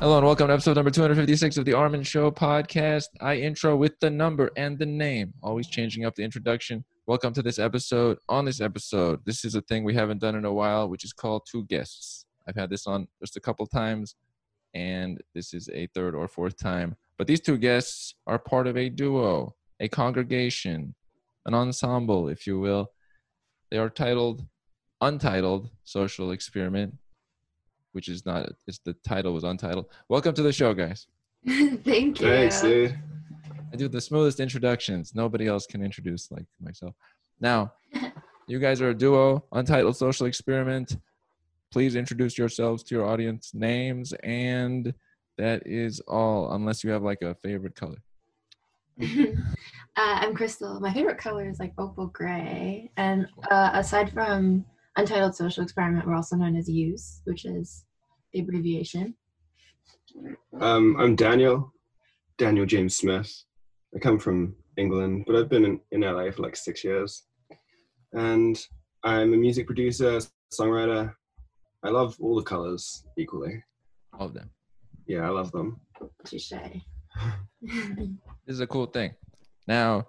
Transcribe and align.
Hello 0.00 0.16
and 0.16 0.24
welcome 0.24 0.46
to 0.46 0.52
episode 0.52 0.76
number 0.76 0.92
256 0.92 1.56
of 1.56 1.64
the 1.64 1.72
Armen 1.72 2.04
Show 2.04 2.30
podcast. 2.30 3.08
I 3.20 3.34
intro 3.34 3.74
with 3.74 3.98
the 3.98 4.08
number 4.08 4.48
and 4.56 4.78
the 4.78 4.86
name, 4.86 5.34
always 5.42 5.66
changing 5.66 6.04
up 6.04 6.14
the 6.14 6.22
introduction. 6.22 6.84
Welcome 7.08 7.32
to 7.32 7.42
this 7.42 7.58
episode. 7.58 8.18
On 8.28 8.44
this 8.44 8.60
episode, 8.60 9.18
this 9.24 9.44
is 9.44 9.56
a 9.56 9.60
thing 9.62 9.82
we 9.82 9.94
haven't 9.94 10.20
done 10.20 10.36
in 10.36 10.44
a 10.44 10.52
while, 10.52 10.88
which 10.88 11.02
is 11.02 11.12
called 11.12 11.48
two 11.50 11.64
guests. 11.64 12.26
I've 12.46 12.54
had 12.54 12.70
this 12.70 12.86
on 12.86 13.08
just 13.20 13.36
a 13.36 13.40
couple 13.40 13.66
times, 13.66 14.14
and 14.72 15.20
this 15.34 15.52
is 15.52 15.68
a 15.70 15.88
third 15.88 16.14
or 16.14 16.28
fourth 16.28 16.56
time. 16.56 16.94
But 17.16 17.26
these 17.26 17.40
two 17.40 17.58
guests 17.58 18.14
are 18.28 18.38
part 18.38 18.68
of 18.68 18.76
a 18.76 18.88
duo, 18.88 19.56
a 19.80 19.88
congregation, 19.88 20.94
an 21.44 21.54
ensemble, 21.54 22.28
if 22.28 22.46
you 22.46 22.60
will. 22.60 22.92
They 23.72 23.78
are 23.78 23.90
titled 23.90 24.46
Untitled 25.00 25.70
Social 25.82 26.30
Experiment, 26.30 26.94
which 27.92 28.08
is 28.08 28.24
not, 28.26 28.50
it's 28.66 28.78
the 28.78 28.94
title 29.06 29.32
was 29.32 29.44
untitled. 29.44 29.86
Welcome 30.08 30.34
to 30.34 30.42
the 30.42 30.52
show, 30.52 30.74
guys. 30.74 31.06
Thank 31.46 32.20
you. 32.20 32.26
Thanks, 32.26 32.60
dude. 32.60 32.98
I 33.72 33.76
do 33.76 33.88
the 33.88 34.00
smoothest 34.00 34.40
introductions. 34.40 35.14
Nobody 35.14 35.46
else 35.46 35.66
can 35.66 35.82
introduce 35.82 36.30
like 36.30 36.46
myself. 36.60 36.94
Now, 37.40 37.72
you 38.46 38.58
guys 38.58 38.80
are 38.80 38.90
a 38.90 38.94
duo, 38.94 39.44
Untitled 39.52 39.96
Social 39.96 40.26
Experiment. 40.26 40.96
Please 41.70 41.96
introduce 41.96 42.38
yourselves 42.38 42.82
to 42.84 42.94
your 42.94 43.06
audience 43.06 43.52
names, 43.52 44.14
and 44.22 44.94
that 45.36 45.66
is 45.66 46.00
all, 46.00 46.52
unless 46.52 46.82
you 46.82 46.90
have 46.90 47.02
like 47.02 47.22
a 47.22 47.34
favorite 47.36 47.74
color. 47.74 47.98
uh, 49.02 49.04
I'm 49.96 50.34
Krystall. 50.34 50.80
My 50.80 50.92
favorite 50.92 51.18
color 51.18 51.48
is 51.48 51.60
like 51.60 51.72
opal 51.78 52.06
gray. 52.06 52.90
And 52.96 53.28
uh, 53.50 53.70
aside 53.74 54.12
from 54.12 54.64
Untitled 54.98 55.36
Social 55.36 55.62
Experiment, 55.62 56.04
we're 56.08 56.16
also 56.16 56.34
known 56.34 56.56
as 56.56 56.68
USE, 56.68 57.20
which 57.22 57.44
is 57.44 57.84
the 58.32 58.40
abbreviation. 58.40 59.14
Um, 60.60 60.96
I'm 60.98 61.14
Daniel, 61.14 61.72
Daniel 62.36 62.66
James 62.66 62.96
Smith. 62.96 63.32
I 63.94 64.00
come 64.00 64.18
from 64.18 64.56
England, 64.76 65.22
but 65.24 65.36
I've 65.36 65.48
been 65.48 65.64
in, 65.64 65.80
in 65.92 66.00
LA 66.00 66.32
for 66.32 66.42
like 66.42 66.56
six 66.56 66.82
years. 66.82 67.26
And 68.12 68.60
I'm 69.04 69.34
a 69.34 69.36
music 69.36 69.66
producer, 69.66 70.18
songwriter. 70.52 71.14
I 71.84 71.90
love 71.90 72.16
all 72.20 72.34
the 72.34 72.42
colors 72.42 73.04
equally. 73.16 73.62
All 74.18 74.26
of 74.26 74.34
them. 74.34 74.50
Yeah, 75.06 75.20
I 75.20 75.28
love 75.28 75.52
them. 75.52 75.80
Touche. 76.24 76.52
This 77.60 78.54
is 78.54 78.60
a 78.60 78.66
cool 78.66 78.86
thing. 78.86 79.14
Now, 79.68 80.08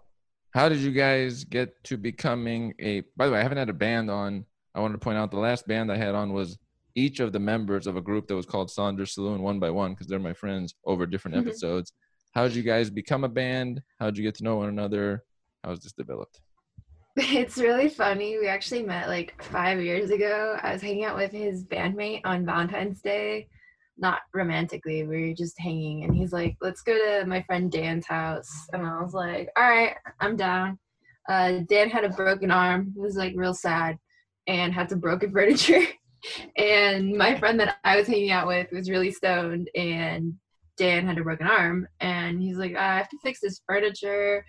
how 0.52 0.68
did 0.68 0.80
you 0.80 0.92
guys 0.92 1.44
get 1.44 1.84
to 1.84 1.98
becoming 1.98 2.74
a? 2.80 3.02
By 3.16 3.28
the 3.28 3.34
way, 3.34 3.40
I 3.40 3.44
haven't 3.44 3.60
had 3.60 3.70
a 3.70 3.74
band 3.74 4.10
on. 4.10 4.46
I 4.76 4.80
wanted 4.80 4.94
to 4.94 5.00
point 5.00 5.18
out 5.18 5.32
the 5.32 5.38
last 5.40 5.68
band 5.68 5.92
I 5.92 5.98
had 5.98 6.16
on 6.16 6.34
was 6.34 6.58
each 6.96 7.20
of 7.20 7.32
the 7.34 7.40
members 7.40 7.88
of 7.88 7.96
a 7.98 8.02
group 8.02 8.28
that 8.28 8.36
was 8.36 8.46
called 8.46 8.70
Saunders 8.72 9.14
Saloon 9.14 9.42
one 9.42 9.60
by 9.60 9.70
one 9.70 9.94
because 9.94 10.08
they're 10.08 10.20
my 10.20 10.34
friends 10.34 10.76
over 10.86 11.06
different 11.06 11.38
Mhm. 11.38 11.48
episodes. 11.48 11.94
How 12.34 12.48
did 12.48 12.56
you 12.56 12.64
guys 12.64 12.90
become 12.90 13.24
a 13.24 13.30
band? 13.30 13.82
How 14.00 14.06
did 14.08 14.18
you 14.18 14.24
get 14.24 14.36
to 14.36 14.44
know 14.44 14.58
one 14.58 14.70
another? 14.70 15.24
How 15.64 15.72
was 15.72 15.80
this 15.82 15.94
developed? 15.94 16.42
It's 17.18 17.58
really 17.58 17.90
funny. 17.90 18.38
We 18.38 18.48
actually 18.48 18.84
met 18.84 19.08
like 19.10 19.42
five 19.44 19.82
years 19.82 20.10
ago. 20.10 20.58
I 20.62 20.74
was 20.74 20.82
hanging 20.82 21.04
out 21.06 21.18
with 21.18 21.32
his 21.32 21.66
bandmate 21.66 22.22
on 22.24 22.46
Valentine's 22.46 23.02
Day. 23.02 23.50
Not 23.98 24.22
romantically, 24.34 25.04
we 25.04 25.28
were 25.30 25.34
just 25.34 25.60
hanging, 25.60 26.06
and 26.06 26.16
he's 26.16 26.32
like, 26.32 26.56
"Let's 26.62 26.82
go 26.82 26.94
to 26.94 27.26
my 27.28 27.42
friend 27.42 27.70
Dan's 27.70 28.06
house." 28.06 28.50
And 28.72 28.86
I 28.88 29.02
was 29.02 29.14
like, 29.14 29.50
"All 29.58 29.70
right, 29.70 29.96
I'm 30.22 30.38
down." 30.38 30.80
Uh, 31.28 31.60
Dan 31.68 31.90
had 31.90 32.06
a 32.06 32.10
broken 32.10 32.52
arm. 32.52 32.94
It 32.96 33.02
was 33.02 33.18
like 33.18 33.34
real 33.36 33.54
sad, 33.54 33.98
and 34.50 34.74
had 34.74 34.90
some 34.90 35.00
broken 35.00 35.32
furniture. 35.34 35.86
and 36.58 37.16
my 37.16 37.40
friend 37.40 37.58
that 37.62 37.78
I 37.86 37.96
was 37.96 38.08
hanging 38.08 38.32
out 38.32 38.48
with 38.48 38.68
was 38.74 38.90
really 38.90 39.12
stoned, 39.12 39.70
and 39.76 40.34
Dan 40.76 41.08
had 41.08 41.18
a 41.18 41.24
broken 41.24 41.48
arm, 41.48 41.88
and 42.02 42.42
he's 42.42 42.58
like, 42.58 42.76
"I 42.76 42.98
have 42.98 43.10
to 43.10 43.18
fix 43.24 43.40
this 43.40 43.62
furniture." 43.66 44.44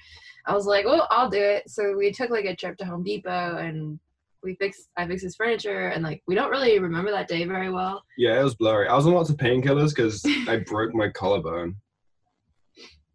I 0.47 0.55
was 0.55 0.66
like, 0.66 0.84
well, 0.84 1.06
I'll 1.11 1.31
do 1.31 1.41
it. 1.41 1.69
So 1.69 1.97
we 1.97 2.12
took 2.12 2.31
like 2.31 2.44
a 2.44 2.56
trip 2.56 2.77
to 2.78 2.84
Home 2.84 3.03
Depot 3.03 3.56
and 3.59 3.99
we 4.43 4.55
fixed, 4.56 4.88
I 4.97 5.06
fixed 5.06 5.25
his 5.25 5.37
furniture 5.37 5.88
and 5.88 6.03
like, 6.03 6.22
we 6.27 6.34
don't 6.34 6.50
really 6.50 6.78
remember 6.78 7.11
that 7.11 7.28
day 7.28 7.44
very 7.44 7.71
well. 7.71 8.03
Yeah, 8.17 8.41
it 8.41 8.44
was 8.44 8.55
blurry. 8.55 8.88
I 8.88 8.97
was 8.97 9.06
on 9.06 9.12
lots 9.12 9.31
of 9.31 9.37
painkillers 9.37 9.94
because 9.94 10.25
I 10.49 10.56
broke 10.67 10.94
my 10.94 11.09
collarbone. 11.11 11.77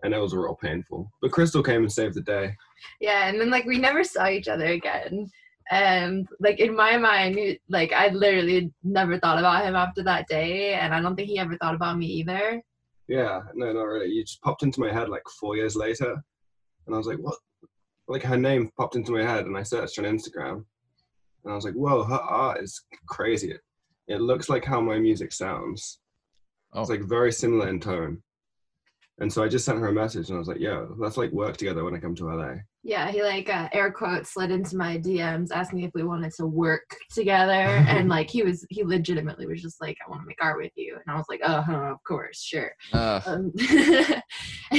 And 0.04 0.14
it 0.14 0.20
was 0.20 0.36
real 0.36 0.58
painful. 0.62 1.12
But 1.22 1.32
Krystall 1.32 1.66
came 1.66 1.82
and 1.82 1.92
saved 1.92 2.14
the 2.14 2.22
day. 2.22 2.56
Yeah. 3.02 3.28
And 3.28 3.42
then 3.42 3.50
like, 3.50 3.66
we 3.66 3.80
never 3.80 4.04
saw 4.04 4.28
each 4.28 4.48
other 4.48 4.68
again. 4.68 5.28
And 5.72 6.28
like 6.40 6.60
in 6.60 6.76
my 6.76 6.98
mind, 6.98 7.40
like 7.70 7.92
I 7.92 8.10
literally 8.10 8.72
never 8.84 9.20
thought 9.20 9.40
about 9.40 9.66
him 9.66 9.76
after 9.76 10.04
that 10.04 10.28
day. 10.28 10.74
And 10.74 10.94
I 10.94 11.02
don't 11.02 11.16
think 11.16 11.30
he 11.30 11.40
ever 11.40 11.58
thought 11.58 11.76
about 11.76 11.98
me 11.98 12.06
either. 12.06 12.62
Yeah, 13.08 13.42
no, 13.54 13.72
not 13.72 13.84
really. 13.84 14.08
You 14.08 14.24
just 14.24 14.42
popped 14.42 14.64
into 14.64 14.80
my 14.80 14.92
head 14.92 15.10
like 15.10 15.24
four 15.40 15.56
years 15.56 15.76
later, 15.76 16.16
and 16.86 16.96
I 16.96 16.98
was 16.98 17.08
like, 17.08 17.20
"What?" 17.20 17.38
Like 18.08 18.24
her 18.24 18.38
name 18.38 18.72
popped 18.78 18.96
into 18.96 19.12
my 19.12 19.24
head, 19.24 19.46
and 19.46 19.58
I 19.58 19.64
searched 19.64 20.00
on 20.00 20.06
Instagram, 20.06 20.66
and 21.44 21.52
I 21.52 21.56
was 21.56 21.66
like, 21.66 21.76
"Whoa, 21.76 22.04
her 22.04 22.16
art 22.16 22.62
is 22.62 22.84
crazy. 23.08 23.52
It, 23.52 23.62
it 24.08 24.22
looks 24.22 24.50
like 24.50 24.66
how 24.66 24.82
my 24.82 24.98
music 24.98 25.32
sounds. 25.34 26.00
Oh, 26.74 26.82
It's 26.82 26.90
like 26.90 27.02
very 27.02 27.32
similar 27.32 27.70
in 27.70 27.80
tone." 27.80 28.22
And 29.20 29.32
so 29.32 29.44
I 29.44 29.48
just 29.48 29.66
sent 29.66 29.80
her 29.80 29.88
a 29.88 29.94
message, 29.94 30.30
and 30.30 30.36
I 30.36 30.40
was 30.40 30.48
like, 30.48 30.60
"Yo, 30.60 30.96
let's 30.98 31.18
like 31.18 31.32
work 31.32 31.58
together 31.58 31.84
when 31.84 31.96
I 31.96 32.00
come 32.00 32.16
to 32.16 32.30
LA." 32.34 32.56
Yeah, 32.88 33.10
he 33.10 33.24
like 33.24 33.50
uh, 33.50 33.68
air 33.74 33.92
quotes 33.92 34.30
slid 34.32 34.52
into 34.52 34.78
my 34.78 35.00
DMs 35.00 35.48
asking 35.52 35.82
if 35.82 35.92
we 35.96 36.04
wanted 36.04 36.32
to 36.34 36.46
work 36.46 36.96
together, 37.12 37.52
and 37.90 38.08
like 38.10 38.30
he 38.30 38.44
was 38.44 38.64
he 38.70 38.84
legitimately 38.84 39.48
was 39.48 39.60
just 39.60 39.82
like, 39.82 39.98
I 40.06 40.10
want 40.10 40.22
to 40.22 40.28
make 40.28 40.38
art 40.40 40.58
with 40.62 40.72
you, 40.76 40.94
and 40.94 41.04
I 41.14 41.18
was 41.18 41.26
like, 41.28 41.42
uh 41.44 41.64
huh, 41.64 41.92
of 41.94 42.04
course, 42.04 42.40
sure. 42.44 42.72
uh, 42.94 43.22
Um, 43.26 43.52
and 43.60 44.22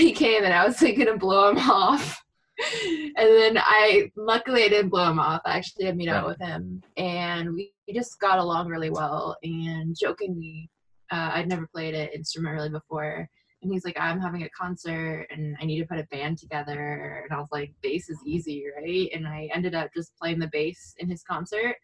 he 0.01 0.13
came, 0.13 0.45
and 0.45 0.55
I 0.55 0.65
was 0.65 0.81
like 0.81 0.97
gonna 0.97 1.17
blow 1.19 1.51
him 1.51 1.59
off, 1.59 2.23
and 2.61 3.13
then 3.17 3.59
I 3.59 4.13
luckily 4.17 4.63
I 4.63 4.69
didn't 4.69 4.91
blow 4.91 5.11
him 5.11 5.19
off. 5.19 5.41
I 5.45 5.57
actually 5.59 5.87
did 5.87 5.97
meet 5.97 6.09
up 6.09 6.29
with 6.29 6.39
him, 6.41 6.83
and 6.97 7.53
we, 7.55 7.73
we 7.89 7.93
just 7.93 8.21
got 8.21 8.39
along 8.39 8.69
really 8.69 8.91
well. 8.91 9.37
And 9.43 9.97
jokingly, 10.01 10.71
uh, 11.11 11.33
I'd 11.35 11.49
never 11.49 11.67
played 11.75 11.95
an 11.95 12.11
instrument 12.15 12.55
really 12.55 12.71
before. 12.71 13.29
And 13.67 13.73
he's 13.75 13.85
like, 13.85 13.97
I'm 13.99 14.21
having 14.21 14.45
a 14.45 14.49
concert 14.51 15.27
and 15.33 15.57
I 15.61 15.65
need 15.65 15.81
to 15.81 15.87
put 15.87 15.99
a 15.99 16.05
band 16.05 16.39
together. 16.39 17.25
And 17.25 17.37
I 17.37 17.41
was 17.41 17.49
like, 17.51 17.75
bass 17.83 18.09
is 18.09 18.21
easy, 18.25 18.65
right? 18.77 19.09
And 19.13 19.27
I 19.27 19.51
ended 19.53 19.75
up 19.75 19.91
just 19.93 20.17
playing 20.17 20.39
the 20.39 20.47
bass 20.53 20.95
in 20.99 21.11
his 21.11 21.25
concert. 21.25 21.75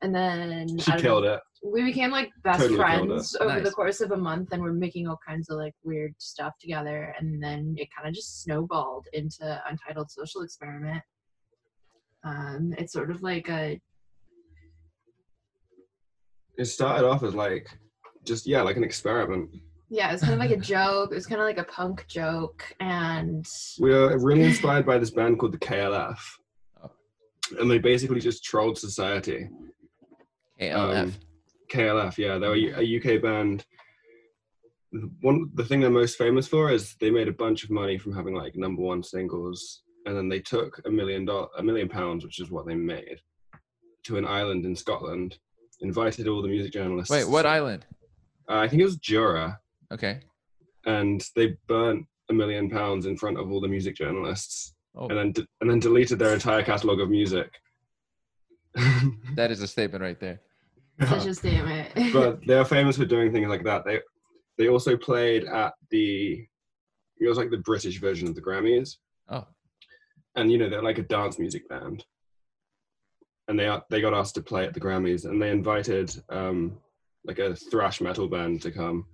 And 0.00 0.12
then 0.12 0.76
She 0.80 0.90
killed 0.96 1.22
the- 1.22 1.34
it. 1.34 1.40
we 1.62 1.84
became 1.84 2.10
like 2.10 2.32
best 2.42 2.58
Totally 2.62 2.76
friends 2.76 3.36
over 3.40 3.60
the 3.60 3.70
course 3.70 4.00
of 4.00 4.10
a 4.10 4.16
month 4.16 4.48
and 4.50 4.60
we're 4.60 4.72
making 4.72 5.06
all 5.06 5.20
kinds 5.24 5.48
of 5.48 5.58
like 5.58 5.74
weird 5.84 6.12
stuff 6.18 6.54
together. 6.60 7.14
And 7.20 7.40
then 7.40 7.76
it 7.78 7.86
kind 7.96 8.08
of 8.08 8.14
just 8.16 8.42
snowballed 8.42 9.06
into 9.12 9.62
Untitled 9.70 10.10
Social 10.10 10.42
Experiment. 10.42 11.04
Um, 12.24 12.74
it's 12.78 12.92
sort 12.92 13.12
of 13.12 13.22
like 13.22 13.48
a 13.48 13.80
It 16.58 16.64
started 16.64 17.06
off 17.06 17.22
as 17.22 17.36
like, 17.36 17.68
just 18.24 18.44
yeah, 18.44 18.62
like 18.62 18.76
an 18.76 18.82
experiment. 18.82 19.50
Yeah, 19.92 20.08
it 20.08 20.12
was 20.12 20.22
kind 20.22 20.32
of 20.32 20.38
like 20.38 20.50
a 20.50 20.56
joke. 20.74 21.12
It 21.12 21.14
was 21.14 21.26
kind 21.26 21.40
of 21.40 21.46
like 21.46 21.58
a 21.58 21.64
punk 21.64 22.06
joke, 22.08 22.64
and 22.80 23.46
We 23.78 23.90
were 23.90 24.18
really 24.18 24.44
inspired 24.44 24.86
by 24.86 24.96
this 24.98 25.10
band 25.10 25.38
called 25.38 25.52
the 25.52 25.58
KLF, 25.58 26.18
Oh. 26.82 26.90
and 27.60 27.70
they 27.70 27.78
basically 27.78 28.20
just 28.20 28.42
trolled 28.42 28.78
society. 28.78 29.48
KLF. 30.60 31.02
Um, 31.02 31.14
KLF, 31.70 32.16
yeah, 32.18 32.38
they 32.38 32.48
were 32.48 32.54
a, 32.54 32.82
a 32.82 32.96
UK 33.16 33.22
band. 33.22 33.64
One, 35.20 35.50
the 35.54 35.64
thing 35.64 35.80
they're 35.80 35.90
most 35.90 36.16
famous 36.18 36.46
for 36.46 36.70
is 36.70 36.96
they 37.00 37.10
made 37.10 37.28
a 37.28 37.32
bunch 37.32 37.64
of 37.64 37.70
money 37.70 37.96
from 37.98 38.14
having 38.14 38.34
like 38.34 38.56
number 38.56 38.82
one 38.82 39.02
singles, 39.02 39.82
and 40.06 40.16
then 40.16 40.28
they 40.28 40.40
took 40.40 40.80
a 40.86 40.90
million 40.90 41.24
dollars, 41.26 41.48
a 41.58 41.62
million 41.62 41.88
pounds, 41.88 42.24
which 42.24 42.40
is 42.40 42.50
what 42.50 42.66
they 42.66 42.74
made, 42.74 43.20
to 44.04 44.16
an 44.16 44.26
island 44.26 44.64
in 44.64 44.74
Scotland, 44.76 45.38
invited 45.80 46.28
all 46.28 46.40
the 46.42 46.48
music 46.48 46.72
journalists. 46.72 47.10
Wait, 47.10 47.28
what 47.28 47.44
island? 47.46 47.84
Uh, 48.48 48.56
I 48.58 48.68
think 48.68 48.82
it 48.82 48.84
was 48.86 48.96
Jura, 48.96 49.58
Okay. 49.92 50.20
and 50.86 51.22
they 51.36 51.56
burnt 51.68 52.06
a 52.30 52.32
million 52.32 52.70
pounds 52.70 53.06
in 53.06 53.16
front 53.16 53.38
of 53.38 53.50
all 53.52 53.60
the 53.60 53.68
music 53.68 53.94
journalists, 53.96 54.74
Oh, 54.94 55.08
and 55.08 55.16
then 55.18 55.32
de- 55.32 55.46
and 55.60 55.70
then 55.70 55.78
deleted 55.78 56.18
their 56.18 56.34
entire 56.34 56.62
catalog 56.62 57.00
of 57.00 57.08
music. 57.10 57.50
that 59.36 59.50
is 59.50 59.60
a 59.62 59.66
statement 59.68 60.02
right 60.02 60.18
there. 60.20 60.40
such 61.08 61.26
a 61.26 61.34
statement. 61.34 61.88
but 62.12 62.40
they're 62.46 62.64
famous 62.64 62.96
for 62.96 63.04
doing 63.06 63.32
things 63.32 63.48
like 63.48 63.64
that. 63.64 63.84
They 63.84 64.00
they 64.58 64.68
also 64.68 64.96
played 64.96 65.44
at 65.44 65.72
the 65.90 66.46
it 67.20 67.28
was 67.28 67.38
like 67.38 67.50
the 67.50 67.58
British 67.58 68.00
version 68.00 68.28
of 68.28 68.34
the 68.34 68.42
Grammys, 68.42 68.96
Oh, 69.28 69.46
and 70.36 70.50
you 70.50 70.58
know 70.58 70.68
they're 70.68 70.82
like 70.82 70.98
a 70.98 71.02
dance 71.02 71.38
music 71.38 71.68
band, 71.68 72.04
and 73.48 73.58
they 73.58 73.74
they 73.90 74.00
got 74.00 74.14
asked 74.14 74.34
to 74.36 74.42
play 74.42 74.64
at 74.66 74.74
the 74.74 74.80
Grammys, 74.80 75.24
and 75.24 75.40
they 75.40 75.50
invited 75.50 76.14
um, 76.28 76.78
like 77.24 77.38
a 77.38 77.54
thrash 77.54 78.00
metal 78.00 78.28
band 78.28 78.60
to 78.62 78.70
come 78.70 79.06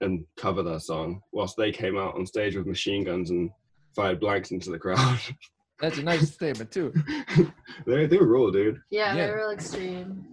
and 0.00 0.24
cover 0.36 0.62
their 0.62 0.80
song, 0.80 1.20
whilst 1.32 1.56
they 1.56 1.72
came 1.72 1.98
out 1.98 2.14
on 2.14 2.26
stage 2.26 2.56
with 2.56 2.66
machine 2.66 3.04
guns 3.04 3.30
and 3.30 3.50
fired 3.94 4.20
blanks 4.20 4.50
into 4.50 4.70
the 4.70 4.78
crowd. 4.78 5.18
that's 5.80 5.98
a 5.98 6.02
nice 6.02 6.32
statement 6.32 6.70
too. 6.70 6.92
they 7.86 8.06
they 8.06 8.16
were 8.18 8.26
raw, 8.26 8.50
dude. 8.50 8.80
yeah, 8.90 9.14
Yeah. 9.14 9.26
they're 9.26 9.36
real 9.36 9.50
extreme. 9.50 10.26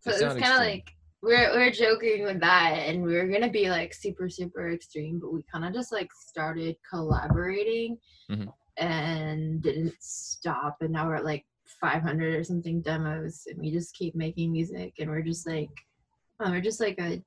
So 0.00 0.10
They 0.10 0.24
it 0.24 0.24
was 0.34 0.36
kind 0.42 0.52
of 0.52 0.58
like 0.60 0.90
we're 1.22 1.50
we're 1.54 1.70
joking 1.72 2.22
with 2.24 2.40
that, 2.40 2.72
and 2.86 3.02
we 3.02 3.14
were 3.14 3.26
gonna 3.26 3.50
be 3.50 3.70
like 3.70 3.92
super 3.94 4.28
super 4.28 4.70
extreme, 4.72 5.18
but 5.20 5.32
we 5.32 5.42
kind 5.52 5.64
of 5.64 5.72
just 5.72 5.92
like 5.92 6.08
started 6.28 6.76
collaborating, 6.88 7.98
Mhm. 8.30 8.52
and 8.76 9.62
didn't 9.62 9.94
stop, 10.00 10.76
and 10.80 10.90
now 10.92 11.06
we're 11.08 11.16
at 11.16 11.24
like 11.24 11.44
500 11.80 12.34
or 12.36 12.44
something 12.44 12.80
demos, 12.80 13.42
and 13.48 13.58
we 13.58 13.70
just 13.72 13.94
keep 13.94 14.14
making 14.14 14.52
music, 14.52 14.94
and 14.98 15.10
we're 15.10 15.22
just 15.22 15.46
like, 15.46 15.70
oh, 16.40 16.50
we're 16.50 16.60
just 16.60 16.80
like 16.80 16.98
a 17.00 17.22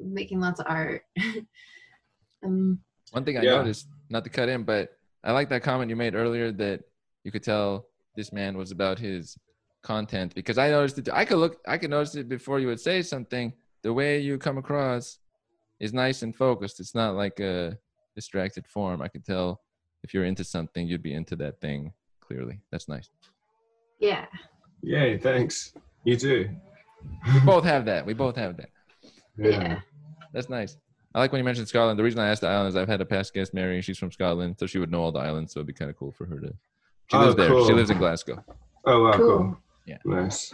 making 0.00 0.40
lots 0.40 0.60
of 0.60 0.66
art. 0.68 1.02
um, 2.44 2.80
One 3.12 3.24
thing 3.24 3.38
I 3.38 3.42
Yeah. 3.42 3.56
noticed, 3.56 3.88
not 4.10 4.24
to 4.24 4.30
cut 4.30 4.48
in, 4.48 4.64
but 4.64 4.90
I 5.24 5.32
like 5.32 5.48
that 5.50 5.62
comment 5.62 5.90
you 5.90 5.96
made 5.96 6.14
earlier 6.14 6.52
that 6.52 6.82
you 7.24 7.32
could 7.32 7.42
tell 7.42 7.86
this 8.16 8.32
man 8.32 8.56
was 8.56 8.70
about 8.70 8.98
his 8.98 9.36
content 9.82 10.34
because 10.34 10.58
I 10.58 10.70
noticed 10.70 10.98
it. 10.98 11.08
I 11.12 11.24
could 11.24 11.38
look, 11.38 11.60
I 11.66 11.78
could 11.78 11.90
notice 11.90 12.14
it 12.14 12.28
before 12.28 12.58
you 12.60 12.66
would 12.68 12.80
say 12.80 13.02
something. 13.02 13.52
The 13.82 13.92
way 13.92 14.18
you 14.20 14.38
come 14.38 14.58
across 14.58 15.18
is 15.80 15.92
nice 15.92 16.22
and 16.22 16.34
focused. 16.34 16.80
It's 16.80 16.94
not 16.94 17.14
like 17.14 17.38
a 17.40 17.78
distracted 18.14 18.66
form. 18.66 19.02
I 19.02 19.08
could 19.08 19.24
tell 19.24 19.60
if 20.02 20.12
you're 20.14 20.24
into 20.24 20.44
something, 20.44 20.86
you'd 20.86 21.02
be 21.02 21.14
into 21.14 21.36
that 21.36 21.60
thing 21.60 21.92
clearly. 22.20 22.60
That's 22.70 22.88
nice. 22.88 23.10
yeah, 24.00 24.26
Yay, 24.82 25.18
thanks. 25.18 25.74
You 26.04 26.16
too. 26.16 26.50
We 27.34 27.40
both 27.40 27.64
have 27.64 27.84
that. 27.86 28.04
We 28.06 28.14
both 28.14 28.36
have 28.36 28.56
that. 28.58 28.68
Yeah, 29.38 29.80
That's 30.32 30.48
nice. 30.48 30.76
I 31.14 31.20
like 31.20 31.32
when 31.32 31.38
you 31.38 31.44
mentioned 31.44 31.68
Scotland. 31.68 31.98
The 31.98 32.02
reason 32.04 32.20
I 32.20 32.28
asked 32.28 32.42
the 32.42 32.48
island 32.48 32.68
is 32.68 32.76
I've 32.76 32.88
had 32.88 33.00
a 33.00 33.04
past 33.06 33.32
guest, 33.32 33.54
Mary, 33.54 33.76
and 33.76 33.84
she's 33.84 33.96
from 33.98 34.12
Scotland, 34.12 34.56
so 34.58 34.66
she 34.66 34.78
would 34.78 34.90
know 34.90 35.02
all 35.02 35.12
the 35.12 35.18
islands. 35.18 35.52
So 35.52 35.60
it'd 35.60 35.66
be 35.66 35.72
kind 35.72 35.90
of 35.90 35.96
cool 35.96 36.12
for 36.12 36.26
her 36.26 36.38
to. 36.40 36.48
She 37.10 37.16
Oh, 37.16 37.20
lives 37.20 37.36
there. 37.36 37.48
She 37.66 37.72
lives 37.72 37.90
in 37.90 37.98
Glasgow. 37.98 38.44
Oh 38.84 39.02
wow, 39.04 39.12
cool. 39.12 39.38
Cool. 39.38 39.58
Yeah. 39.86 39.98
Nice. 40.04 40.52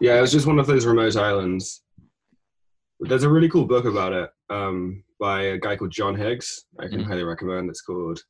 Yeah, 0.00 0.16
it 0.16 0.20
was 0.22 0.32
just 0.32 0.46
one 0.46 0.58
of 0.58 0.66
those 0.66 0.86
remote 0.86 1.16
islands. 1.16 1.82
There's 3.00 3.22
a 3.24 3.28
really 3.28 3.48
cool 3.48 3.66
book 3.66 3.84
about 3.84 4.12
it 4.12 4.30
um, 4.48 5.04
by 5.18 5.42
a 5.42 5.58
guy 5.58 5.76
called 5.76 5.90
John 5.90 6.14
Higgs. 6.14 6.64
I 6.78 6.86
can 6.88 7.00
Mhm. 7.00 7.04
highly 7.06 7.24
recommend. 7.24 7.68
It's 7.68 7.82
called 7.82 8.22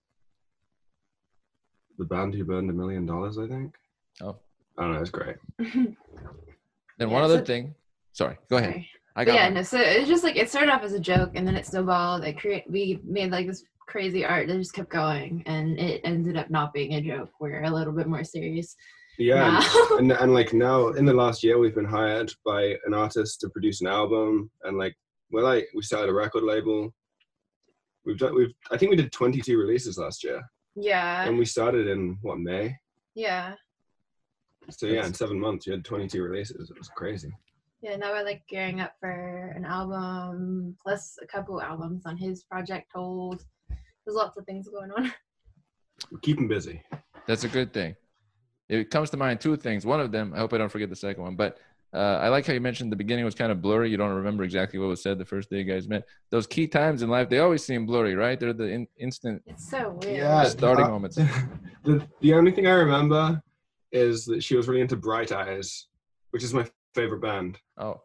"The 1.98 2.04
Band 2.04 2.34
Who 2.34 2.44
Burned 2.44 2.70
a 2.70 2.72
Million 2.72 3.06
Dollars." 3.06 3.38
I 3.38 3.46
think. 3.46 3.75
Oh. 4.22 4.37
I 4.78 4.82
don't 4.82 4.94
know. 4.94 5.00
It's 5.00 5.10
great. 5.10 5.37
Then 6.98 7.08
Yeah, 7.08 7.14
one 7.14 7.22
other 7.22 7.38
so- 7.38 7.44
thing. 7.44 7.75
Sorry, 8.12 8.37
go 8.50 8.56
ahead. 8.58 8.72
Sorry. 8.72 8.88
I 9.17 9.25
But 9.25 9.33
got 9.33 9.35
yeah, 9.35 9.45
one. 9.47 9.55
no. 9.55 9.62
So 9.62 9.79
it's 9.79 10.09
just 10.09 10.25
like 10.25 10.37
it 10.37 10.49
started 10.49 10.71
off 10.73 10.83
as 10.83 10.93
a 10.93 11.01
joke, 11.01 11.33
and 11.35 11.47
then 11.47 11.57
it 11.57 11.67
snowballed. 11.67 12.25
It 12.25 12.39
create 12.39 12.65
we 12.71 13.01
made 13.05 13.31
like 13.31 13.47
this 13.47 13.65
crazy 13.87 14.25
art 14.25 14.47
that 14.49 14.57
just 14.59 14.73
kept 14.75 14.91
going, 14.91 15.43
and 15.47 15.79
it 15.79 16.01
ended 16.05 16.37
up 16.37 16.51
not 16.51 16.73
being 16.73 16.95
a 16.95 17.01
joke. 17.01 17.31
We're 17.41 17.62
a 17.65 17.71
little 17.71 17.93
bit 17.93 18.07
more 18.07 18.23
serious 18.25 18.77
Yeah, 19.19 19.59
now. 19.61 19.97
and, 19.99 20.12
and 20.12 20.33
like 20.33 20.53
now 20.53 20.89
in 20.89 21.05
the 21.05 21.12
last 21.12 21.43
year 21.43 21.59
we've 21.59 21.75
been 21.75 21.85
hired 21.85 22.33
by 22.45 22.77
an 22.87 22.95
artist 22.95 23.41
to 23.41 23.49
produce 23.51 23.81
an 23.81 23.89
album, 23.89 24.51
and 24.62 24.79
like 24.79 24.95
we're 25.33 25.43
like 25.43 25.67
we 25.75 25.83
started 25.83 26.11
a 26.11 26.15
record 26.15 26.45
label. 26.45 26.95
We've 28.05 28.19
done 28.19 28.35
we've 28.35 28.53
I 28.71 28.77
think 28.79 28.91
we 28.91 28.97
did 28.97 29.12
22 29.12 29.59
releases 29.59 29.99
last 29.99 30.23
year, 30.25 30.41
yeah, 30.77 31.25
and 31.27 31.37
we 31.37 31.45
started 31.45 31.89
in 31.89 32.17
what 32.23 32.39
May. 32.39 32.77
yeah, 33.15 33.55
So 34.71 34.87
yeah, 34.87 35.05
in 35.05 35.12
seven 35.15 35.39
months 35.39 35.67
we 35.67 35.73
had 35.73 35.85
22 35.85 36.23
releases. 36.23 36.71
It 36.71 36.79
was 36.79 36.89
crazy. 36.97 37.33
Yeah. 37.82 37.97
Now 37.97 38.12
we're 38.12 38.25
like 38.25 38.43
gearing 38.49 38.81
up 38.81 38.94
for 39.00 39.53
an 39.56 39.65
album, 39.65 40.77
plus 40.82 41.17
a 41.23 41.27
couple 41.27 41.61
albums 41.61 42.03
on 42.06 42.17
his 42.17 42.44
project. 42.44 42.91
Hold. 42.94 43.44
There's 43.69 44.17
lots 44.17 44.37
of 44.37 44.44
things 44.47 44.69
going 44.69 44.91
on. 44.93 45.12
We 46.11 46.19
keep 46.23 46.37
them 46.37 46.49
busy. 46.49 46.82
That's 47.27 47.44
a 47.44 47.49
good 47.49 47.73
thing. 47.73 47.94
It 48.69 48.91
comes 48.91 49.11
to 49.11 49.17
mind 49.17 49.41
two 49.41 49.56
things. 49.56 49.85
One 49.85 50.00
of 50.00 50.12
them, 50.12 50.32
I 50.35 50.38
hope 50.38 50.53
I 50.53 50.59
don't 50.59 50.71
forget 50.71 50.88
the 50.88 50.97
second 50.97 51.23
one, 51.23 51.37
but 51.37 51.59
uh, 51.93 52.19
I 52.23 52.29
like 52.29 52.47
how 52.47 52.53
you 52.53 52.61
mentioned 52.61 52.93
the 52.93 52.97
beginning 52.97 53.25
was 53.25 53.35
kind 53.35 53.50
of 53.50 53.61
blurry. 53.61 53.91
You 53.91 53.97
don't 53.97 54.12
remember 54.12 54.44
exactly 54.44 54.79
what 54.79 54.88
was 54.88 55.03
said 55.03 55.19
the 55.19 55.25
first 55.25 55.50
day 55.50 55.59
you 55.59 55.65
guys 55.65 55.88
met. 55.88 56.05
Those 56.31 56.47
key 56.47 56.69
times 56.69 57.03
in 57.03 57.11
life, 57.11 57.29
they 57.29 57.41
always 57.41 57.65
seem 57.65 57.85
blurry, 57.85 58.15
right? 58.15 58.38
They're 58.38 58.53
the 58.53 58.69
in- 58.69 58.87
instant. 58.97 59.43
It's 59.47 59.69
so 59.69 59.99
weird. 60.00 60.19
Yeah, 60.19 60.44
Starting 60.44 60.85
uh, 60.87 60.91
moments. 60.91 61.17
the 61.85 62.06
the 62.21 62.35
only 62.35 62.53
thing 62.53 62.69
I 62.69 62.73
remember 62.75 63.43
is 63.91 64.25
that 64.26 64.44
she 64.44 64.55
was 64.55 64.69
really 64.69 64.83
into 64.83 64.97
Bright 64.97 65.33
Eyes, 65.33 65.88
which 66.31 66.44
is 66.44 66.55
my 66.55 66.65
favorite 66.94 67.20
band 67.20 67.58
Oh, 67.78 68.00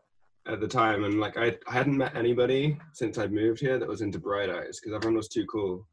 at 0.48 0.60
the 0.60 0.68
time, 0.68 1.04
and 1.04 1.20
like 1.20 1.38
I, 1.38 1.58
I 1.68 1.72
hadn't 1.72 1.98
met 1.98 2.16
anybody 2.16 2.78
since 2.94 3.18
I'd 3.18 3.32
moved 3.32 3.60
here 3.60 3.80
that 3.80 3.88
was 3.88 4.02
into 4.02 4.20
Bright 4.20 4.50
Eyes 4.50 4.80
because 4.80 4.96
everyone 4.96 5.18
was 5.18 5.28
too 5.28 5.46
cool. 5.48 5.88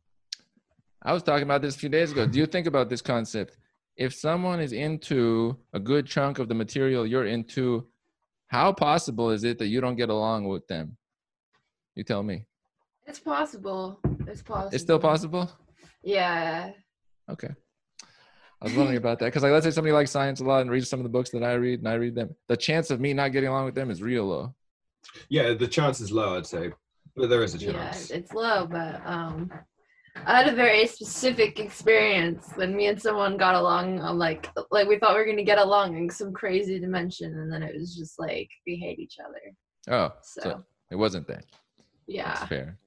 I 1.02 1.12
was 1.12 1.22
talking 1.22 1.44
about 1.44 1.62
this 1.62 1.74
a 1.74 1.78
few 1.78 1.88
days 1.88 2.12
ago. 2.12 2.26
Do 2.26 2.38
you 2.38 2.46
think 2.46 2.66
about 2.66 2.88
this 2.88 3.02
concept? 3.02 3.56
If 3.96 4.14
someone 4.14 4.60
is 4.60 4.72
into 4.72 5.56
a 5.72 5.80
good 5.80 6.06
chunk 6.06 6.38
of 6.38 6.48
the 6.48 6.54
material 6.54 7.06
you're 7.06 7.26
into, 7.26 7.86
how 8.46 8.72
possible 8.72 9.30
is 9.30 9.44
it 9.44 9.58
that 9.58 9.66
you 9.66 9.80
don't 9.80 9.96
get 9.96 10.10
along 10.10 10.46
with 10.48 10.66
them? 10.68 10.96
You 11.96 12.04
tell 12.04 12.22
me. 12.22 12.46
It's 13.06 13.18
possible. 13.18 13.98
It's 14.26 14.42
possible. 14.42 14.70
It's 14.72 14.82
still 14.82 14.98
possible? 14.98 15.50
Yeah. 16.02 16.70
Okay. 17.30 17.50
I 18.62 18.66
was 18.66 18.74
wondering 18.76 18.96
about 18.96 19.18
that 19.18 19.24
because, 19.26 19.42
like, 19.42 19.50
let's 19.50 19.64
say 19.64 19.72
somebody 19.72 19.92
likes 19.92 20.12
science 20.12 20.38
a 20.40 20.44
lot 20.44 20.60
and 20.60 20.70
reads 20.70 20.88
some 20.88 21.00
of 21.00 21.02
the 21.04 21.08
books 21.10 21.30
that 21.30 21.42
I 21.42 21.54
read 21.54 21.80
and 21.80 21.88
I 21.88 21.94
read 21.94 22.14
them. 22.14 22.36
The 22.46 22.56
chance 22.56 22.90
of 22.90 23.00
me 23.00 23.12
not 23.12 23.32
getting 23.32 23.48
along 23.48 23.64
with 23.64 23.74
them 23.74 23.90
is 23.90 24.00
real 24.00 24.26
low. 24.26 24.54
Yeah, 25.28 25.52
the 25.54 25.66
chance 25.66 26.00
is 26.00 26.12
low, 26.12 26.36
I'd 26.36 26.46
say, 26.46 26.70
but 27.16 27.28
there 27.28 27.42
is 27.42 27.54
a 27.56 27.58
chance. 27.58 27.72
Yeah, 27.72 27.82
chance. 27.90 28.10
it's 28.12 28.32
low, 28.32 28.68
but 28.70 29.04
um, 29.04 29.50
I 30.26 30.36
had 30.42 30.48
a 30.48 30.54
very 30.54 30.86
specific 30.86 31.58
experience 31.58 32.50
when 32.54 32.76
me 32.76 32.86
and 32.86 33.02
someone 33.02 33.36
got 33.36 33.56
along. 33.56 33.98
On 33.98 34.16
like, 34.16 34.48
like 34.70 34.86
we 34.86 34.96
thought 35.00 35.14
we 35.14 35.18
were 35.20 35.26
gonna 35.26 35.42
get 35.42 35.58
along 35.58 35.96
in 35.96 36.08
some 36.08 36.32
crazy 36.32 36.78
dimension, 36.78 37.36
and 37.40 37.52
then 37.52 37.64
it 37.64 37.74
was 37.76 37.96
just 37.96 38.16
like 38.20 38.48
we 38.64 38.76
hate 38.76 39.00
each 39.00 39.16
other. 39.18 39.40
Oh, 39.88 40.14
So, 40.22 40.40
so 40.40 40.64
it 40.92 40.96
wasn't 40.96 41.26
that. 41.26 41.46
yeah, 42.06 42.34
That's 42.34 42.48
fair. 42.48 42.78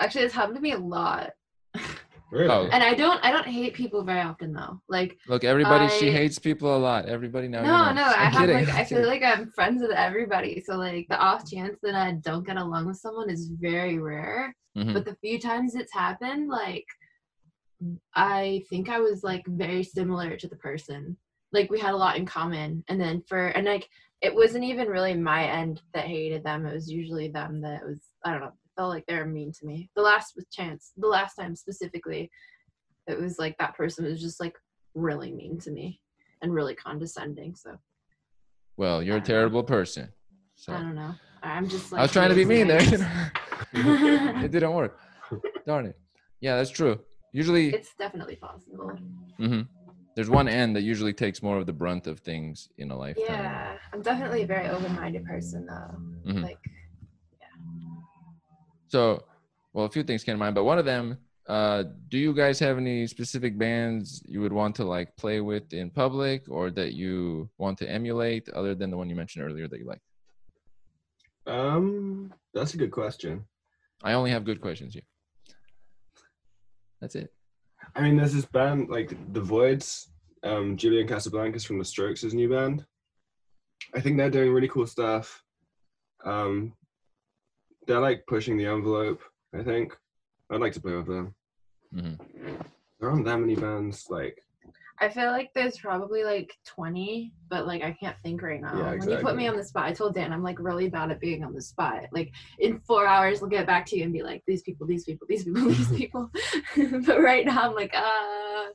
actually, 0.00 0.24
it's 0.24 0.34
happened 0.34 0.56
to 0.56 0.62
me 0.62 0.72
a 0.72 0.78
lot, 0.78 1.32
Really? 2.30 2.48
Oh. 2.50 2.68
and 2.72 2.82
I 2.82 2.94
don't, 2.94 3.24
I 3.24 3.30
don't 3.30 3.46
hate 3.46 3.74
people 3.74 4.02
very 4.02 4.20
often 4.20 4.52
though. 4.52 4.80
Like, 4.88 5.16
Look, 5.28 5.44
everybody, 5.44 5.88
she 5.98 6.10
hates 6.10 6.38
people 6.38 6.76
a 6.76 6.78
lot. 6.78 7.06
Everybody 7.06 7.46
now. 7.48 7.60
you 7.60 7.66
no, 7.66 7.86
know. 7.86 7.92
no, 7.94 8.02
I 8.02 8.24
I'm 8.24 8.32
have 8.32 8.40
kidding. 8.48 8.66
like, 8.66 8.74
I'm 8.74 8.84
feel 8.86 9.06
like 9.06 9.22
I'm 9.22 9.50
friends 9.52 9.80
with 9.82 9.92
everybody. 9.92 10.62
So 10.66 10.76
like, 10.76 11.06
the 11.08 11.18
off 11.18 11.48
chance 11.48 11.78
that 11.82 11.94
I 11.94 12.12
don't 12.22 12.46
get 12.46 12.56
along 12.56 12.86
with 12.86 12.96
someone 12.96 13.30
is 13.30 13.50
very 13.60 13.98
rare. 13.98 14.54
Mhm. 14.76 14.92
but 14.92 15.06
the 15.06 15.16
few 15.22 15.38
times 15.40 15.74
it's 15.74 15.94
happened 15.94 16.50
like 16.50 16.84
i 18.14 18.62
think 18.68 18.90
i 18.90 18.98
was 18.98 19.22
like 19.22 19.42
very 19.46 19.82
similar 19.82 20.36
to 20.36 20.48
the 20.48 20.56
person 20.56 21.16
like 21.52 21.70
we 21.70 21.78
had 21.80 21.94
a 21.94 21.96
lot 21.96 22.16
in 22.18 22.26
common 22.26 22.84
and 22.88 23.00
then 23.00 23.22
for 23.26 23.46
and 23.48 23.66
like 23.66 23.88
it 24.20 24.34
wasn't 24.34 24.62
even 24.62 24.88
really 24.88 25.14
my 25.14 25.44
end 25.44 25.80
that 25.94 26.04
hated 26.06 26.44
them 26.44 26.66
it 26.66 26.74
was 26.74 26.90
usually 26.92 27.28
them 27.28 27.60
that 27.62 27.82
was 27.86 28.00
i 28.26 28.30
don't 28.32 28.40
know 28.42 28.52
felt 28.76 28.90
like 28.90 29.04
they 29.06 29.16
were 29.16 29.24
mean 29.26 29.50
to 29.52 29.66
me 29.66 29.90
the 29.96 30.02
last 30.02 30.34
with 30.36 30.48
chance 30.50 30.92
the 30.96 31.06
last 31.08 31.34
time 31.34 31.56
specifically 31.56 32.30
it 33.06 33.18
was 33.18 33.38
like 33.38 33.56
that 33.58 33.74
person 33.76 34.04
was 34.04 34.20
just 34.20 34.38
like 34.40 34.54
really 34.94 35.32
mean 35.32 35.58
to 35.58 35.70
me 35.70 36.00
and 36.42 36.52
really 36.54 36.74
condescending 36.74 37.54
so 37.54 37.76
Well, 38.76 39.02
you're 39.02 39.16
a 39.16 39.20
don't 39.20 39.28
know. 39.28 39.34
terrible 39.34 39.62
person. 39.64 40.12
So 40.54 40.72
i 40.72 40.78
don't 40.78 40.94
know 40.94 41.14
i'm 41.42 41.68
just 41.68 41.90
like 41.92 42.00
I 42.00 42.02
was 42.02 42.12
trying 42.12 42.28
to 42.30 42.34
be 42.34 42.44
mean 42.44 42.66
there. 42.68 42.80
it 43.72 44.50
didn't 44.50 44.72
work. 44.72 44.98
Darn 45.66 45.86
it. 45.86 45.96
Yeah, 46.40 46.56
that's 46.56 46.70
true. 46.70 46.98
Usually, 47.32 47.74
it's 47.74 47.94
definitely 47.98 48.36
possible 48.36 48.98
hmm 49.38 49.62
there's 50.14 50.30
one 50.30 50.48
end 50.48 50.74
that 50.74 50.80
usually 50.82 51.12
takes 51.12 51.42
more 51.42 51.58
of 51.58 51.66
the 51.66 51.72
brunt 51.74 52.06
of 52.06 52.20
things 52.20 52.70
in 52.78 52.90
a 52.90 52.96
lifetime. 52.96 53.26
Yeah, 53.28 53.76
I'm 53.92 54.00
definitely 54.00 54.42
a 54.44 54.46
very 54.46 54.66
open-minded 54.68 55.26
person 55.26 55.66
though. 55.66 56.32
Mhm. 56.32 56.42
Like, 56.42 56.58
So, 58.88 59.24
well, 59.72 59.86
a 59.86 59.90
few 59.90 60.02
things 60.02 60.24
came 60.24 60.34
to 60.34 60.38
mind, 60.38 60.54
but 60.54 60.64
one 60.64 60.78
of 60.78 60.84
them, 60.84 61.18
uh, 61.48 61.84
do 62.08 62.18
you 62.18 62.34
guys 62.34 62.58
have 62.58 62.76
any 62.76 63.06
specific 63.06 63.56
bands 63.58 64.22
you 64.26 64.40
would 64.40 64.52
want 64.52 64.74
to 64.76 64.84
like 64.84 65.16
play 65.16 65.40
with 65.40 65.72
in 65.72 65.90
public 65.90 66.48
or 66.48 66.70
that 66.70 66.94
you 66.94 67.48
want 67.58 67.78
to 67.78 67.90
emulate 67.90 68.48
other 68.50 68.74
than 68.74 68.90
the 68.90 68.96
one 68.96 69.08
you 69.08 69.16
mentioned 69.16 69.44
earlier 69.44 69.68
that 69.68 69.78
you 69.78 69.86
like? 69.86 70.00
Um, 71.46 72.32
that's 72.52 72.74
a 72.74 72.76
good 72.76 72.90
question. 72.90 73.44
I 74.02 74.14
only 74.14 74.30
have 74.30 74.44
good 74.44 74.60
questions 74.60 74.94
here. 74.94 75.04
That's 77.00 77.14
it. 77.14 77.32
I 77.94 78.02
mean, 78.02 78.16
there's 78.16 78.32
this 78.32 78.46
band 78.46 78.88
like 78.88 79.10
The 79.32 79.40
Voidz. 79.40 80.06
Um, 80.42 80.76
Julian 80.76 81.08
Casablancas 81.08 81.66
from 81.66 81.78
The 81.78 81.84
Strokes' 81.84 82.22
is 82.22 82.32
a 82.32 82.36
new 82.36 82.48
band. 82.48 82.84
I 83.94 84.00
think 84.00 84.16
they're 84.16 84.30
doing 84.30 84.52
really 84.52 84.68
cool 84.68 84.86
stuff. 84.86 85.42
Um, 86.24 86.72
they're 87.86 88.00
like 88.00 88.24
pushing 88.26 88.56
the 88.56 88.66
envelope. 88.66 89.20
I 89.54 89.62
think 89.62 89.96
I'd 90.50 90.60
like 90.60 90.72
to 90.74 90.80
play 90.80 90.94
with 90.94 91.06
them. 91.06 91.34
hmm 91.92 92.14
There 93.00 93.10
aren't 93.10 93.24
that 93.24 93.38
many 93.40 93.54
bands 93.54 94.06
like 94.10 94.42
I 94.98 95.10
feel 95.10 95.30
like 95.30 95.50
there's 95.54 95.76
probably 95.78 96.24
like 96.24 96.56
20, 96.64 97.30
but 97.50 97.66
like 97.66 97.82
I 97.82 97.92
can't 97.92 98.16
think 98.22 98.40
right 98.40 98.62
now. 98.62 98.78
Yeah, 98.78 98.94
When 98.96 99.10
you 99.10 99.18
put 99.18 99.36
me 99.36 99.46
on 99.46 99.54
the 99.54 99.62
spot, 99.64 99.84
I 99.84 99.92
told 99.92 100.14
Dan 100.14 100.32
I'm 100.32 100.42
like 100.42 100.58
really 100.58 100.88
bad 100.88 101.10
at 101.10 101.20
being 101.20 101.44
on 101.44 101.52
the 101.52 101.60
spot. 101.60 102.04
Like 102.12 102.32
in 102.60 102.80
four 102.80 103.06
hours, 103.06 103.42
I'll 103.42 103.48
get 103.48 103.66
back 103.66 103.84
to 103.86 103.96
you 103.98 104.04
and 104.04 104.12
be 104.12 104.22
like, 104.22 104.42
these 104.46 104.62
people, 104.62 104.86
these 104.86 105.04
people, 105.04 105.26
these 105.28 105.44
people, 105.44 105.64
these 105.68 105.92
people. 105.92 106.30
but 107.06 107.20
right 107.20 107.44
now, 107.44 107.68
I'm 107.68 107.74
like, 107.74 107.94
uh. 107.94 108.68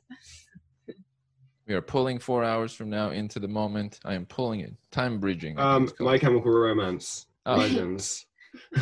We 1.66 1.74
are 1.74 1.82
pulling 1.82 2.20
four 2.20 2.44
hours 2.44 2.72
from 2.72 2.88
now 2.88 3.10
into 3.10 3.40
the 3.40 3.48
moment. 3.48 3.98
I 4.04 4.14
am 4.14 4.26
pulling 4.26 4.60
it. 4.60 4.74
Time 4.92 5.18
bridging. 5.18 5.58
Um. 5.58 5.90
My 5.98 6.18
Chemical 6.18 6.52
Romance 6.52 7.26
Oh, 7.46 7.56
legends. 7.56 8.26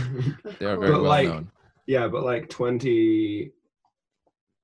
they 0.58 0.66
are 0.66 0.76
very 0.76 0.76
But 0.76 0.90
well 0.90 1.02
like- 1.02 1.28
known. 1.28 1.50
yeah, 1.86 2.08
but 2.08 2.24
like 2.24 2.48
twenty. 2.48 3.52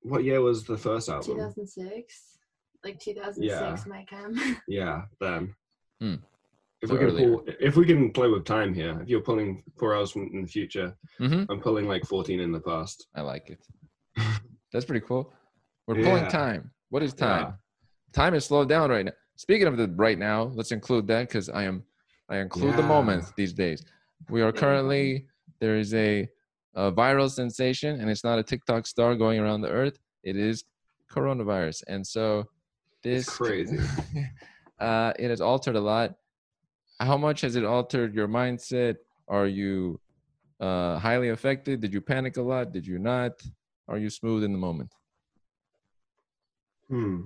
What 0.03 0.23
year 0.25 0.41
was 0.41 0.65
the 0.65 0.77
first 0.79 1.09
album? 1.09 1.37
2006, 1.37 2.39
like 2.85 3.01
2006, 3.01 3.43
Yeah. 3.45 3.77
My 3.93 4.05
Chem. 4.05 4.39
Yeah, 4.69 5.03
then. 5.21 5.53
Hmm. 6.01 6.15
If 6.81 6.91
So 6.91 6.95
we 6.95 6.99
can 7.01 7.09
earlier. 7.09 7.29
pull, 7.39 7.45
if 7.59 7.77
we 7.77 7.85
can 7.87 8.13
play 8.13 8.29
with 8.29 8.45
time 8.45 8.73
here, 8.73 9.01
if 9.03 9.09
you're 9.09 9.23
pulling 9.23 9.65
four 9.79 9.97
hours 9.97 10.13
from 10.13 10.31
in 10.33 10.43
the 10.43 10.47
future, 10.49 10.97
hmm 11.19 11.43
I'm 11.51 11.59
pulling 11.61 11.89
like 11.89 12.05
14 12.05 12.39
in 12.39 12.53
the 12.53 12.61
past. 12.61 13.09
I 13.17 13.23
like 13.23 13.51
it. 13.51 13.59
That's 14.73 14.85
pretty 14.85 15.05
cool. 15.05 15.33
We're 15.89 16.03
pulling 16.05 16.29
time. 16.29 16.71
What 16.91 17.03
is 17.03 17.13
time? 17.13 17.43
Yeah. 17.47 17.53
Time 18.13 18.35
is 18.35 18.45
slowed 18.45 18.69
down 18.69 18.91
right 18.91 19.07
now. 19.07 19.13
Speaking 19.37 19.67
of 19.67 19.77
the 19.77 19.89
right 19.97 20.19
now, 20.19 20.53
let's 20.55 20.71
include 20.71 21.09
that 21.09 21.27
because 21.29 21.49
I 21.49 21.65
am 21.65 21.83
I 22.29 22.39
include 22.39 22.75
the 22.77 22.83
Yeah. 22.83 22.89
moments 22.89 23.33
these 23.37 23.53
days. 23.53 23.85
We 24.29 24.43
are 24.43 24.53
currently 24.53 25.27
there 25.61 25.77
is 25.77 25.95
a, 25.95 26.29
a 26.75 26.93
viral 26.93 27.31
sensation 27.31 28.01
and 28.01 28.11
it's 28.11 28.25
not 28.25 28.39
a 28.39 28.43
TikTok 28.43 28.87
star 28.87 29.15
going 29.15 29.39
around 29.39 29.61
the 29.63 29.71
earth. 29.71 29.99
It 30.23 30.37
is 30.37 30.65
coronavirus. 31.11 31.83
And 31.89 32.07
so 32.07 32.45
this 33.03 33.29
crazy. 33.29 33.79
uh 34.81 35.13
it 35.19 35.31
has 35.31 35.41
altered 35.41 35.77
a 35.77 35.81
lot. 35.81 36.15
How 37.01 37.17
much 37.17 37.43
has 37.43 37.57
it 37.57 37.65
altered 37.65 38.15
your 38.15 38.29
mindset? 38.29 38.97
Are 39.29 39.47
you 39.47 40.01
uh 40.61 40.99
highly 40.99 41.31
affected? 41.31 41.81
Did 41.81 41.93
you 41.93 42.01
panic 42.01 42.37
a 42.37 42.43
lot? 42.43 42.73
Did 42.73 42.87
you 42.87 42.99
not? 42.99 43.33
Are 43.89 43.99
you 43.99 44.11
smooth 44.11 44.43
in 44.43 44.53
the 44.53 44.59
moment? 44.59 44.93
Hmm. 46.89 47.23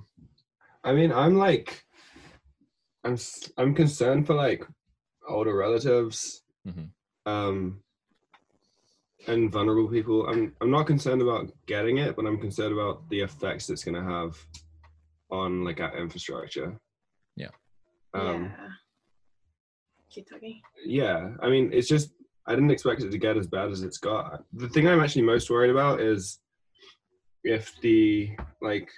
I 0.85 0.93
mean, 0.93 1.13
I'm 1.13 1.37
like, 1.37 1.85
I'm 3.05 3.17
I'm 3.57 3.75
concerned 3.75 4.27
for 4.27 4.35
like 4.35 4.67
older 5.29 5.55
relatives, 5.55 6.40
Mhm. 6.67 6.91
um, 7.27 7.83
and 9.27 9.51
vulnerable 9.53 9.89
people. 9.89 10.27
I'm 10.29 10.55
I'm 10.61 10.71
not 10.71 10.87
concerned 10.87 11.23
about 11.23 11.51
getting 11.67 11.99
it, 11.99 12.17
but 12.17 12.27
I'm 12.27 12.39
concerned 12.41 12.73
about 12.73 13.09
the 13.11 13.21
effects 13.21 13.69
it's 13.71 13.85
gonna 13.85 14.03
have 14.05 14.37
on 15.31 15.65
like 15.65 15.81
our 15.81 15.97
infrastructure. 15.97 16.79
Yeah. 17.37 17.51
Um, 18.15 18.45
yeah. 18.45 18.69
Keep 20.11 20.29
talking. 20.29 20.61
yeah 20.85 21.31
i 21.41 21.49
mean 21.49 21.71
it's 21.73 21.87
just 21.87 22.11
i 22.49 22.53
didn't 22.53 22.73
expect 22.73 23.01
it 23.01 23.11
to 23.13 23.19
get 23.19 23.37
as 23.37 23.47
bad 23.47 23.71
as 23.71 23.83
it's 23.85 23.99
got 23.99 24.43
the 24.53 24.69
thing 24.69 24.89
i'm 24.89 24.99
actually 25.01 25.23
most 25.23 25.49
worried 25.51 25.71
about 25.71 26.01
is 26.01 26.41
if 27.45 27.81
the 27.81 28.31
like 28.61 28.91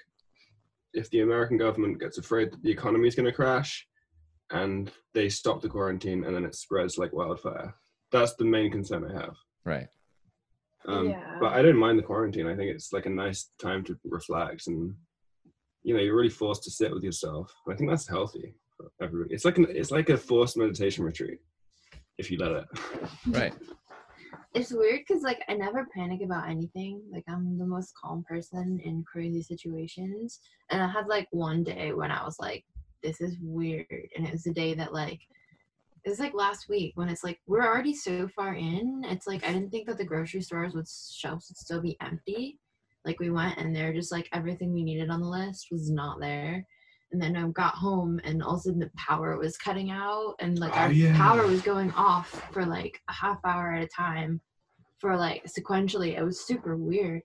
if 0.94 1.10
the 1.10 1.20
american 1.20 1.58
government 1.58 2.00
gets 2.00 2.16
afraid 2.16 2.50
that 2.50 2.62
the 2.62 2.70
economy 2.70 3.06
is 3.06 3.14
going 3.14 3.26
to 3.26 3.32
crash 3.32 3.86
and 4.52 4.90
they 5.14 5.28
stop 5.28 5.60
the 5.60 5.68
quarantine 5.68 6.24
and 6.24 6.34
then 6.34 6.44
it 6.44 6.54
spreads 6.54 6.98
like 6.98 7.12
wildfire 7.12 7.74
that's 8.10 8.34
the 8.34 8.44
main 8.44 8.70
concern 8.70 9.04
i 9.10 9.12
have 9.20 9.34
Right. 9.64 9.88
um, 10.86 11.08
Yeah. 11.10 11.36
but 11.40 11.52
i 11.52 11.62
don't 11.62 11.76
mind 11.76 11.98
the 11.98 12.02
quarantine 12.02 12.46
i 12.46 12.54
think 12.56 12.70
it's 12.70 12.92
like 12.92 13.06
a 13.06 13.10
nice 13.10 13.50
time 13.60 13.82
to 13.84 13.96
reflect 14.04 14.66
and 14.66 14.94
you 15.82 15.94
know 15.94 16.00
you're 16.00 16.16
really 16.16 16.28
forced 16.28 16.62
to 16.64 16.70
sit 16.70 16.92
with 16.92 17.02
yourself 17.02 17.52
i 17.68 17.74
think 17.74 17.88
that's 17.90 18.08
healthy 18.08 18.54
for 18.76 18.90
everybody 19.00 19.34
it's 19.34 19.44
like 19.44 19.58
an 19.58 19.66
it's 19.70 19.90
like 19.90 20.08
a 20.10 20.16
forced 20.16 20.56
meditation 20.56 21.04
retreat 21.04 21.38
if 22.18 22.30
you 22.30 22.38
let 22.38 22.52
it 22.52 22.64
Right. 23.28 23.54
It's 24.54 24.70
weird 24.70 25.00
because 25.06 25.22
like 25.22 25.42
I 25.48 25.54
never 25.54 25.86
panic 25.94 26.20
about 26.22 26.48
anything. 26.50 27.00
Like 27.10 27.24
I'm 27.26 27.56
the 27.58 27.64
most 27.66 27.94
calm 27.98 28.22
person 28.28 28.80
in 28.84 29.02
crazy 29.10 29.42
situations. 29.42 30.40
And 30.68 30.82
I 30.82 30.88
had 30.88 31.06
like 31.06 31.26
one 31.30 31.64
day 31.64 31.92
when 31.94 32.10
I 32.10 32.22
was 32.22 32.36
like, 32.38 32.62
this 33.02 33.20
is 33.20 33.36
weird. 33.40 34.08
And 34.16 34.26
it 34.26 34.32
was 34.32 34.44
the 34.44 34.52
day 34.52 34.74
that 34.74 34.92
like 34.92 35.20
it 36.04 36.08
was 36.10 36.18
like 36.18 36.34
last 36.34 36.68
week 36.68 36.92
when 36.96 37.08
it's 37.08 37.22
like 37.22 37.40
we're 37.46 37.64
already 37.66 37.94
so 37.94 38.26
far 38.28 38.54
in. 38.54 39.04
It's 39.06 39.26
like 39.26 39.46
I 39.46 39.52
didn't 39.52 39.70
think 39.70 39.86
that 39.86 39.98
the 39.98 40.04
grocery 40.04 40.40
stores 40.40 40.74
would 40.74 40.88
shelves 40.88 41.48
would 41.48 41.56
still 41.56 41.80
be 41.80 41.96
empty. 42.00 42.58
Like 43.04 43.20
we 43.20 43.30
went 43.30 43.58
and 43.58 43.74
they're 43.74 43.92
just 43.92 44.12
like 44.12 44.28
everything 44.32 44.72
we 44.72 44.82
needed 44.84 45.10
on 45.10 45.20
the 45.20 45.28
list 45.28 45.68
was 45.70 45.90
not 45.90 46.20
there. 46.20 46.66
And 47.12 47.20
then 47.20 47.36
I 47.36 47.46
got 47.48 47.74
home 47.74 48.20
and 48.24 48.42
all 48.42 48.54
of 48.54 48.60
a 48.60 48.62
sudden 48.62 48.80
the 48.80 48.90
power 48.96 49.36
was 49.36 49.58
cutting 49.58 49.90
out 49.90 50.34
and 50.40 50.58
like 50.58 50.72
Oh, 50.74 50.80
our 50.80 50.92
yeah. 50.92 51.16
power 51.16 51.46
was 51.46 51.60
going 51.60 51.92
off 51.92 52.30
for 52.52 52.64
like 52.64 53.00
a 53.08 53.12
half 53.12 53.38
hour 53.44 53.72
at 53.74 53.82
a 53.82 53.88
time 53.88 54.40
for 54.98 55.16
like 55.16 55.44
sequentially. 55.44 56.16
It 56.16 56.24
was 56.24 56.40
super 56.46 56.76
weird. 56.76 57.22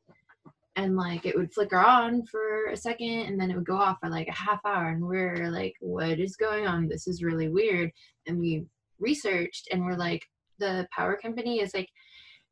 And 0.77 0.95
like 0.95 1.25
it 1.25 1.35
would 1.35 1.53
flicker 1.53 1.79
on 1.79 2.25
for 2.27 2.67
a 2.67 2.77
second 2.77 3.25
and 3.25 3.39
then 3.39 3.51
it 3.51 3.55
would 3.55 3.65
go 3.65 3.77
off 3.77 3.97
for 3.99 4.09
like 4.09 4.27
a 4.27 4.31
half 4.31 4.61
hour 4.63 4.89
and 4.89 5.03
we're 5.03 5.49
like, 5.49 5.73
what 5.81 6.19
is 6.19 6.37
going 6.37 6.67
on? 6.67 6.87
This 6.87 7.07
is 7.07 7.23
really 7.23 7.49
weird. 7.49 7.91
And 8.27 8.39
we 8.39 8.65
researched 8.99 9.67
and 9.71 9.83
we're 9.83 9.97
like, 9.97 10.23
the 10.59 10.87
power 10.95 11.17
company 11.17 11.61
is 11.61 11.73
like 11.73 11.89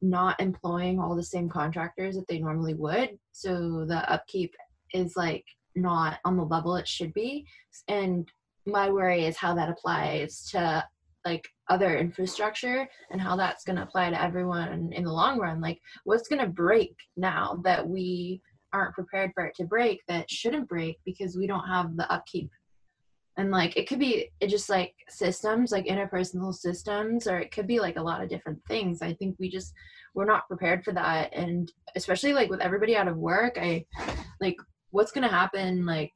not 0.02 0.40
employing 0.40 1.00
all 1.00 1.16
the 1.16 1.24
same 1.24 1.48
contractors 1.48 2.16
that 2.16 2.28
they 2.28 2.40
normally 2.40 2.74
would. 2.74 3.12
So 3.32 3.86
the 3.88 4.12
upkeep 4.12 4.54
is 4.94 5.16
like 5.16 5.46
not 5.76 6.20
on 6.26 6.36
the 6.36 6.44
level 6.44 6.76
it 6.76 6.88
should 6.88 7.14
be. 7.14 7.46
And 7.88 8.28
my 8.66 8.90
worry 8.90 9.26
is 9.26 9.38
how 9.38 9.54
that 9.56 9.70
applies 9.70 10.50
to 10.52 10.84
like 11.26 11.48
other 11.70 11.98
infrastructure 11.98 12.88
and 13.12 13.20
how 13.20 13.36
that's 13.36 13.64
going 13.64 13.76
to 13.76 13.82
apply 13.82 14.12
to 14.12 14.22
everyone 14.22 14.94
in 14.94 15.04
the 15.04 15.12
long 15.12 15.40
run. 15.40 15.60
Like 15.60 15.82
what's 16.04 16.28
going 16.28 16.42
to 16.42 16.48
break 16.48 16.96
now 17.18 17.60
that 17.64 17.88
we 17.88 18.42
aren't 18.72 18.94
prepared 18.94 19.32
for 19.34 19.46
it 19.46 19.56
to 19.56 19.64
break 19.64 20.02
that 20.08 20.30
shouldn't 20.30 20.70
break 20.70 21.00
because 21.06 21.36
we 21.36 21.48
don't 21.48 21.68
have 21.68 21.98
the 21.98 22.12
upkeep? 22.12 22.52
And 23.38 23.52
like 23.52 23.76
it 23.76 23.90
could 23.90 24.00
be 24.00 24.32
it 24.40 24.48
just 24.48 24.70
like 24.70 24.94
systems 25.10 25.72
like 25.72 25.88
interpersonal 25.88 26.54
systems 26.54 27.28
or 27.28 27.38
it 27.38 27.52
could 27.52 27.68
be 27.68 27.80
like 27.80 27.98
a 27.98 28.02
lot 28.02 28.24
of 28.24 28.30
different 28.30 28.60
things. 28.68 29.02
I 29.02 29.14
think 29.14 29.36
we 29.40 29.50
just 29.50 29.74
we're 30.14 30.26
not 30.26 30.48
prepared 30.48 30.86
for 30.86 30.94
that. 30.94 31.34
And 31.34 31.70
especially 31.98 32.32
like 32.32 32.50
with 32.50 32.62
everybody 32.62 32.96
out 32.96 33.10
of 33.10 33.18
work 33.18 33.58
i 33.58 33.86
like 34.40 34.56
what's 34.92 35.12
gonna 35.12 35.28
happen 35.28 35.86
like 35.86 36.14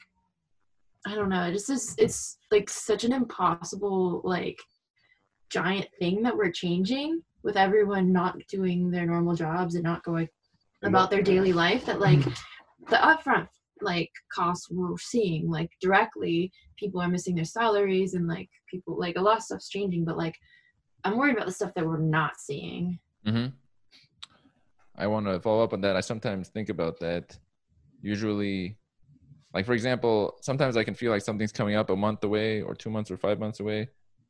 i 1.06 1.16
don't 1.16 1.30
know. 1.30 1.44
It 1.44 1.54
just 1.54 1.70
is 1.70 1.96
it's 1.98 2.38
like 2.52 2.70
such 2.70 3.04
an 3.04 3.12
impossible 3.12 4.22
like 4.24 4.58
giant 5.50 5.88
thing 6.00 6.22
that 6.24 6.36
we're 6.36 6.52
changing 6.52 7.22
with 7.44 7.58
everyone 7.58 8.12
not 8.12 8.38
doing 8.48 8.90
their 8.92 9.06
normal 9.06 9.36
jobs 9.36 9.76
and 9.76 9.84
not 9.84 10.04
going 10.04 10.28
about 10.84 11.10
their 11.10 11.22
daily 11.22 11.52
life 11.52 11.86
that 11.86 12.00
like 12.00 12.24
the 12.90 12.96
upfront 12.96 13.48
like 13.82 14.12
costs 14.34 14.70
we're 14.72 14.98
seeing 14.98 15.50
like 15.50 15.70
directly 15.82 16.52
people 16.78 17.02
are 17.02 17.08
missing 17.08 17.36
their 17.36 17.46
salaries 17.46 18.14
and 18.14 18.28
like 18.28 18.50
people 18.70 18.98
like 18.98 19.18
a 19.18 19.22
lot 19.22 19.38
of 19.38 19.44
stuff's 19.44 19.70
changing 19.70 20.06
but 20.06 20.18
like 20.18 20.36
i'm 21.04 21.18
worried 21.18 21.36
about 21.36 21.46
the 21.46 21.52
stuff 21.52 21.74
that 21.76 21.86
we're 21.86 21.98
not 21.98 22.38
seeing 22.38 23.00
hmm 23.26 23.48
I 25.00 25.08
want 25.08 25.28
to 25.28 25.40
follow 25.40 25.64
up 25.64 25.72
on 25.72 25.80
that. 25.82 25.96
I 25.96 26.02
sometimes 26.02 26.50
think 26.50 26.68
about 26.68 27.00
that. 27.00 27.38
Usually, 28.02 28.78
like 29.54 29.66
for 29.66 29.74
example, 29.74 30.38
sometimes 30.42 30.76
I 30.76 30.84
can 30.84 30.94
feel 30.94 31.10
like 31.10 31.22
something's 31.22 31.54
coming 31.54 31.76
up 31.76 31.90
a 31.90 31.96
month 31.96 32.24
away, 32.26 32.62
or 32.62 32.76
two 32.76 32.90
months, 32.90 33.10
or 33.10 33.18
five 33.18 33.40
months 33.40 33.62
away. 33.62 33.90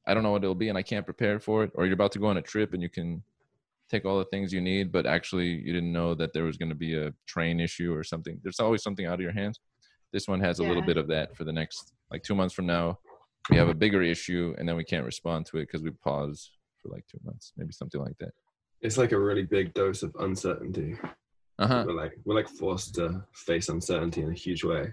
I 0.09 0.13
don't 0.13 0.23
know 0.23 0.31
what 0.31 0.43
it'll 0.43 0.55
be, 0.55 0.69
and 0.69 0.77
I 0.77 0.81
can't 0.81 1.05
prepare 1.05 1.39
for 1.39 1.63
it. 1.63 1.71
Or 1.75 1.85
you're 1.85 1.93
about 1.93 2.11
to 2.13 2.19
go 2.19 2.25
on 2.27 2.37
a 2.37 2.41
trip, 2.41 2.73
and 2.73 2.81
you 2.81 2.89
can 2.89 3.21
take 3.89 4.05
all 4.05 4.17
the 4.17 4.25
things 4.25 4.51
you 4.51 4.61
need, 4.61 4.91
but 4.91 5.05
actually 5.05 5.47
you 5.47 5.71
didn't 5.73 5.91
know 5.91 6.13
that 6.15 6.33
there 6.33 6.43
was 6.43 6.57
going 6.57 6.69
to 6.69 6.75
be 6.75 6.95
a 6.95 7.11
train 7.27 7.59
issue 7.59 7.93
or 7.93 8.03
something. 8.03 8.39
There's 8.43 8.59
always 8.59 8.83
something 8.83 9.05
out 9.05 9.15
of 9.15 9.21
your 9.21 9.31
hands. 9.31 9.59
This 10.11 10.27
one 10.27 10.39
has 10.41 10.59
a 10.59 10.63
little 10.63 10.81
bit 10.81 10.97
of 10.97 11.07
that 11.09 11.35
for 11.35 11.43
the 11.43 11.53
next 11.53 11.93
like 12.11 12.23
two 12.23 12.35
months 12.35 12.53
from 12.55 12.65
now. 12.65 12.97
We 13.51 13.57
have 13.57 13.69
a 13.69 13.73
bigger 13.73 14.01
issue, 14.01 14.55
and 14.57 14.67
then 14.67 14.75
we 14.75 14.83
can't 14.83 15.05
respond 15.05 15.45
to 15.47 15.57
it 15.57 15.67
because 15.67 15.83
we 15.83 15.91
pause 15.91 16.51
for 16.81 16.89
like 16.89 17.05
two 17.07 17.19
months, 17.23 17.53
maybe 17.57 17.71
something 17.71 18.01
like 18.01 18.17
that. 18.19 18.31
it's 18.81 18.97
like 18.97 19.11
a 19.11 19.19
really 19.19 19.43
big 19.43 19.73
dose 19.73 20.01
of 20.03 20.15
uncertainty 20.19 20.95
Uh 21.59 21.67
huh. 21.67 21.83
we're 21.85 21.93
like 22.03 22.13
we're 22.25 22.35
like 22.35 22.47
forced 22.47 22.95
to 22.95 23.05
face 23.33 23.67
uncertainty 23.69 24.21
in 24.21 24.29
a 24.29 24.39
huge 24.45 24.63
way 24.63 24.83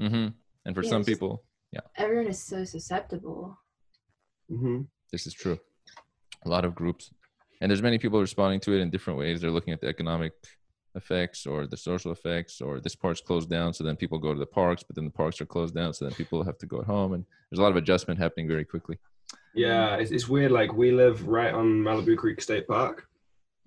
Mm-hmm. 0.00 0.28
And 0.66 0.74
for 0.76 0.82
Yeah, 0.82 0.90
some 0.90 1.04
people, 1.04 1.42
yeah, 1.72 1.80
everyone 1.96 2.26
is 2.26 2.40
so 2.42 2.64
susceptible 2.64 3.58
hmm 4.50 4.82
this 5.12 5.26
is 5.26 5.34
true. 5.34 5.58
A 6.44 6.48
lot 6.48 6.64
of 6.64 6.74
groups, 6.74 7.10
and 7.60 7.68
there's 7.70 7.82
many 7.82 7.98
people 7.98 8.20
responding 8.20 8.60
to 8.60 8.72
it 8.72 8.80
in 8.80 8.90
different 8.90 9.18
ways. 9.18 9.40
They're 9.40 9.50
looking 9.50 9.72
at 9.74 9.80
the 9.80 9.88
economic 9.88 10.32
effects 10.94 11.46
or 11.46 11.66
the 11.66 11.76
social 11.76 12.12
effects, 12.12 12.60
or 12.60 12.80
this 12.80 12.94
part's 12.94 13.20
closed 13.20 13.50
down, 13.50 13.72
so 13.74 13.82
then 13.84 13.96
people 13.96 14.18
go 14.18 14.32
to 14.32 14.38
the 14.38 14.46
parks, 14.46 14.82
but 14.82 14.94
then 14.96 15.04
the 15.04 15.10
parks 15.10 15.40
are 15.40 15.46
closed 15.46 15.74
down, 15.74 15.92
so 15.92 16.04
then 16.04 16.14
people 16.14 16.42
have 16.44 16.58
to 16.58 16.66
go 16.66 16.78
at 16.80 16.86
home, 16.86 17.12
and 17.14 17.24
there's 17.50 17.58
a 17.58 17.62
lot 17.62 17.70
of 17.70 17.76
adjustment 17.76 18.18
happening 18.20 18.46
very 18.48 18.64
quickly. 18.64 18.96
Yeah, 19.54 19.96
it's, 19.96 20.10
it's 20.12 20.28
weird. 20.28 20.52
Like 20.52 20.72
we 20.72 20.92
live 20.92 21.26
right 21.26 21.52
on 21.52 21.66
Malibu 21.82 22.16
Creek 22.16 22.40
State 22.40 22.66
Park. 22.68 23.06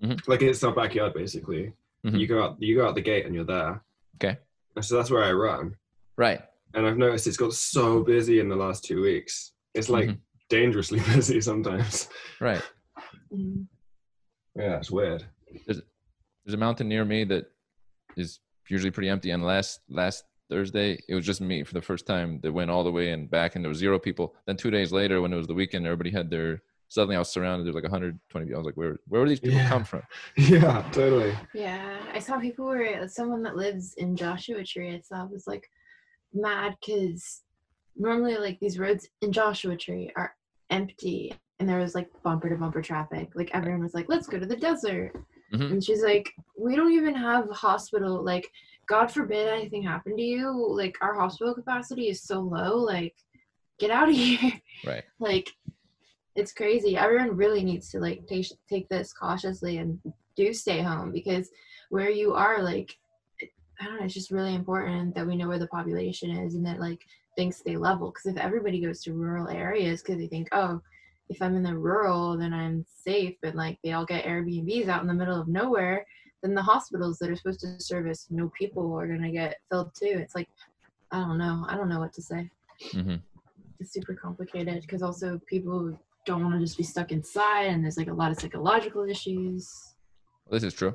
Mhm. 0.02 0.26
Like 0.26 0.42
it's 0.42 0.64
our 0.64 0.74
backyard 0.74 1.12
basically. 1.14 1.72
Mhm. 2.04 2.18
You 2.18 2.26
go 2.26 2.42
out 2.42 2.60
you 2.60 2.74
go 2.76 2.86
out 2.88 2.94
the 2.94 3.00
gate 3.02 3.26
and 3.26 3.34
you're 3.34 3.44
there. 3.44 3.82
Okay. 4.16 4.38
And 4.76 4.84
so 4.84 4.96
that's 4.96 5.10
where 5.10 5.24
I 5.24 5.32
run. 5.32 5.76
Right. 6.16 6.42
And 6.74 6.86
I've 6.86 6.98
noticed 6.98 7.26
it's 7.26 7.36
got 7.36 7.52
so 7.54 8.02
busy 8.02 8.40
in 8.40 8.48
the 8.48 8.56
last 8.56 8.84
two 8.84 9.00
weeks. 9.02 9.52
It's 9.74 9.88
like 9.88 10.08
Mhm. 10.08 10.18
Dangerously 10.58 11.00
busy 11.14 11.40
sometimes. 11.40 12.08
Right. 12.40 12.62
Yeah, 14.56 14.76
it's 14.76 14.90
weird. 14.90 15.24
There's 15.66 15.80
a 16.54 16.56
mountain 16.56 16.88
near 16.88 17.04
me 17.04 17.24
that 17.24 17.46
is 18.16 18.40
usually 18.68 18.90
pretty 18.90 19.08
empty, 19.08 19.30
and 19.30 19.42
last 19.44 19.80
last 19.88 20.24
Thursday, 20.50 20.98
it 21.08 21.14
was 21.14 21.24
just 21.26 21.40
me 21.40 21.64
for 21.64 21.74
the 21.74 21.82
first 21.82 22.06
time 22.06 22.38
that 22.42 22.52
went 22.52 22.70
all 22.70 22.84
the 22.84 22.92
way 22.92 23.10
and 23.10 23.30
back, 23.30 23.56
and 23.56 23.64
there 23.64 23.68
was 23.70 23.78
zero 23.78 23.98
people. 23.98 24.34
Then 24.46 24.56
two 24.56 24.70
days 24.70 24.92
later, 24.92 25.20
when 25.20 25.32
it 25.32 25.36
was 25.36 25.46
the 25.46 25.54
weekend, 25.54 25.86
everybody 25.86 26.10
had 26.10 26.30
their. 26.30 26.62
Suddenly, 26.88 27.16
I 27.16 27.18
was 27.18 27.30
surrounded. 27.30 27.64
There's 27.66 27.74
like 27.74 27.82
120 27.82 28.46
people. 28.46 28.56
I 28.56 28.60
was 28.60 28.66
like, 28.66 28.76
where 28.76 28.98
where 29.08 29.20
where 29.22 29.28
these 29.28 29.40
people 29.40 29.56
Yeah. 29.58 29.68
come 29.68 29.84
from? 29.84 30.02
Yeah, 30.36 30.84
totally. 30.92 31.34
Yeah, 31.54 31.98
I 32.12 32.18
saw 32.20 32.38
people 32.38 32.66
were 32.66 33.08
someone 33.08 33.42
that 33.42 33.56
lives 33.56 33.94
in 33.96 34.14
Joshua 34.16 34.62
Tree. 34.64 34.94
I 34.94 35.00
saw 35.00 35.24
was 35.26 35.46
like 35.48 35.68
mad 36.32 36.76
because 36.80 37.42
normally 37.96 38.36
like 38.36 38.60
these 38.60 38.78
roads 38.78 39.08
in 39.22 39.32
Joshua 39.32 39.76
Tree 39.76 40.12
are 40.16 40.34
empty, 40.70 41.34
and 41.58 41.68
there 41.68 41.78
was 41.78 41.94
like 41.94 42.08
bumper 42.22 42.48
to 42.48 42.56
bumper 42.56 42.82
traffic. 42.82 43.30
Like 43.34 43.50
everyone 43.54 43.82
was 43.82 43.94
like, 43.94 44.08
"Let's 44.08 44.26
go 44.26 44.38
to 44.38 44.46
the 44.46 44.56
desert," 44.56 45.12
Mhm. 45.52 45.70
and 45.72 45.84
she's 45.84 46.02
like, 46.02 46.32
"We 46.58 46.76
don't 46.76 46.92
even 46.92 47.14
have 47.14 47.48
hospital. 47.50 48.22
Like, 48.24 48.50
God 48.86 49.10
forbid 49.10 49.48
anything 49.48 49.82
happened 49.82 50.18
to 50.18 50.24
you. 50.24 50.50
Like, 50.50 50.96
our 51.00 51.14
hospital 51.14 51.54
capacity 51.54 52.08
is 52.08 52.22
so 52.22 52.40
low. 52.40 52.76
Like, 52.76 53.14
get 53.78 53.90
out 53.90 54.08
of 54.08 54.14
here." 54.24 54.52
Right. 54.86 55.04
like 55.20 55.50
it's 56.36 56.52
crazy 56.52 56.96
everyone 56.96 57.36
really 57.36 57.62
needs 57.62 57.88
to 57.90 58.00
like 58.00 58.26
take 58.26 58.46
take 58.68 58.88
this 58.88 59.12
cautiously 59.12 59.78
and 59.78 60.00
do 60.36 60.52
stay 60.52 60.82
home 60.82 61.12
because 61.12 61.48
where 61.90 62.10
you 62.10 62.34
are 62.34 62.60
like 62.60 62.96
i 63.80 63.84
don't 63.84 63.98
know 63.98 64.04
it's 64.04 64.14
just 64.14 64.32
really 64.32 64.54
important 64.54 65.14
that 65.14 65.24
we 65.26 65.36
know 65.36 65.46
where 65.46 65.60
the 65.60 65.68
population 65.68 66.30
is 66.32 66.56
and 66.56 66.66
that 66.66 66.80
like 66.80 67.00
things 67.36 67.62
they 67.64 67.76
level 67.76 68.10
because 68.10 68.26
if 68.26 68.36
everybody 68.36 68.80
goes 68.80 69.02
to 69.02 69.12
rural 69.12 69.48
areas 69.48 70.02
because 70.02 70.18
they 70.18 70.26
think 70.26 70.48
oh 70.52 70.80
if 71.28 71.40
i'm 71.40 71.56
in 71.56 71.62
the 71.62 71.76
rural 71.76 72.36
then 72.36 72.52
i'm 72.52 72.84
safe 73.04 73.34
but 73.42 73.54
like 73.54 73.78
they 73.82 73.92
all 73.92 74.04
get 74.04 74.24
airbnbs 74.24 74.88
out 74.88 75.02
in 75.02 75.08
the 75.08 75.14
middle 75.14 75.40
of 75.40 75.48
nowhere 75.48 76.06
then 76.42 76.54
the 76.54 76.62
hospitals 76.62 77.18
that 77.18 77.30
are 77.30 77.36
supposed 77.36 77.60
to 77.60 77.80
service 77.80 78.26
no 78.30 78.50
people 78.56 78.94
are 78.98 79.06
going 79.06 79.22
to 79.22 79.30
get 79.30 79.56
filled 79.70 79.90
too. 79.94 80.18
It's 80.20 80.34
like 80.34 80.48
i 81.10 81.20
don't 81.20 81.38
know. 81.38 81.64
I 81.68 81.76
don't 81.76 81.88
know 81.88 82.00
what 82.00 82.12
to 82.14 82.22
say. 82.22 82.50
Hmm 82.92 83.16
it's 83.84 83.92
super 83.92 84.14
complicated 84.14 84.80
because 84.82 85.02
also 85.02 85.40
people 85.46 85.96
don't 86.26 86.42
want 86.42 86.54
to 86.54 86.60
just 86.60 86.78
be 86.78 86.82
stuck 86.82 87.12
inside 87.12 87.64
and 87.64 87.84
there's 87.84 87.98
like 87.98 88.08
a 88.08 88.12
lot 88.12 88.30
of 88.30 88.40
psychological 88.40 89.04
issues. 89.04 89.94
This 90.50 90.62
is 90.62 90.74
true. 90.74 90.94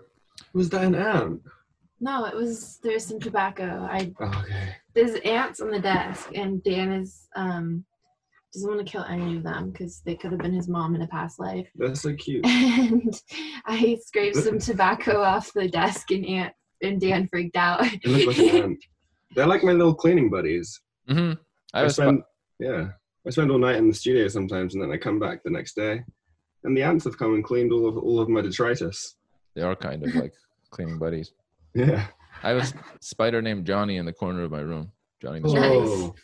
Was 0.53 0.69
that 0.69 0.83
an 0.83 0.95
ant? 0.95 1.41
No 2.01 2.25
it 2.25 2.35
was 2.35 2.79
there's 2.83 3.05
some 3.05 3.19
tobacco 3.19 3.87
i 3.91 4.11
Oh, 4.19 4.25
okay. 4.43 4.75
there's 4.95 5.15
ants 5.25 5.59
on 5.61 5.69
the 5.71 5.79
desk 5.79 6.29
and 6.35 6.63
dan 6.63 6.91
is 6.91 7.27
um 7.35 7.83
doesn't 8.53 8.67
want 8.69 8.83
to 8.85 8.91
kill 8.91 9.03
any 9.03 9.37
of 9.37 9.43
them 9.43 9.69
because 9.69 10.01
they 10.05 10.15
could 10.15 10.31
have 10.31 10.39
been 10.41 10.53
his 10.53 10.67
mom 10.67 10.95
in 10.95 11.01
a 11.03 11.07
past 11.07 11.39
life 11.39 11.67
That's 11.75 12.01
so 12.01 12.13
cute. 12.15 12.45
and 12.45 13.13
i 13.65 13.97
scraped 14.05 14.37
some 14.37 14.57
tobacco 14.59 15.21
off 15.21 15.53
the 15.53 15.67
desk 15.67 16.09
and 16.11 16.25
ant 16.25 16.53
and 16.81 16.99
dan 16.99 17.27
freaked 17.27 17.55
out 17.57 17.85
It 17.85 18.05
looked 18.05 18.27
like 18.27 18.37
an 18.39 18.63
ant. 18.63 18.83
They're 19.35 19.45
like 19.45 19.63
my 19.63 19.73
little 19.73 19.93
cleaning 19.93 20.29
buddies. 20.31 20.81
Mm-hmm. 21.07 21.33
I 21.73 21.81
I 21.81 21.83
was 21.83 21.95
spend, 21.97 22.23
yeah, 22.59 22.87
I 23.27 23.29
spend 23.29 23.51
all 23.51 23.59
night 23.59 23.75
in 23.75 23.87
the 23.87 23.93
studio 23.93 24.27
sometimes, 24.27 24.73
and 24.73 24.81
then 24.81 24.91
I 24.91 24.97
come 24.97 25.19
back 25.19 25.43
the 25.43 25.51
next 25.51 25.75
day, 25.75 26.03
and 26.63 26.75
the 26.75 26.81
ants 26.81 27.03
have 27.05 27.17
come 27.19 27.35
and 27.35 27.43
cleaned 27.43 27.71
all 27.71 27.87
of 27.87 27.95
all 27.97 28.19
of 28.19 28.27
my 28.29 28.41
detritus. 28.41 29.17
they 29.55 29.61
are 29.61 29.75
kind 29.75 30.03
of 30.03 30.15
like 30.15 30.33
cleaning 30.71 30.97
buddies. 30.97 31.33
Yeah. 31.73 32.07
I 32.43 32.49
have 32.49 32.63
a 32.63 32.83
spider 33.01 33.41
named 33.41 33.65
Johnny 33.65 33.97
in 33.97 34.05
the 34.05 34.13
corner 34.13 34.43
of 34.43 34.51
my 34.51 34.61
room. 34.61 34.91
Johnny 35.21 35.39
the 35.41 35.47
Nice. 35.53 35.59
spider. 35.59 35.73
Oh, 35.85 36.15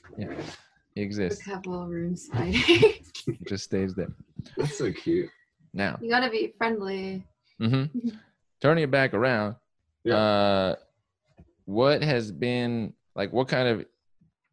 He 0.96 1.02
a 1.02 1.04
exists. 1.04 1.44
couple 1.44 1.86
room 1.88 2.16
spider 2.16 2.58
He 3.26 3.38
just 3.48 3.66
stays 3.66 3.94
there. 3.96 4.14
that's 4.58 4.78
so 4.78 4.92
cute. 4.92 5.30
Now, 5.74 5.98
you 6.02 6.10
gotta 6.10 6.30
be 6.30 6.54
friendly 6.58 7.24
Mm-hmm. 7.62 8.10
turning 8.62 8.84
it 8.86 8.92
back 8.92 9.14
around. 9.14 9.56
Yeah. 10.04 10.16
Uh, 10.16 10.76
what 11.66 12.02
has 12.04 12.32
been 12.32 12.94
like? 13.16 13.32
What 13.34 13.48
kind 13.48 13.68
of 13.68 13.86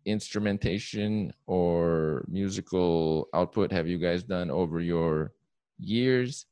instrumentation 0.04 1.32
or 1.46 2.25
musical 2.28 3.28
output 3.34 3.70
have 3.72 3.87
you 3.88 3.99
guys 3.99 4.22
done 4.22 4.50
over 4.50 4.80
your 4.80 5.32
years, 5.78 6.46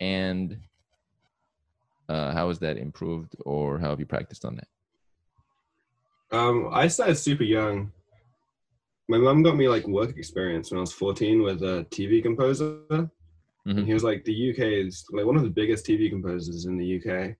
and 0.00 0.58
uh, 2.08 2.32
how 2.32 2.48
has 2.48 2.58
that 2.60 2.76
improved, 2.78 3.34
or 3.44 3.78
how 3.78 3.90
have 3.90 4.00
you 4.00 4.06
practiced 4.06 4.44
on 4.44 4.56
that? 4.56 4.68
Um, 6.36 6.68
I 6.72 6.88
started 6.88 7.16
super 7.16 7.44
young. 7.44 7.92
My 9.08 9.18
mom 9.18 9.42
got 9.42 9.56
me 9.56 9.68
like 9.68 9.86
work 9.86 10.16
experience 10.16 10.70
when 10.70 10.78
I 10.78 10.80
was 10.80 10.92
14 10.92 11.42
with 11.42 11.62
a 11.62 11.86
TV 11.90 12.22
composer. 12.22 12.80
And 12.90 13.10
Mhm. 13.66 13.86
he 13.86 13.94
was 13.94 14.04
like 14.04 14.24
the 14.24 14.32
UK's 14.50 15.04
like 15.12 15.26
one 15.26 15.36
of 15.36 15.42
the 15.42 15.50
biggest 15.50 15.86
TV 15.86 16.08
composers 16.10 16.64
in 16.66 16.76
the 16.76 16.96
UK. 16.96 17.36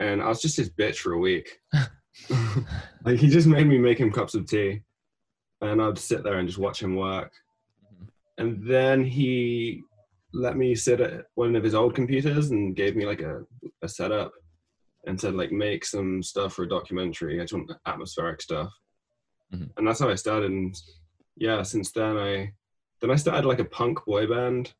And 0.00 0.22
I 0.22 0.28
was 0.28 0.40
just 0.42 0.56
his 0.56 0.70
bitch 0.70 0.96
for 0.98 1.12
a 1.12 1.18
week. 1.18 1.60
like 3.04 3.18
he 3.18 3.28
just 3.28 3.46
made 3.46 3.66
me 3.66 3.78
make 3.78 3.98
him 3.98 4.12
cups 4.12 4.34
of 4.34 4.46
tea. 4.46 4.82
And 5.60 5.80
I'd 5.80 5.98
sit 5.98 6.22
there 6.24 6.38
and 6.38 6.48
just 6.48 6.58
watch 6.58 6.82
him 6.82 6.94
work. 6.96 7.32
Mhm. 7.84 8.08
And 8.38 8.66
then 8.66 9.04
he 9.04 9.82
let 10.32 10.56
me 10.56 10.74
sit 10.74 11.00
at 11.00 11.26
one 11.34 11.54
of 11.56 11.64
his 11.64 11.74
old 11.74 11.94
computers 11.94 12.50
and 12.50 12.76
gave 12.76 12.96
me 12.96 13.06
like 13.06 13.20
a, 13.20 13.42
a 13.82 13.88
setup 13.88 14.32
and 15.06 15.20
said 15.20 15.34
like 15.34 15.52
make 15.52 15.84
some 15.84 16.22
stuff 16.22 16.54
for 16.54 16.62
a 16.64 16.68
documentary. 16.68 17.38
I 17.40 17.44
just 17.44 17.52
want 17.52 17.72
atmospheric 17.86 18.40
stuff. 18.40 18.72
Mhm. 19.52 19.70
And 19.76 19.86
that's 19.86 20.00
how 20.00 20.08
I 20.08 20.14
started. 20.14 20.50
And 20.50 20.74
yeah, 21.36 21.62
since 21.62 21.92
then 21.92 22.16
I 22.16 22.52
then 23.00 23.10
I 23.10 23.16
started 23.16 23.46
like 23.46 23.58
a 23.58 23.64
punk 23.64 24.04
boy 24.06 24.26
band 24.26 24.72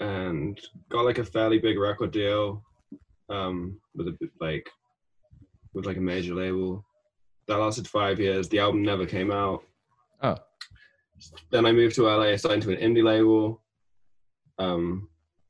and 0.00 0.60
got 0.90 1.04
like 1.04 1.18
a 1.18 1.24
fairly 1.24 1.58
big 1.58 1.78
record 1.78 2.10
deal 2.10 2.62
um 3.30 3.80
with 3.94 4.08
a 4.08 4.30
like 4.40 4.68
with 5.72 5.86
like 5.86 5.96
a 5.96 6.00
major 6.00 6.34
label. 6.34 6.84
That 7.48 7.56
lasted 7.58 7.86
five 7.86 8.18
years. 8.18 8.48
The 8.48 8.58
album 8.58 8.82
never 8.82 9.06
came 9.06 9.30
out. 9.30 9.62
Oh, 10.22 10.36
Then 11.50 11.64
I 11.64 11.70
moved 11.72 11.94
to 11.96 12.02
LA, 12.08 12.36
signed 12.36 12.62
to 12.62 12.72
an 12.72 12.80
indie 12.80 13.04
label. 13.04 13.62
Um, 14.58 15.08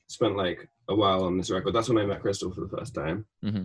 spent 0.09 0.37
like 0.37 0.69
a 0.89 0.95
while 0.95 1.25
on 1.25 1.37
this 1.37 1.51
record. 1.51 1.75
That's 1.75 1.89
when 1.89 1.99
I 1.99 2.07
met 2.07 2.23
Krystall 2.23 2.55
for 2.55 2.61
the 2.61 2.77
first 2.77 2.95
time. 2.95 3.27
hmm 3.43 3.65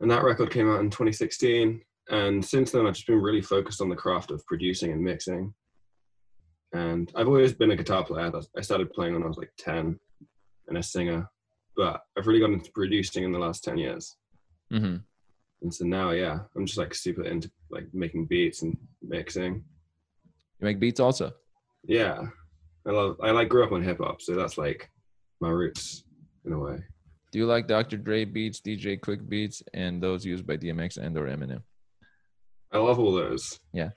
And 0.00 0.10
that 0.10 0.24
record 0.24 0.50
came 0.50 0.70
out 0.70 0.80
in 0.80 0.90
2016. 0.90 1.82
And 2.10 2.44
since 2.44 2.72
then, 2.72 2.86
I've 2.86 2.94
just 2.94 3.06
been 3.06 3.20
really 3.20 3.40
focused 3.42 3.80
on 3.80 3.88
the 3.88 3.96
craft 3.96 4.30
of 4.30 4.44
producing 4.46 4.92
and 4.92 5.02
mixing. 5.02 5.54
And 6.72 7.10
I've 7.14 7.28
always 7.28 7.52
been 7.52 7.70
a 7.70 7.76
guitar 7.76 8.04
player. 8.04 8.32
I 8.56 8.60
started 8.60 8.92
playing 8.92 9.14
when 9.14 9.22
I 9.22 9.26
was 9.26 9.36
like 9.36 9.52
10 9.58 9.98
and 10.68 10.78
a 10.78 10.82
singer. 10.82 11.28
But 11.76 12.02
I've 12.16 12.26
really 12.26 12.40
gotten 12.40 12.56
into 12.56 12.72
producing 12.72 13.24
in 13.24 13.32
the 13.32 13.38
last 13.38 13.62
10 13.64 13.78
years. 13.78 14.16
hmm 14.70 14.96
And 15.62 15.72
so 15.72 15.84
now, 15.84 16.10
yeah, 16.10 16.40
I'm 16.56 16.66
just 16.66 16.78
like 16.78 16.94
super 16.94 17.22
into 17.24 17.50
like 17.70 17.86
making 17.92 18.26
beats 18.26 18.62
and 18.62 18.76
mixing. 19.02 19.64
You 20.58 20.64
make 20.64 20.80
beats 20.80 21.00
also. 21.00 21.32
Yeah. 21.84 22.26
I 22.86 22.90
love, 22.90 23.16
I 23.22 23.30
like 23.30 23.48
grew 23.48 23.64
up 23.64 23.72
on 23.72 23.82
hip 23.82 23.98
hop. 23.98 24.22
So 24.22 24.34
that's 24.34 24.56
like 24.58 24.90
my 25.40 25.48
roots 25.50 26.04
in 26.44 26.52
a 26.52 26.58
way. 26.58 26.78
Do 27.32 27.38
you 27.38 27.46
like 27.46 27.68
Dr. 27.68 27.96
Dre 27.96 28.24
beats, 28.24 28.60
DJ 28.60 28.98
Quik 28.98 29.28
beats, 29.28 29.62
and 29.72 30.02
those 30.02 30.24
used 30.24 30.46
by 30.46 30.56
DMX 30.56 30.96
and 30.96 31.16
or 31.16 31.26
Eminem? 31.26 31.62
I 32.72 32.78
love 32.78 32.98
all 32.98 33.12
those. 33.12 33.58
Yeah. 33.72 33.90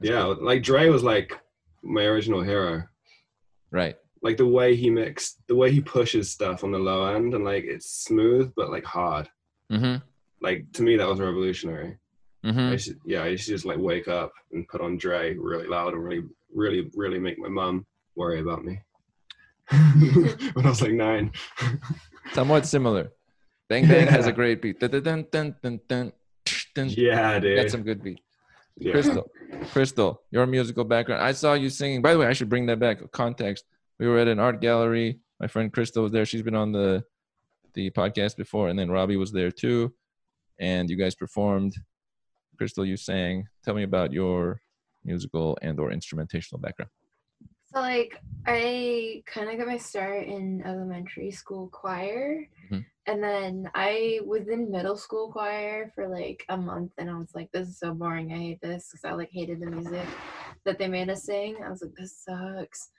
Yeah. 0.00 0.22
good. 0.22 0.38
Like 0.38 0.62
Dre 0.62 0.88
was 0.88 1.02
like 1.02 1.38
my 1.82 2.02
original 2.04 2.42
hero. 2.42 2.84
Right. 3.70 3.94
like 4.22 4.36
the 4.36 4.46
way 4.46 4.74
he 4.74 4.90
mixed 4.90 5.38
the 5.46 5.54
way 5.54 5.70
he 5.70 5.80
pushes 5.80 6.30
stuff 6.30 6.64
on 6.64 6.72
the 6.72 6.78
low 6.78 7.06
end 7.14 7.34
and 7.34 7.44
like 7.44 7.64
it's 7.64 8.04
smooth 8.04 8.52
but 8.56 8.68
like 8.68 8.84
hard 8.84 9.28
hmm 9.70 9.96
like 10.42 10.66
to 10.72 10.82
me 10.82 10.96
that 10.96 11.06
was 11.08 11.20
revolutionary 11.20 11.96
hmm 12.44 12.70
I 12.72 12.76
to, 12.76 12.94
yeah 13.06 13.22
i 13.22 13.28
used 13.28 13.46
to 13.46 13.52
just 13.52 13.64
like 13.64 13.78
wake 13.78 14.08
up 14.08 14.32
and 14.52 14.66
put 14.66 14.80
on 14.80 14.98
dre 14.98 15.34
really 15.36 15.68
loud 15.68 15.92
and 15.94 16.02
really 16.02 16.24
really 16.52 16.90
really 16.96 17.20
make 17.20 17.38
my 17.38 17.48
mom 17.48 17.86
worry 18.16 18.40
about 18.40 18.64
me 18.64 18.80
when 20.54 20.66
i 20.66 20.68
was 20.68 20.82
like 20.82 20.92
nine 20.92 21.30
Somewhat 22.32 22.64
similar. 22.66 23.10
Bang 23.68 23.88
Bang 23.88 24.06
has 24.06 24.26
a 24.26 24.32
great 24.32 24.62
beat. 24.62 24.78
Dun, 24.78 24.90
dun, 24.90 25.02
dun, 25.02 25.26
dun, 25.32 25.54
dun, 25.62 25.80
dun, 25.88 26.12
dun. 26.74 26.88
yeah 26.90 27.38
dude 27.40 27.56
Got 27.56 27.70
some 27.70 27.82
good 27.82 28.02
beat. 28.02 28.20
yeah. 28.76 28.92
Krystall, 28.92 29.26
Krystall, 29.72 30.16
your 30.30 30.46
musical 30.46 30.84
background. 30.84 31.22
I 31.22 31.32
saw 31.32 31.54
you 31.54 31.68
singing. 31.70 32.02
By 32.02 32.12
the 32.12 32.18
way, 32.20 32.26
I 32.26 32.32
should 32.32 32.48
bring 32.48 32.66
that 32.66 32.78
back. 32.78 32.98
Context. 33.12 33.64
We 33.98 34.06
were 34.06 34.18
at 34.18 34.28
an 34.28 34.38
art 34.38 34.60
gallery. 34.60 35.18
My 35.40 35.46
friend 35.48 35.72
Crystal 35.72 36.02
was 36.04 36.12
there. 36.12 36.24
She's 36.24 36.42
been 36.42 36.54
on 36.54 36.70
the 36.72 37.02
the 37.74 37.90
podcast 37.90 38.36
before, 38.36 38.68
and 38.68 38.78
then 38.78 38.90
Robbie 38.90 39.16
was 39.16 39.32
there 39.32 39.50
too. 39.50 39.92
And 40.60 40.88
you 40.90 40.96
guys 40.96 41.14
performed. 41.14 41.74
Krystall, 42.60 42.86
you 42.86 42.96
sang. 42.96 43.46
Tell 43.64 43.74
me 43.74 43.82
about 43.84 44.12
your 44.12 44.60
musical 45.04 45.58
and 45.62 45.80
or 45.80 45.90
instrumentational 45.90 46.60
background. 46.60 46.90
So 47.72 47.80
like 47.80 48.20
I 48.46 49.22
kind 49.26 49.48
of 49.50 49.58
got 49.58 49.66
my 49.66 49.76
start 49.76 50.26
in 50.26 50.62
elementary 50.64 51.30
school 51.30 51.68
choir, 51.68 52.48
Mhm. 52.70 52.84
and 53.06 53.22
then 53.22 53.70
I 53.74 54.20
was 54.24 54.48
in 54.48 54.70
middle 54.70 54.96
school 54.96 55.30
choir 55.30 55.92
for 55.94 56.08
like 56.08 56.44
a 56.48 56.56
month, 56.56 56.92
and 56.98 57.08
I 57.08 57.14
was 57.16 57.32
like, 57.34 57.50
"This 57.52 57.68
is 57.68 57.78
so 57.78 57.94
boring. 57.94 58.32
I 58.32 58.38
hate 58.38 58.60
this." 58.60 58.88
Because 58.90 59.04
I 59.04 59.12
like 59.14 59.30
hated 59.30 59.60
the 59.60 59.70
music 59.70 60.06
that 60.64 60.78
they 60.78 60.88
made 60.88 61.10
us 61.10 61.24
sing. 61.24 61.56
I 61.62 61.70
was 61.70 61.82
like, 61.82 61.94
"This 61.96 62.16
sucks. 62.24 62.90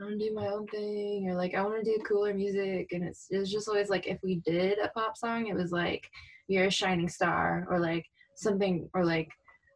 I 0.00 0.04
want 0.04 0.20
to 0.20 0.28
do 0.28 0.34
my 0.34 0.46
own 0.48 0.66
thing," 0.68 1.28
or 1.28 1.34
like, 1.34 1.54
"I 1.54 1.62
want 1.62 1.84
to 1.84 1.90
do 1.96 2.02
cooler 2.04 2.32
music." 2.34 2.92
And 2.92 3.02
it's 3.04 3.26
it 3.30 3.38
was 3.38 3.50
just 3.50 3.68
always 3.68 3.88
like, 3.90 4.06
if 4.06 4.18
we 4.22 4.36
did 4.46 4.78
a 4.78 4.88
pop 4.90 5.16
song, 5.16 5.48
it 5.48 5.54
was 5.56 5.72
like, 5.72 6.08
"You're 6.46 6.66
a 6.66 6.70
shining 6.70 7.08
star," 7.08 7.66
or 7.68 7.80
like 7.80 8.06
something, 8.36 8.88
or 8.94 9.04
like 9.04 9.28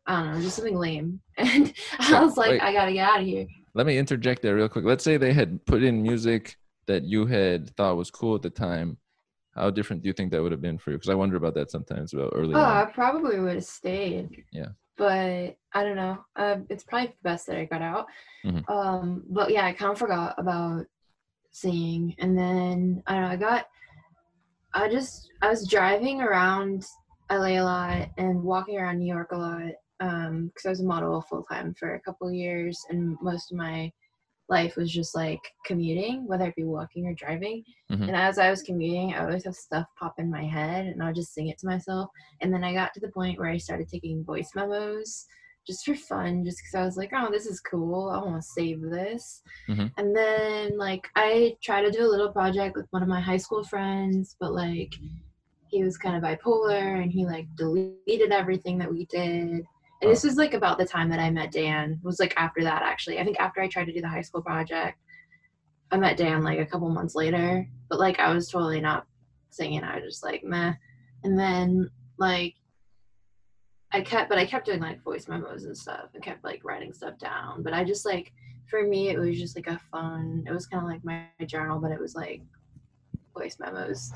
I 0.07 0.23
don't 0.23 0.35
know, 0.35 0.41
just 0.43 0.57
something 0.57 0.77
lame. 0.79 1.21
And 1.39 1.75
I 1.99 2.23
was 2.25 2.37
like, 2.37 2.51
Wait. 2.53 2.63
I 2.63 2.73
gotta 2.73 2.93
get 2.93 3.09
out 3.09 3.21
of 3.21 3.27
here. 3.27 3.47
Let 3.75 3.87
me 3.87 3.99
interject 3.99 4.43
there 4.43 4.55
real 4.55 4.69
quick. 4.69 4.85
Let's 4.85 5.03
say 5.03 5.17
they 5.17 5.33
had 5.33 5.65
put 5.67 5.83
in 5.83 6.03
music 6.03 6.57
that 6.87 7.03
you 7.05 7.27
had 7.27 7.75
thought 7.77 7.97
was 7.97 8.11
cool 8.11 8.37
at 8.37 8.43
the 8.43 8.51
time. 8.51 8.99
How 9.55 9.71
different 9.71 10.03
do 10.03 10.09
you 10.09 10.13
think 10.13 10.31
that 10.33 10.43
would 10.43 10.53
have 10.53 10.61
been 10.61 10.79
for 10.79 10.91
you? 10.91 10.97
Because 10.97 11.11
I 11.11 11.15
wonder 11.15 11.37
about 11.37 11.55
that 11.55 11.71
sometimes 11.71 12.13
about 12.13 12.33
early 12.35 12.55
Oh, 12.55 12.61
I 12.61 12.87
probably 12.93 13.39
would 13.41 13.55
have 13.55 13.65
stayed. 13.65 14.45
Yeah. 14.53 14.69
But 14.97 15.57
I 15.73 15.83
don't 15.83 15.97
know. 15.97 16.25
Um, 16.37 16.67
it's 16.71 16.85
probably 16.85 17.09
the 17.09 17.15
best 17.23 17.47
that 17.47 17.57
I 17.57 17.65
got 17.65 17.83
out. 17.83 18.07
Mhm. 18.45 18.69
Um, 18.69 19.25
but 19.29 19.51
yeah, 19.51 19.67
I 19.67 19.73
kind 19.73 19.93
of 19.93 19.99
forgot 19.99 20.35
about 20.39 20.87
singing, 21.51 22.15
and 22.19 22.39
then 22.39 23.03
I 23.07 23.15
don't 23.15 23.23
know. 23.23 23.29
I 23.29 23.37
got. 23.37 23.67
I 24.73 24.89
just 24.89 25.31
I 25.41 25.49
was 25.49 25.69
driving 25.69 26.21
around 26.21 26.85
LA 27.31 27.61
a 27.61 27.63
lot 27.63 28.11
and 28.19 28.43
walking 28.43 28.79
around 28.79 28.99
New 28.99 29.13
York 29.13 29.33
a 29.33 29.37
lot 29.37 29.73
because 29.99 30.67
I 30.67 30.71
was 30.71 30.81
a 30.81 30.85
model 30.85 31.21
full 31.23 31.43
time 31.45 31.75
for 31.75 31.95
a 31.95 32.01
couple 32.01 32.31
years, 32.33 32.79
and 32.91 33.17
most 33.23 33.53
of 33.53 33.59
my 33.59 33.91
life 34.51 34.77
was 34.77 34.93
just 34.93 35.15
like 35.15 35.41
commuting, 35.65 36.27
whether 36.27 36.47
it 36.47 36.55
be 36.57 36.65
walking 36.65 37.07
or 37.07 37.15
driving. 37.15 37.65
Mhm. 37.91 38.09
And 38.09 38.17
as 38.17 38.39
I 38.39 38.51
was 38.51 38.63
commuting, 38.63 39.15
I 39.15 39.25
always 39.25 39.45
have 39.45 39.55
stuff 39.55 39.87
pop 39.99 40.15
in 40.19 40.31
my 40.31 40.45
head, 40.45 40.87
and 40.87 41.03
I'll 41.03 41.15
just 41.15 41.33
sing 41.33 41.49
it 41.49 41.59
to 41.59 41.67
myself. 41.67 42.11
And 42.43 42.53
then 42.53 42.63
I 42.63 42.75
got 42.75 42.93
to 42.95 43.01
the 43.01 43.09
point 43.09 43.39
where 43.39 43.49
I 43.49 43.57
started 43.57 43.89
taking 43.89 44.23
voice 44.25 44.51
memos 44.55 45.27
just 45.67 45.87
for 45.87 45.95
fun, 45.95 46.45
just 46.45 46.59
because 46.59 46.75
I 46.75 46.85
was 46.85 46.99
like, 46.99 47.13
oh, 47.15 47.31
this 47.31 47.47
is 47.47 47.59
cool. 47.61 48.11
I 48.11 48.19
want 48.19 48.37
to 48.37 48.43
save 48.43 48.83
this. 48.83 49.43
Mhm. 49.67 49.91
And 49.97 50.15
then, 50.15 50.77
like, 50.77 51.09
I 51.17 51.57
tried 51.63 51.83
to 51.83 51.91
do 51.91 52.05
a 52.05 52.13
little 52.13 52.31
project 52.31 52.77
with 52.77 52.87
one 52.91 53.03
of 53.03 53.09
my 53.09 53.21
high 53.23 53.39
school 53.39 53.65
friends, 53.65 54.37
but 54.39 54.53
like, 54.53 54.93
he 55.69 55.83
was 55.83 55.97
kind 55.97 56.17
of 56.17 56.23
bipolar 56.23 57.03
and 57.03 57.11
he 57.11 57.25
like 57.25 57.47
deleted 57.57 58.31
everything 58.31 58.77
that 58.79 58.91
we 58.93 59.07
did. 59.07 59.65
And 60.05 60.13
this 60.13 60.23
was 60.23 60.37
like 60.37 60.53
about 60.53 60.77
the 60.77 60.85
time 60.85 61.09
that 61.09 61.19
I 61.19 61.31
met 61.31 61.51
Dan. 61.51 61.93
It 61.93 62.05
was 62.05 62.21
like 62.21 62.35
after 62.37 62.63
that, 62.63 62.83
actually. 62.83 63.19
I 63.19 63.25
think 63.25 63.41
after 63.41 63.63
I 63.63 63.69
tried 63.69 63.87
to 63.87 63.93
do 63.93 64.03
the 64.03 64.09
high 64.09 64.21
school 64.21 64.43
project, 64.43 64.99
I 65.91 65.97
met 65.97 66.19
Dan 66.19 66.43
like 66.43 66.59
a 66.59 66.67
couple 66.67 66.91
months 66.91 67.15
later. 67.15 67.67
But 67.89 67.99
like, 67.99 68.21
I 68.21 68.31
was 68.35 68.51
totally 68.51 68.83
not 68.83 69.07
singing. 69.49 69.83
I 69.83 69.95
was 69.95 70.05
just 70.05 70.23
like, 70.23 70.45
meh. 70.45 70.75
And 71.23 71.39
then 71.39 71.91
like 72.19 72.55
I 73.93 74.03
kept, 74.03 74.29
but 74.29 74.37
I 74.37 74.45
kept 74.45 74.67
doing 74.67 74.81
like 74.81 75.03
voice 75.03 75.27
memos 75.27 75.65
and 75.65 75.77
stuff 75.77 76.11
and 76.13 76.23
kept 76.23 76.45
like 76.45 76.61
writing 76.65 76.93
stuff 76.93 77.17
down. 77.19 77.63
But 77.63 77.73
I 77.73 77.83
just 77.83 78.05
like, 78.05 78.31
for 78.67 78.83
me, 78.83 79.09
it 79.09 79.19
was 79.19 79.39
just 79.39 79.57
like 79.57 79.69
a 79.69 79.81
fun, 79.91 80.45
it 80.47 80.53
was 80.53 80.67
kind 80.67 80.83
of 80.83 80.91
like 80.91 81.03
my 81.03 81.29
journal, 81.47 81.81
but 81.81 81.93
it 81.93 82.01
was 82.01 82.15
like 82.15 82.43
voice 83.35 83.57
memos. 83.59 84.13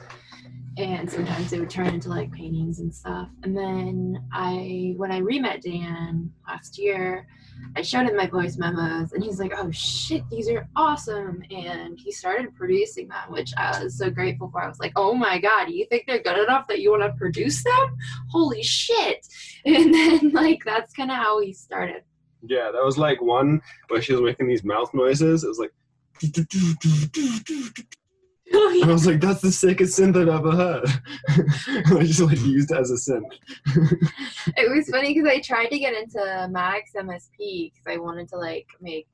And 0.77 1.11
sometimes 1.11 1.51
they 1.51 1.59
would 1.59 1.71
turn 1.71 1.89
into 1.89 2.09
like 2.09 2.33
paintings 2.33 2.79
and 2.79 2.95
stuff. 2.95 3.29
And 3.43 3.57
then 3.57 4.25
I, 4.33 4.95
when 4.97 5.11
I 5.11 5.19
re 5.19 5.39
met 5.39 5.63
Dan 5.63 6.33
last 6.47 6.79
year, 6.79 7.27
I 7.77 7.83
showed 7.83 8.07
him 8.07 8.17
my 8.17 8.27
voice 8.27 8.57
memos 8.57 9.13
and 9.13 9.23
he's 9.23 9.41
like, 9.41 9.53
oh 9.57 9.71
shit, 9.71 10.23
these 10.31 10.49
are 10.49 10.69
awesome. 10.77 11.43
And 11.51 11.99
he 11.99 12.13
started 12.13 12.55
producing 12.55 13.09
them, 13.09 13.31
which 13.31 13.51
I 13.57 13.83
was 13.83 13.99
so 13.99 14.11
grateful 14.11 14.51
for. 14.51 14.63
I 14.63 14.69
was 14.69 14.79
like, 14.79 14.93
oh 14.97 15.15
my 15.15 15.39
God, 15.39 15.71
you 15.71 15.87
think 15.87 16.05
they're 16.07 16.23
good 16.23 16.39
enough 16.39 16.69
that 16.69 16.81
you 16.81 16.91
want 16.91 17.03
to 17.03 17.13
produce 17.19 17.63
them? 17.65 17.97
Holy 18.31 18.63
shit. 18.63 19.27
And 19.65 19.93
then, 19.93 20.31
like, 20.31 20.61
that's 20.65 20.93
kind 20.93 21.11
of 21.11 21.17
how 21.17 21.41
we 21.41 21.53
started. 21.53 22.03
Yeah, 22.43 22.71
that 22.73 22.83
was 22.83 22.97
like 22.97 23.21
one 23.21 23.61
where 23.89 24.01
she 24.01 24.13
was 24.13 24.23
making 24.23 24.49
these 24.49 24.65
mouth 24.65 24.95
noises. 24.95 25.45
It 25.45 25.49
was 25.49 25.59
like, 25.59 25.73
Oh, 28.55 28.79
and 28.83 28.91
I 28.91 28.93
was 28.93 29.07
like, 29.07 29.21
that's 29.21 29.41
the 29.41 29.53
sickest 29.53 29.99
synth 29.99 30.17
I've 30.17 30.29
ever 30.29 30.53
heard. 30.53 30.89
I 31.99 32.05
just 32.05 32.21
like 32.21 32.41
used 32.41 32.71
it 32.71 32.79
as 32.79 32.91
a 32.91 32.95
synth. 32.95 33.33
It 34.57 34.71
was 34.75 34.89
funny 34.89 35.15
because 35.15 35.31
I 35.31 35.41
tried 35.41 35.69
to 35.69 35.79
get 35.79 35.95
into 35.95 36.49
Max 36.51 36.93
MSP 36.97 37.73
because 37.73 37.87
I 37.87 37.99
wanted 37.99 38.29
to, 38.31 38.37
like, 38.39 38.67
make 38.81 39.07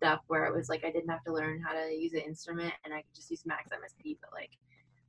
stuff 0.00 0.20
where 0.28 0.46
it 0.46 0.54
was 0.54 0.70
like 0.70 0.82
I 0.84 0.90
didn't 0.90 1.10
have 1.10 1.22
to 1.24 1.32
learn 1.32 1.60
how 1.60 1.74
to 1.74 1.92
use 1.94 2.14
an 2.14 2.20
instrument 2.20 2.72
and 2.84 2.94
I 2.94 2.98
could 2.98 3.14
just 3.14 3.30
use 3.30 3.44
Max 3.44 3.70
MSP, 3.70 4.16
but 4.20 4.30
like, 4.32 4.50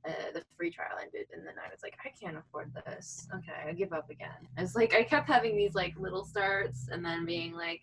uh, 0.06 0.32
the 0.34 0.42
free 0.56 0.70
trial 0.70 0.98
ended 1.00 1.28
and 1.32 1.46
then 1.46 1.54
I 1.56 1.70
was 1.70 1.80
like, 1.82 1.96
I 2.04 2.10
can't 2.10 2.36
afford 2.36 2.72
this. 2.86 3.26
Okay, 3.34 3.68
I 3.68 3.72
give 3.72 3.92
up 3.92 4.10
again. 4.10 4.48
It's 4.58 4.74
like 4.74 4.94
I 4.94 5.02
kept 5.02 5.28
having 5.28 5.56
these 5.56 5.74
like 5.74 5.94
little 5.98 6.24
starts 6.24 6.88
and 6.90 7.04
then 7.04 7.24
being 7.24 7.54
like, 7.54 7.80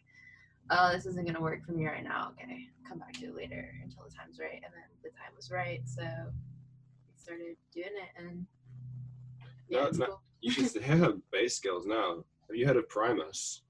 oh, 0.72 0.92
this 0.94 1.06
isn't 1.06 1.26
gonna 1.26 1.42
work 1.42 1.66
for 1.66 1.72
me 1.74 1.86
right 1.86 2.04
now. 2.04 2.32
Okay, 2.42 2.68
come 2.88 3.00
back 3.00 3.14
to 3.14 3.26
it 3.28 3.36
later 3.36 3.74
until 3.84 4.04
the 4.08 4.16
time's 4.16 4.40
right. 4.40 4.54
And 4.56 4.64
then 4.74 4.84
the 5.04 5.10
time 5.10 5.32
was 5.36 5.52
right, 5.52 5.82
so 5.86 6.02
we 6.04 7.18
started 7.22 7.56
doing 7.74 7.88
it 7.88 8.22
and 8.22 8.46
yeah, 9.70 9.82
No, 9.82 9.88
it's 9.88 9.98
no. 9.98 10.06
cool. 10.08 10.22
You 10.42 10.52
should 10.52 10.82
hear 10.84 10.98
her 10.98 11.14
bass 11.32 11.56
skills 11.58 11.86
now. 11.86 12.24
Have 12.48 12.56
you 12.56 12.66
heard 12.66 12.78
of 12.78 12.88
Primus? 12.90 13.62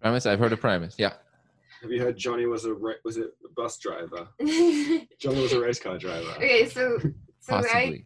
Primus, 0.00 0.26
I've 0.26 0.38
heard 0.40 0.52
of 0.52 0.60
Primus. 0.60 0.96
Yeah. 0.98 1.12
Have 1.80 1.90
you 1.90 2.00
heard 2.00 2.16
Johnny 2.16 2.46
was 2.46 2.64
a 2.64 2.74
ra- 2.74 2.94
was 3.04 3.16
it 3.16 3.30
a 3.44 3.48
bus 3.56 3.78
driver? 3.78 4.28
Johnny 5.18 5.42
was 5.42 5.52
a 5.52 5.60
race 5.60 5.78
car 5.80 5.98
driver. 5.98 6.30
okay, 6.36 6.68
so 6.68 6.98
so 7.40 7.54
I 7.56 8.02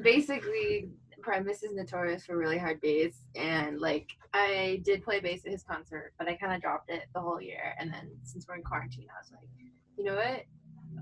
basically 0.00 0.90
Primus 1.22 1.62
is 1.62 1.72
notorious 1.74 2.26
for 2.26 2.36
really 2.36 2.58
hard 2.58 2.80
bass 2.80 3.22
and 3.36 3.80
like 3.80 4.10
I 4.34 4.82
did 4.84 5.02
play 5.02 5.20
bass 5.20 5.42
at 5.46 5.52
his 5.52 5.62
concert, 5.62 6.12
but 6.18 6.28
I 6.28 6.34
kind 6.34 6.52
of 6.52 6.60
dropped 6.60 6.90
it 6.90 7.04
the 7.14 7.20
whole 7.20 7.40
year. 7.40 7.74
And 7.78 7.92
then 7.92 8.10
since 8.24 8.46
we're 8.48 8.56
in 8.56 8.62
quarantine, 8.62 9.06
I 9.10 9.20
was 9.20 9.30
like, 9.30 9.48
you 9.96 10.04
know 10.04 10.16
what? 10.16 10.44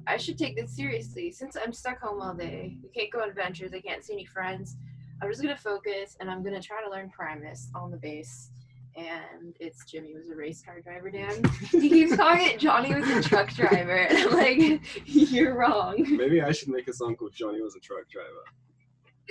I 0.06 0.16
should 0.16 0.38
take 0.38 0.56
this 0.56 0.74
seriously. 0.74 1.30
Since 1.30 1.56
I'm 1.56 1.72
stuck 1.72 2.00
home 2.00 2.20
all 2.20 2.34
day, 2.34 2.76
we 2.82 2.88
can't 2.90 3.12
go 3.12 3.20
on 3.20 3.28
adventures, 3.28 3.72
I 3.74 3.80
can't 3.80 4.04
see 4.04 4.12
any 4.12 4.24
friends. 4.24 4.76
I'm 5.22 5.30
just 5.30 5.42
gonna 5.42 5.56
focus 5.56 6.16
and 6.20 6.30
I'm 6.30 6.42
gonna 6.42 6.62
try 6.62 6.82
to 6.82 6.90
learn 6.90 7.10
Primus 7.10 7.70
on 7.74 7.90
the 7.90 7.96
bass. 7.96 8.50
And 8.96 9.54
it's 9.60 9.84
Jerry 9.84 10.14
was 10.14 10.30
a 10.30 10.36
race 10.36 10.62
car 10.62 10.80
driver, 10.80 11.10
Dan. 11.10 11.42
he 11.70 11.88
keeps 11.88 12.16
calling 12.16 12.46
it 12.46 12.58
Johnny 12.58 12.92
was 12.92 13.08
a 13.08 13.22
truck 13.22 13.48
driver, 13.50 13.96
and 13.96 14.18
I'm 14.18 14.36
like, 14.36 14.80
you're 15.06 15.54
wrong. 15.54 16.04
Maybe 16.16 16.42
I 16.42 16.50
should 16.50 16.68
make 16.68 16.88
a 16.88 16.92
song 16.92 17.14
called 17.14 17.32
Johnny 17.32 17.60
was 17.60 17.76
a 17.76 17.80
truck 17.80 18.08
driver. 18.10 18.44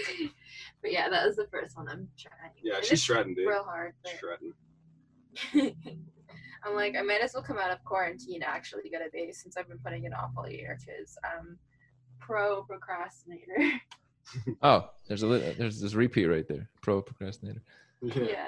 But 0.82 0.94
yeah, 0.94 1.10
that 1.10 1.26
was 1.26 1.36
the 1.36 1.48
first 1.52 1.76
one 1.76 1.90
I'm 1.90 2.08
trying. 2.18 2.52
Yeah, 2.64 2.76
And 2.78 2.84
she's 2.86 2.94
it's 2.94 3.02
shredding, 3.02 3.36
dude. 3.36 3.48
real 3.50 3.64
hard. 3.66 3.94
But 4.02 4.14
Shredding. 4.18 4.54
I'm 6.66 6.74
like, 6.76 6.96
I 6.98 7.02
might 7.02 7.22
as 7.22 7.34
well 7.34 7.44
come 7.44 7.58
out 7.58 7.72
of 7.72 7.84
quarantine 7.84 8.40
to 8.42 8.48
actually 8.50 8.90
get 8.90 9.02
a 9.02 9.10
bass 9.12 9.42
since 9.44 9.58
I've 9.58 9.68
been 9.68 9.80
putting 9.80 10.06
it 10.06 10.14
off 10.14 10.32
all 10.38 10.50
year 10.50 10.78
because 10.80 11.18
I'm 11.24 11.58
pro 12.20 12.64
procrastinator. 12.64 13.58
Oh, 14.62 14.88
there's 15.08 15.24
a 15.24 15.28
li- 15.28 15.56
there's 15.58 15.82
this 15.82 15.96
repeat 15.96 16.26
right 16.28 16.48
there. 16.48 16.70
Pro 16.84 17.02
procrastinator. 17.02 17.64
Yeah. 18.04 18.14
yeah. 18.22 18.48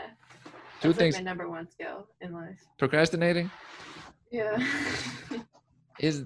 Two 0.80 0.90
That's 0.90 0.98
things. 1.00 1.16
like 1.16 1.24
my 1.24 1.30
number 1.32 1.50
one 1.50 1.68
skill 1.68 2.08
in 2.22 2.34
life. 2.34 2.60
Procrastinating 2.78 3.50
Yeah. 4.32 4.64
is 6.00 6.26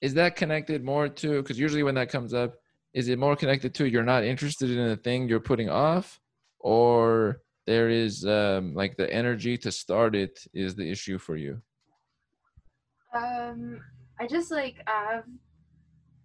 is 0.00 0.14
that 0.14 0.36
connected 0.36 0.84
more 0.84 1.06
to 1.06 1.42
because 1.42 1.58
usually 1.58 1.82
when 1.82 1.96
that 1.96 2.08
comes 2.08 2.32
up, 2.32 2.54
is 2.98 3.08
it 3.08 3.16
more 3.18 3.36
connected 3.36 3.72
to 3.76 3.88
you're 3.88 4.02
not 4.14 4.24
interested 4.24 4.68
in 4.70 4.88
the 4.88 4.96
thing 4.96 5.28
you're 5.28 5.48
putting 5.52 5.70
off, 5.70 6.18
or 6.58 7.40
there 7.64 7.88
is 7.88 8.26
um, 8.26 8.74
like 8.74 8.96
the 8.96 9.08
energy 9.12 9.56
to 9.58 9.70
start 9.70 10.16
it 10.16 10.34
is 10.52 10.74
the 10.74 10.90
issue 10.90 11.16
for 11.16 11.36
you? 11.36 11.62
um, 13.14 13.80
I 14.18 14.26
just 14.26 14.50
like 14.50 14.76
I've 14.88 15.22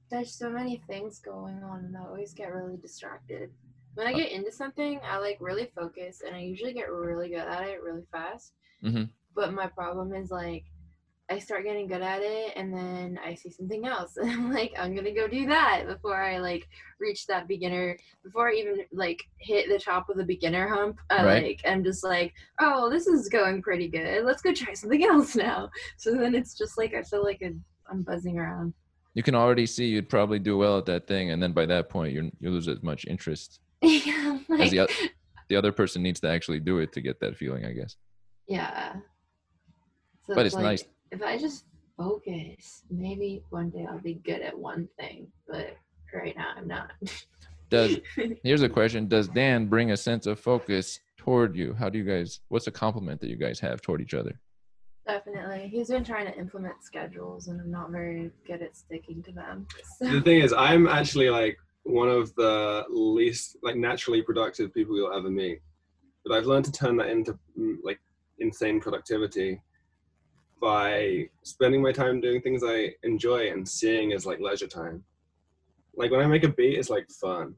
there's 0.10 0.34
so 0.34 0.50
many 0.50 0.82
things 0.90 1.20
going 1.20 1.64
on 1.64 1.86
and 1.86 1.96
I 1.96 2.06
always 2.08 2.34
get 2.34 2.52
really 2.54 2.78
distracted. 2.78 3.52
When 3.94 4.08
I 4.08 4.14
get 4.14 4.32
into 4.32 4.52
something, 4.52 5.00
I 5.04 5.18
like 5.20 5.38
really 5.40 5.70
focus 5.76 6.22
and 6.26 6.36
I 6.36 6.40
usually 6.40 6.74
get 6.74 6.92
really 6.92 7.30
good 7.30 7.48
at 7.56 7.68
it 7.68 7.84
really 7.84 8.08
fast. 8.12 8.54
Mhm. 8.84 9.10
But 9.36 9.54
my 9.54 9.68
problem 9.68 10.14
is 10.14 10.32
like 10.32 10.66
I 11.30 11.40
start 11.40 11.64
getting 11.64 11.88
good 11.88 12.02
at 12.02 12.22
it 12.22 12.54
and 12.58 12.74
then 12.74 13.18
I 13.26 13.34
see 13.34 13.50
something 13.50 13.86
else 13.86 14.18
and 14.18 14.30
I'm 14.30 14.52
like 14.54 14.74
I'm 14.78 14.94
gonna 14.96 15.14
go 15.14 15.28
do 15.28 15.48
that 15.48 15.86
before 15.88 16.22
I 16.22 16.38
like 16.40 16.68
reach 17.00 17.26
that 17.28 17.48
beginner 17.48 17.98
before 18.24 18.50
I 18.50 18.54
even 18.54 18.80
like 18.92 19.20
hit 19.38 19.70
the 19.70 19.80
top 19.80 20.10
of 20.10 20.18
the 20.18 20.26
beginner 20.26 20.68
hump. 20.68 21.00
I 21.10 21.24
Right. 21.24 21.44
like 21.44 21.62
I'm 21.66 21.84
just 21.84 22.04
like 22.04 22.34
oh 22.60 22.90
this 22.90 23.08
is 23.08 23.30
going 23.30 23.62
pretty 23.62 23.88
good. 23.88 24.26
Let's 24.26 24.42
go 24.42 24.54
try 24.54 24.74
something 24.74 25.04
else 25.12 25.36
now. 25.36 25.70
So 25.98 26.14
then 26.14 26.36
it's 26.36 26.58
just 26.58 26.78
like 26.78 26.94
I 26.94 27.04
feel 27.04 27.24
like 27.24 27.42
I'm 27.90 28.02
buzzing 28.04 28.38
around. 28.38 28.74
You 29.14 29.24
can 29.24 29.36
already 29.36 29.66
see 29.66 29.86
you'd 29.86 30.10
probably 30.10 30.40
do 30.40 30.58
well 30.58 30.78
at 30.80 30.88
that 30.88 31.08
thing, 31.08 31.30
and 31.32 31.42
then 31.42 31.54
by 31.54 31.66
that 31.68 31.88
point 31.90 32.14
you 32.14 32.32
you 32.40 32.50
lose 32.50 32.68
as 32.68 32.82
much 32.84 33.06
interest 33.06 33.60
yeah, 33.82 34.40
as 34.52 34.60
like, 34.60 34.72
the 34.72 35.10
the 35.50 35.56
other 35.56 35.72
person 35.72 36.02
needs 36.02 36.20
to 36.22 36.30
actually 36.30 36.60
do 36.60 36.80
it 36.80 36.92
to 36.94 37.02
get 37.02 37.20
that 37.20 37.38
feeling, 37.38 37.64
I 37.66 37.74
guess. 37.74 37.96
yeah. 38.48 38.96
So 40.26 40.36
But 40.36 40.46
it's 40.46 40.56
like, 40.56 40.64
nice. 40.64 40.84
If 41.14 41.22
I 41.22 41.38
just 41.38 41.66
focus, 41.96 42.84
maybe 42.90 43.44
one 43.52 43.70
day 43.70 43.86
I'll 43.90 44.00
be 44.00 44.16
good 44.26 44.42
at 44.42 44.58
one 44.58 44.90
thing. 45.00 45.28
But 45.48 45.78
right 46.14 46.36
now 46.36 46.54
I'm 46.58 46.68
not. 46.68 46.92
Does 47.70 47.98
here's 48.44 48.64
a 48.64 48.70
question: 48.70 49.08
Does 49.08 49.28
Dan 49.28 49.68
bring 49.68 49.92
a 49.92 49.98
sense 49.98 50.26
of 50.26 50.40
focus 50.40 51.00
toward 51.18 51.56
you? 51.56 51.74
How 51.74 51.90
do 51.90 51.98
you 51.98 52.04
guys? 52.04 52.42
What's 52.50 52.68
a 52.68 52.72
compliment 52.72 53.22
that 53.22 53.30
you 53.30 53.38
guys 53.38 53.60
have 53.60 53.82
toward 53.82 54.02
each 54.02 54.14
other? 54.14 54.40
Definitely, 55.08 55.68
he's 55.68 55.90
been 55.90 56.04
trying 56.04 56.26
to 56.26 56.38
implement 56.38 56.84
schedules, 56.84 57.48
and 57.48 57.62
I'm 57.62 57.72
not 57.72 57.92
very 57.92 58.32
good 58.48 58.62
at 58.62 58.76
sticking 58.76 59.22
to 59.24 59.32
them. 59.32 59.68
The 60.00 60.22
thing 60.22 60.42
is, 60.42 60.54
I'm 60.54 60.88
actually 60.88 61.30
like 61.30 61.58
one 61.84 62.10
of 62.10 62.34
the 62.36 62.86
least 62.90 63.58
like 63.62 63.76
naturally 63.76 64.22
productive 64.22 64.74
people 64.74 64.96
you'll 64.96 65.14
ever 65.14 65.30
meet. 65.30 65.60
But 66.26 66.38
I've 66.38 66.46
learned 66.46 66.66
to 66.66 66.72
turn 66.72 66.96
that 66.98 67.10
into 67.10 67.38
mm, 67.60 67.76
like 67.84 68.00
insane 68.40 68.80
productivity 68.80 69.60
by 70.64 71.28
spending 71.44 71.82
my 71.82 71.92
time 71.92 72.22
doing 72.22 72.42
things 72.42 72.64
I 72.66 72.94
enjoy 73.04 73.52
and 73.52 73.68
seeing 73.68 74.14
as 74.14 74.26
like 74.26 74.40
leisure 74.40 74.66
time. 74.66 75.04
Like 75.94 76.10
when 76.10 76.22
I 76.22 76.26
make 76.26 76.46
a 76.46 76.50
beat, 76.50 76.80
it's 76.80 76.90
like 76.90 77.06
fun. 77.12 77.56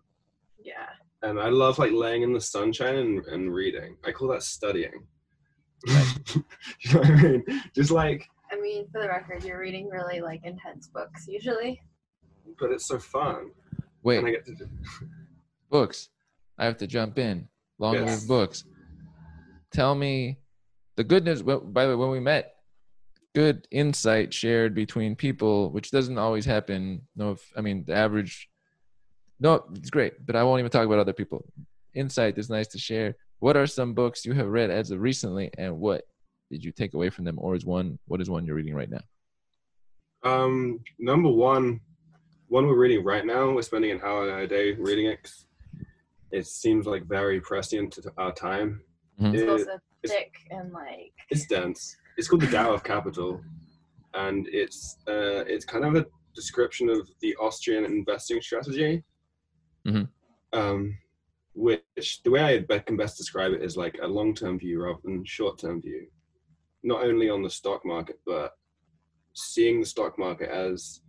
Yeah. 0.59 0.87
And 1.21 1.39
I 1.39 1.49
love 1.49 1.77
like 1.77 1.91
laying 1.91 2.23
in 2.23 2.33
the 2.33 2.41
sunshine 2.41 2.95
and, 2.95 3.23
and 3.27 3.53
reading. 3.53 3.95
I 4.03 4.11
call 4.11 4.27
that 4.29 4.41
studying. 4.41 5.05
you 5.85 5.93
know 6.93 6.99
what 6.99 7.05
I 7.05 7.13
mean? 7.21 7.43
Just 7.75 7.91
like, 7.91 8.27
I 8.51 8.59
mean, 8.59 8.87
for 8.91 9.01
the 9.03 9.07
record, 9.07 9.43
you're 9.43 9.59
reading 9.59 9.87
really 9.87 10.19
like 10.19 10.41
intense 10.43 10.87
books 10.87 11.27
usually. 11.27 11.79
but 12.59 12.71
it's 12.71 12.87
so 12.87 12.97
fun. 12.97 13.51
Wait, 14.01 14.17
And 14.17 14.27
I 14.27 14.31
get 14.31 14.45
to 14.47 14.55
do, 14.55 14.67
books. 15.69 16.09
I 16.57 16.65
have 16.65 16.77
to 16.77 16.87
jump 16.87 17.19
in. 17.19 17.49
Long 17.77 17.93
Yes. 17.93 18.21
live 18.21 18.27
books. 18.27 18.63
Tell 19.71 19.93
me 19.93 20.39
the 20.95 21.03
good 21.03 21.23
news. 21.23 21.43
By 21.43 21.85
the 21.85 21.89
way, 21.89 21.95
when 21.95 22.09
we 22.09 22.19
met, 22.19 22.54
good 23.35 23.67
insight 23.69 24.33
shared 24.33 24.73
between 24.73 25.15
people, 25.15 25.69
which 25.71 25.91
doesn't 25.91 26.17
always 26.17 26.45
happen. 26.45 27.01
No, 27.15 27.31
if, 27.31 27.51
I 27.55 27.61
mean 27.61 27.83
the 27.85 27.93
average. 27.93 28.49
No, 29.39 29.65
it's 29.75 29.89
great, 29.89 30.25
but 30.25 30.35
I 30.35 30.43
won't 30.43 30.59
even 30.59 30.71
talk 30.71 30.85
about 30.85 30.99
other 30.99 31.13
people. 31.13 31.45
Insight 31.93 32.37
is 32.37 32.49
nice 32.49 32.67
to 32.69 32.79
share. 32.79 33.15
What 33.39 33.57
are 33.57 33.67
some 33.67 33.93
books 33.93 34.25
you 34.25 34.31
have 34.33 34.47
read 34.47 34.69
as 34.71 34.89
of 34.91 35.01
recently, 35.01 35.51
and 35.57 35.77
what 35.77 36.03
did 36.49 36.63
you 36.63 36.71
take 36.71 36.93
away 36.93 37.09
from 37.09 37.25
them, 37.25 37.37
or 37.37 37.53
is 37.55 37.65
one 37.65 37.99
what 38.07 38.21
is 38.21 38.29
one 38.29 38.45
you're 38.45 38.55
reading 38.55 38.73
right 38.75 38.89
now? 38.89 39.01
um, 40.23 40.79
number 40.97 41.29
one, 41.29 41.79
one 42.47 42.65
we're 42.65 42.75
reading 42.79 43.03
right 43.03 43.25
now. 43.25 43.51
We're 43.51 43.61
spending 43.61 43.91
an 43.91 44.01
hour 44.03 44.39
a 44.39 44.47
day 44.47 44.71
reading 44.73 45.05
it. 45.07 45.21
'cause 45.23 45.45
It 46.31 46.47
seems 46.47 46.87
like 46.87 47.03
very 47.03 47.39
prescient 47.39 47.93
to 47.93 48.11
our 48.17 48.33
time. 48.33 48.81
Mhm. 49.21 49.33
It's 49.33 49.43
It- 49.43 49.49
also 49.49 49.63
it's- 50.03 50.11
thick 50.11 50.33
and 50.49 50.71
like 50.73 51.13
it's 51.29 51.45
dense. 51.45 51.95
It's 52.17 52.27
called 52.27 52.41
the 52.41 52.47
Dao 52.47 52.73
of 52.73 52.83
Capital, 52.83 53.41
and 54.13 54.47
it's 54.51 54.97
uh, 55.07 55.43
it's 55.45 55.65
kind 55.65 55.85
of 55.85 55.95
a 55.95 56.05
description 56.33 56.89
of 56.89 57.09
the 57.21 57.35
Austrian 57.37 57.85
investing 57.85 58.41
strategy. 58.41 59.03
Mhm. 59.85 60.09
Um, 60.53 60.97
which 61.53 62.21
the 62.23 62.31
way 62.31 62.65
I 62.69 62.79
can 62.79 62.97
best 62.97 63.17
describe 63.17 63.53
it 63.53 63.63
is 63.63 63.77
like 63.77 63.97
a 64.01 64.07
long-term 64.07 64.59
view 64.59 64.83
rather 64.83 64.99
than 65.03 65.23
short-term 65.23 65.81
view, 65.81 66.07
not 66.83 67.03
only 67.03 67.29
on 67.29 67.41
the 67.41 67.49
stock 67.49 67.85
market 67.85 68.19
but 68.25 68.51
seeing 69.33 69.79
the 69.79 69.85
stock 69.85 70.19
market 70.19 70.49
as 70.49 71.01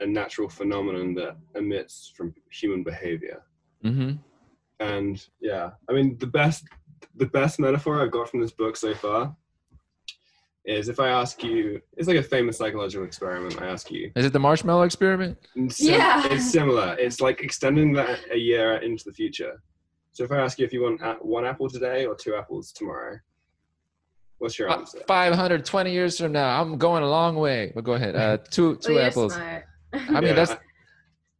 a 0.00 0.06
natural 0.06 0.48
phenomenon 0.48 1.14
that 1.14 1.36
emits 1.56 2.12
from 2.16 2.34
human 2.50 2.84
behavior. 2.84 3.42
Mm-hmm. 3.84 4.16
And 4.80 5.26
yeah, 5.40 5.70
I 5.88 5.92
mean 5.92 6.16
the 6.18 6.26
best 6.26 6.64
the 7.16 7.26
best 7.26 7.58
metaphor 7.58 8.00
I've 8.00 8.12
got 8.12 8.28
from 8.28 8.40
this 8.40 8.52
book 8.52 8.76
so 8.76 8.94
far 8.94 9.36
is 10.64 10.88
if 10.88 11.00
I 11.00 11.08
ask 11.08 11.42
you, 11.42 11.80
it's 11.96 12.08
like 12.08 12.16
a 12.18 12.22
famous 12.22 12.58
psychological 12.58 13.06
experiment. 13.06 13.60
I 13.60 13.66
ask 13.66 13.90
you, 13.90 14.10
Is 14.16 14.26
it 14.26 14.32
the 14.32 14.38
marshmallow 14.38 14.82
experiment? 14.82 15.38
sim- 15.70 15.94
Yeah. 15.94 16.26
it's 16.30 16.50
similar. 16.50 16.96
It's 16.98 17.20
like 17.20 17.40
extending 17.40 17.92
that 17.94 18.20
a 18.32 18.36
year 18.36 18.76
into 18.76 19.04
the 19.04 19.12
future. 19.12 19.62
So 20.12 20.24
if 20.24 20.32
I 20.32 20.38
ask 20.38 20.58
you 20.58 20.64
if 20.66 20.72
you 20.72 20.82
want 20.82 21.00
one 21.24 21.44
apple 21.46 21.68
today 21.70 22.04
or 22.06 22.14
two 22.14 22.34
apples 22.34 22.72
tomorrow, 22.72 23.18
what's 24.38 24.58
your 24.58 24.68
Uh, 24.70 24.78
answer? 24.78 24.98
520 25.06 25.92
years 25.92 26.18
from 26.20 26.32
now, 26.32 26.60
I'm 26.60 26.76
going 26.76 27.02
a 27.02 27.08
long 27.08 27.36
way. 27.36 27.72
But 27.74 27.84
go 27.84 27.92
ahead. 27.92 28.14
Uh, 28.16 28.36
two 28.50 28.70
oh, 28.70 28.74
two 28.74 28.92
you're 28.94 29.02
apples. 29.02 29.34
smart. 29.34 29.64
I 29.94 30.20
mean, 30.20 30.34
that's 30.34 30.54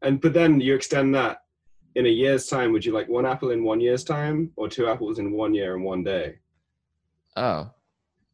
and 0.02 0.20
but 0.20 0.32
then 0.32 0.60
you 0.60 0.74
extend 0.74 1.14
that 1.16 1.42
in 1.96 2.06
a 2.06 2.08
year's 2.08 2.46
time. 2.46 2.72
Would 2.72 2.84
you 2.84 2.92
like 2.92 3.08
one 3.08 3.26
apple 3.26 3.50
in 3.50 3.62
one 3.64 3.80
year's 3.80 4.04
time 4.04 4.52
or 4.56 4.68
two 4.68 4.86
apples 4.88 5.18
in 5.18 5.32
one 5.32 5.52
year 5.54 5.74
and 5.74 5.84
one 5.84 6.02
day? 6.04 6.36
oh, 7.36 7.70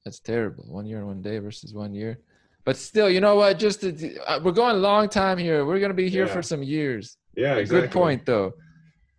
that's 0.05 0.21
terrible. 0.21 0.65
One 0.69 0.87
year 0.87 0.99
and 0.99 1.07
one 1.07 1.23
day 1.23 1.39
versus 1.39 1.73
one 1.73 1.95
year. 1.95 2.19
But 2.65 2.77
still, 2.77 3.11
you 3.11 3.21
know 3.21 3.37
what? 3.37 3.59
Just 3.59 3.81
to, 3.83 4.19
uh, 4.27 4.41
we're 4.43 4.53
going 4.53 4.77
a 4.77 4.79
long 4.79 5.09
time 5.09 5.37
here. 5.39 5.65
We're 5.67 5.81
gonna 5.81 5.95
be 5.95 6.09
here 6.09 6.27
for 6.27 6.43
some 6.43 6.63
years. 6.63 7.17
Yeah, 7.37 7.57
exactly. 7.57 7.81
Good 7.89 7.91
point, 7.91 8.27
though. 8.27 8.53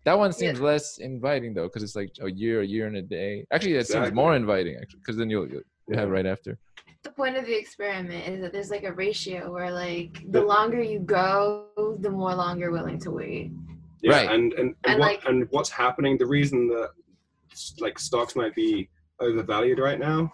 That 0.04 0.18
one 0.18 0.32
seems 0.32 0.60
less 0.60 0.98
inviting 0.98 1.52
though, 1.54 1.64
because 1.64 1.82
it's 1.82 1.96
like 1.96 2.10
a 2.20 2.30
year, 2.30 2.60
a 2.62 2.66
year 2.66 2.86
and 2.86 2.96
a 2.96 3.02
day. 3.02 3.44
Actually, 3.52 3.74
it 3.74 3.86
seems 3.88 4.12
more 4.12 4.34
inviting, 4.36 4.76
actually, 4.80 5.00
because 5.00 5.16
then 5.16 5.28
you'll 5.30 5.48
you'll, 5.48 5.62
you'll 5.88 5.98
have 5.98 6.08
Yeah. 6.08 6.14
right 6.14 6.26
after. 6.26 6.58
the 7.02 7.10
point 7.12 7.36
of 7.36 7.46
the 7.46 7.56
experiment 7.56 8.26
is 8.26 8.40
that 8.40 8.52
there's 8.52 8.70
like 8.70 8.82
a 8.82 8.92
ratio 8.92 9.52
where 9.52 9.70
like 9.72 10.24
the 10.30 10.42
longer 10.42 10.80
you 10.82 10.98
go, 11.00 11.66
the 12.00 12.10
more 12.10 12.34
long 12.34 12.58
you're 12.58 12.72
willing 12.72 12.98
to 13.00 13.10
wait. 13.12 13.52
Yeah, 14.02 14.12
Right. 14.12 14.30
and 14.34 14.52
and, 14.54 14.62
and, 14.62 14.74
And, 14.84 14.98
what, 15.00 15.06
like- 15.12 15.24
and 15.28 15.46
what's 15.50 15.70
happening? 15.70 16.18
The 16.18 16.26
reason 16.26 16.66
that 16.68 16.90
like 17.80 17.98
stocks 17.98 18.34
might 18.34 18.54
be 18.56 18.88
overvalued 19.20 19.78
right 19.78 19.98
now 20.00 20.32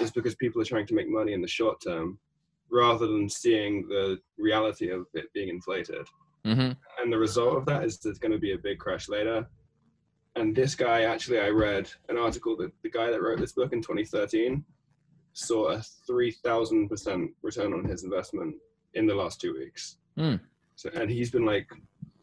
is 0.00 0.10
because 0.10 0.34
people 0.34 0.60
are 0.60 0.66
trying 0.66 0.86
to 0.86 0.94
make 0.94 1.08
money 1.08 1.32
in 1.32 1.42
the 1.42 1.48
short 1.48 1.80
term 1.82 2.18
rather 2.70 3.06
than 3.06 3.28
seeing 3.28 3.86
the 3.88 4.18
reality 4.38 4.90
of 4.90 5.06
it 5.14 5.32
being 5.34 5.48
inflated. 5.48 6.06
Mm-hmm. 6.46 6.72
And 7.02 7.12
the 7.12 7.18
result 7.18 7.56
of 7.56 7.66
that 7.66 7.84
is 7.84 7.98
there's 7.98 8.18
going 8.18 8.32
to 8.32 8.38
be 8.38 8.52
a 8.52 8.58
big 8.58 8.78
crash 8.78 9.08
later. 9.08 9.46
And 10.34 10.56
this 10.56 10.74
guy, 10.74 11.02
actually, 11.02 11.38
I 11.38 11.48
read 11.48 11.90
an 12.08 12.16
article 12.16 12.56
that 12.56 12.72
the 12.82 12.90
guy 12.90 13.10
that 13.10 13.20
wrote 13.20 13.38
this 13.38 13.52
book 13.52 13.72
in 13.72 13.82
2013 13.82 14.64
saw 15.34 15.68
a 15.72 15.84
3,000% 16.08 17.28
return 17.42 17.72
on 17.74 17.84
his 17.84 18.04
investment 18.04 18.54
in 18.94 19.06
the 19.06 19.14
last 19.14 19.40
two 19.40 19.54
weeks. 19.54 19.96
Hmm. 20.16 20.36
So, 20.76 20.90
and 20.94 21.10
he's 21.10 21.30
been 21.30 21.44
like 21.44 21.68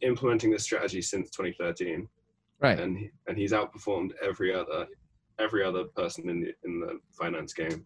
implementing 0.01 0.51
this 0.51 0.63
strategy 0.63 1.01
since 1.01 1.29
2013, 1.29 2.08
Right. 2.62 2.77
and 2.79 3.10
and 3.27 3.38
he's 3.38 3.53
outperformed 3.53 4.12
every 4.21 4.53
other 4.53 4.86
every 5.39 5.63
other 5.63 5.86
person 5.95 6.30
in 6.30 6.41
the 6.41 6.54
in 6.63 6.80
the 6.80 6.99
finance 7.17 7.54
game. 7.54 7.86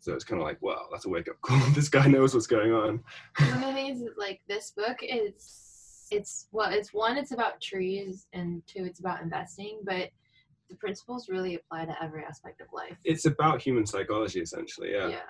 So 0.00 0.12
it's 0.14 0.24
kind 0.24 0.40
of 0.42 0.46
like, 0.46 0.60
wow, 0.62 0.86
that's 0.90 1.04
a 1.04 1.08
wake 1.08 1.28
up 1.28 1.40
call. 1.42 1.58
this 1.74 1.88
guy 1.88 2.06
knows 2.08 2.34
what's 2.34 2.48
going 2.48 2.72
on. 2.72 3.00
One 3.38 3.52
of 3.52 3.60
the 3.60 3.72
things 3.72 4.00
is 4.02 4.10
like 4.18 4.40
this 4.48 4.72
book 4.72 4.98
is 5.02 6.08
it's 6.10 6.48
well 6.52 6.70
it's 6.70 6.92
one 6.92 7.16
it's 7.16 7.32
about 7.32 7.58
trees 7.60 8.26
and 8.34 8.62
two 8.66 8.84
it's 8.84 9.00
about 9.00 9.22
investing 9.22 9.80
but 9.84 10.10
the 10.68 10.76
principles 10.76 11.30
really 11.30 11.54
apply 11.54 11.86
to 11.86 12.02
every 12.02 12.22
aspect 12.22 12.60
of 12.60 12.66
life 12.72 12.98
It's 13.04 13.24
about 13.24 13.62
human 13.62 13.86
psychology, 13.86 14.40
essentially. 14.40 14.92
yeah, 14.92 15.20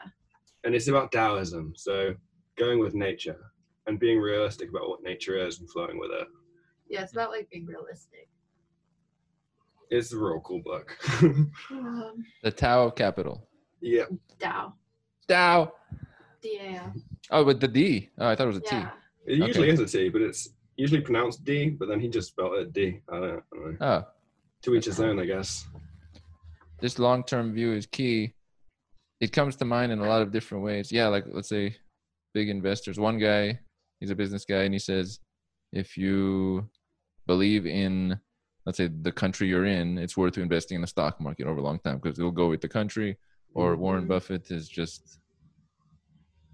and 0.64 0.74
it's 0.74 0.88
about 0.88 1.12
Taoism. 1.12 1.72
So 1.76 2.14
going 2.58 2.78
with 2.80 2.94
nature 2.94 3.38
and 3.86 3.98
being 4.00 4.18
realistic 4.18 4.70
about 4.70 4.88
what 4.88 5.02
nature 5.04 5.36
is 5.36 5.60
and 5.60 5.70
flowing 5.70 5.98
with 6.00 6.10
it. 6.12 6.26
yeah 6.88 7.02
it's 7.02 7.12
about 7.12 7.30
like 7.30 7.48
being 7.50 7.66
realistic 7.66 8.28
It's 9.94 10.12
a 10.12 10.16
real 10.18 10.40
cool 10.40 10.62
book. 10.62 10.96
um, 11.22 12.24
The 12.42 12.50
Dao 12.50 12.86
of 12.86 12.94
Capital. 12.94 13.46
yeah, 13.80 14.04
Tao 14.38 14.72
Tao. 15.28 15.72
D-A-O. 16.40 16.92
Oh, 17.30 17.44
with 17.44 17.60
the 17.60 17.68
D. 17.68 18.08
Oh, 18.18 18.26
I 18.28 18.34
thought 18.34 18.44
it 18.44 18.46
was 18.48 18.56
a 18.56 18.60
T. 18.60 18.76
yeah 18.76 18.90
it 19.26 19.38
usually 19.38 19.70
Okay. 19.70 19.82
is 19.82 19.94
a 19.94 19.98
T, 19.98 20.08
but 20.08 20.22
it's 20.22 20.48
usually 20.76 21.00
pronounced 21.02 21.44
D. 21.44 21.70
But 21.70 21.88
then 21.88 22.00
he 22.00 22.08
just 22.08 22.28
spelled 22.28 22.54
it 22.54 22.72
D. 22.72 23.00
I 23.08 23.20
don't, 23.20 23.24
I 23.52 23.56
don't 23.56 23.80
know. 23.80 23.86
Oh, 23.86 24.04
To 24.62 24.74
each 24.74 24.86
his 24.86 24.98
own, 24.98 25.20
I 25.20 25.26
guess. 25.26 25.66
this 26.80 26.98
long-term 26.98 27.52
view 27.54 27.72
is 27.72 27.86
key. 27.86 28.34
It 29.20 29.32
comes 29.32 29.54
to 29.56 29.64
mind 29.64 29.92
in 29.92 30.00
a 30.00 30.08
lot 30.08 30.22
of 30.22 30.32
different 30.32 30.64
ways. 30.64 30.90
Yeah, 30.90 31.06
like 31.08 31.24
let's 31.28 31.48
say 31.48 31.76
big 32.34 32.48
investors. 32.48 32.98
One 32.98 33.18
guy, 33.18 33.60
he's 34.00 34.10
a 34.10 34.16
business 34.16 34.44
guy, 34.44 34.62
and 34.64 34.74
he 34.74 34.80
says, 34.80 35.20
if 35.72 35.96
you 35.96 36.68
believe 37.28 37.66
in, 37.66 38.18
let's 38.66 38.78
say, 38.78 38.88
the 38.88 39.12
country 39.12 39.48
you're 39.48 39.66
in, 39.66 39.98
it's 39.98 40.16
worth 40.16 40.38
investing 40.38 40.76
in 40.76 40.80
the 40.82 40.86
stock 40.86 41.20
market 41.20 41.46
over 41.46 41.58
a 41.58 41.62
long 41.62 41.78
time 41.80 41.98
because 41.98 42.18
it'll 42.18 42.30
go 42.30 42.48
with 42.48 42.60
the 42.60 42.68
country. 42.68 43.18
Or 43.54 43.76
Warren 43.76 44.04
Mhm. 44.04 44.08
Buffett 44.08 44.48
has 44.48 44.68
just 44.68 45.18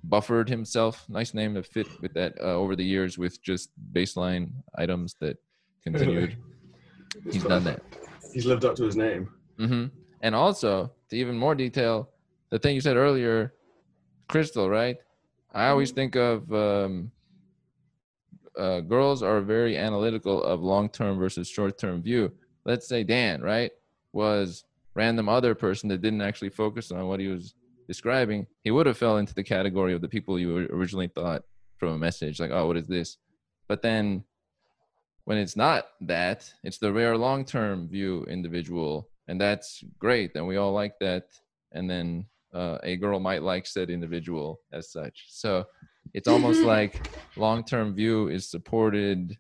buffered 0.05 0.49
himself. 0.49 1.09
Nice 1.09 1.35
name 1.35 1.55
to 1.55 1.63
fit 1.63 1.87
with 2.01 2.13
that 2.15 2.35
uh, 2.41 2.55
over 2.55 2.75
the 2.77 2.85
years 2.85 3.19
with 3.19 3.41
just 3.43 3.71
baseline 3.93 4.51
items 4.77 5.15
that 5.21 5.37
continued. 5.83 6.37
He's 7.33 7.45
done 7.45 7.65
that. 7.65 7.83
He's 8.33 8.47
lived 8.47 8.65
up 8.65 8.75
to 8.77 8.85
his 8.85 8.97
name. 8.97 9.31
hmm 9.59 9.87
And 10.23 10.35
also, 10.35 10.93
to 11.11 11.17
even 11.17 11.37
more 11.39 11.55
detail, 11.55 12.11
the 12.51 12.59
thing 12.59 12.75
you 12.75 12.81
said 12.81 12.97
earlier, 12.97 13.55
Krystall, 14.31 14.71
right? 14.71 14.97
I 15.53 15.69
always 15.69 15.91
think 15.91 16.17
of 16.17 16.53
um, 16.53 17.11
uh, 18.59 18.81
girls 18.81 19.23
are 19.23 19.41
very 19.41 19.77
analytical 19.77 20.43
of 20.43 20.61
long-term 20.61 21.19
versus 21.19 21.49
short-term 21.49 22.03
view. 22.03 22.33
Let's 22.65 22.89
say 22.89 23.05
Dan, 23.05 23.41
right, 23.41 23.71
was 24.13 24.65
random 24.95 25.29
other 25.29 25.55
person 25.55 25.89
that 25.89 26.03
didn't 26.03 26.23
actually 26.23 26.51
focus 26.51 26.91
on 26.91 27.07
what 27.07 27.21
he 27.21 27.29
was 27.29 27.55
describing. 27.87 28.47
He 28.65 28.71
would 28.71 28.87
have 28.87 28.99
fell 28.99 29.19
into 29.19 29.35
the 29.35 29.45
category 29.45 29.95
of 29.95 30.01
the 30.01 30.09
people 30.09 30.39
you 30.39 30.57
originally 30.71 31.09
thought 31.09 31.45
from 31.77 31.91
a 31.91 31.99
message, 31.99 32.41
like, 32.41 32.51
oh, 32.51 32.67
what 32.67 32.77
is 32.77 32.87
this? 32.87 33.17
But 33.69 33.83
then 33.83 34.25
when 35.25 35.39
it's 35.39 35.57
not 35.57 35.89
that, 36.01 36.53
it's 36.65 36.79
the 36.79 36.93
rare 36.93 37.17
long 37.17 37.45
term 37.45 37.89
view 37.89 38.25
individual. 38.25 39.09
And 39.29 39.41
that's 39.41 39.85
great. 39.99 40.35
And 40.35 40.47
we 40.47 40.57
all 40.57 40.73
like 40.73 40.99
that. 41.01 41.25
And 41.73 41.89
then 41.89 42.27
uh, 42.55 42.79
a 42.83 42.97
girl 42.97 43.21
might 43.21 43.43
like 43.43 43.67
said 43.67 43.91
individual 43.91 44.61
as 44.73 44.91
such. 44.91 45.27
So 45.29 45.67
it's 46.15 46.29
almost 46.29 46.61
like 46.75 47.09
long 47.37 47.65
term 47.65 47.95
view 47.95 48.29
is 48.29 48.49
supported 48.51 49.37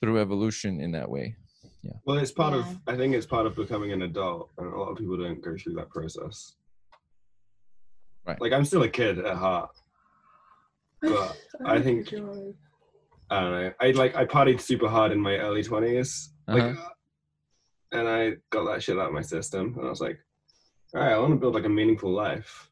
through 0.00 0.18
evolution 0.18 0.80
in 0.80 0.92
that 0.92 1.08
way. 1.10 1.36
Yeah. 1.82 1.92
Well, 2.04 2.18
it's 2.18 2.32
part 2.32 2.54
Yeah. 2.54 2.60
of. 2.60 2.78
I 2.86 2.96
think 2.96 3.14
it's 3.14 3.26
part 3.26 3.46
of 3.46 3.56
becoming 3.56 3.92
an 3.92 4.02
adult, 4.02 4.50
and 4.58 4.66
a 4.72 4.76
lot 4.78 4.90
of 4.90 4.98
people 4.98 5.16
don't 5.16 5.40
go 5.42 5.56
through 5.56 5.74
that 5.74 5.90
process. 5.90 6.54
Right. 8.26 8.40
Like 8.40 8.52
I'm 8.52 8.64
still 8.64 8.82
a 8.82 8.88
kid 8.88 9.18
at 9.18 9.36
heart. 9.36 9.70
But 11.02 11.36
I 11.64 11.80
think- 11.80 12.12
I 13.32 13.40
don't 13.40 13.52
know. 13.52 13.72
I 13.80 13.90
like 13.92 14.14
I 14.16 14.24
partied 14.26 14.60
super 14.60 14.88
hard 14.88 15.12
in 15.12 15.20
my 15.20 15.36
early 15.38 15.62
twenties, 15.62 16.34
like, 16.48 16.62
Uh-huh. 16.62 16.88
and 17.92 18.08
I 18.08 18.32
got 18.50 18.64
that 18.70 18.82
shit 18.82 18.98
out 18.98 19.06
of 19.06 19.12
my 19.14 19.22
system, 19.22 19.74
and 19.78 19.86
I 19.86 19.88
was 19.90 20.00
like, 20.00 20.18
all 20.94 21.00
right, 21.00 21.12
I 21.12 21.18
want 21.18 21.30
to 21.32 21.36
build 21.36 21.54
like 21.54 21.64
a 21.64 21.68
meaningful 21.70 22.10
life. 22.12 22.68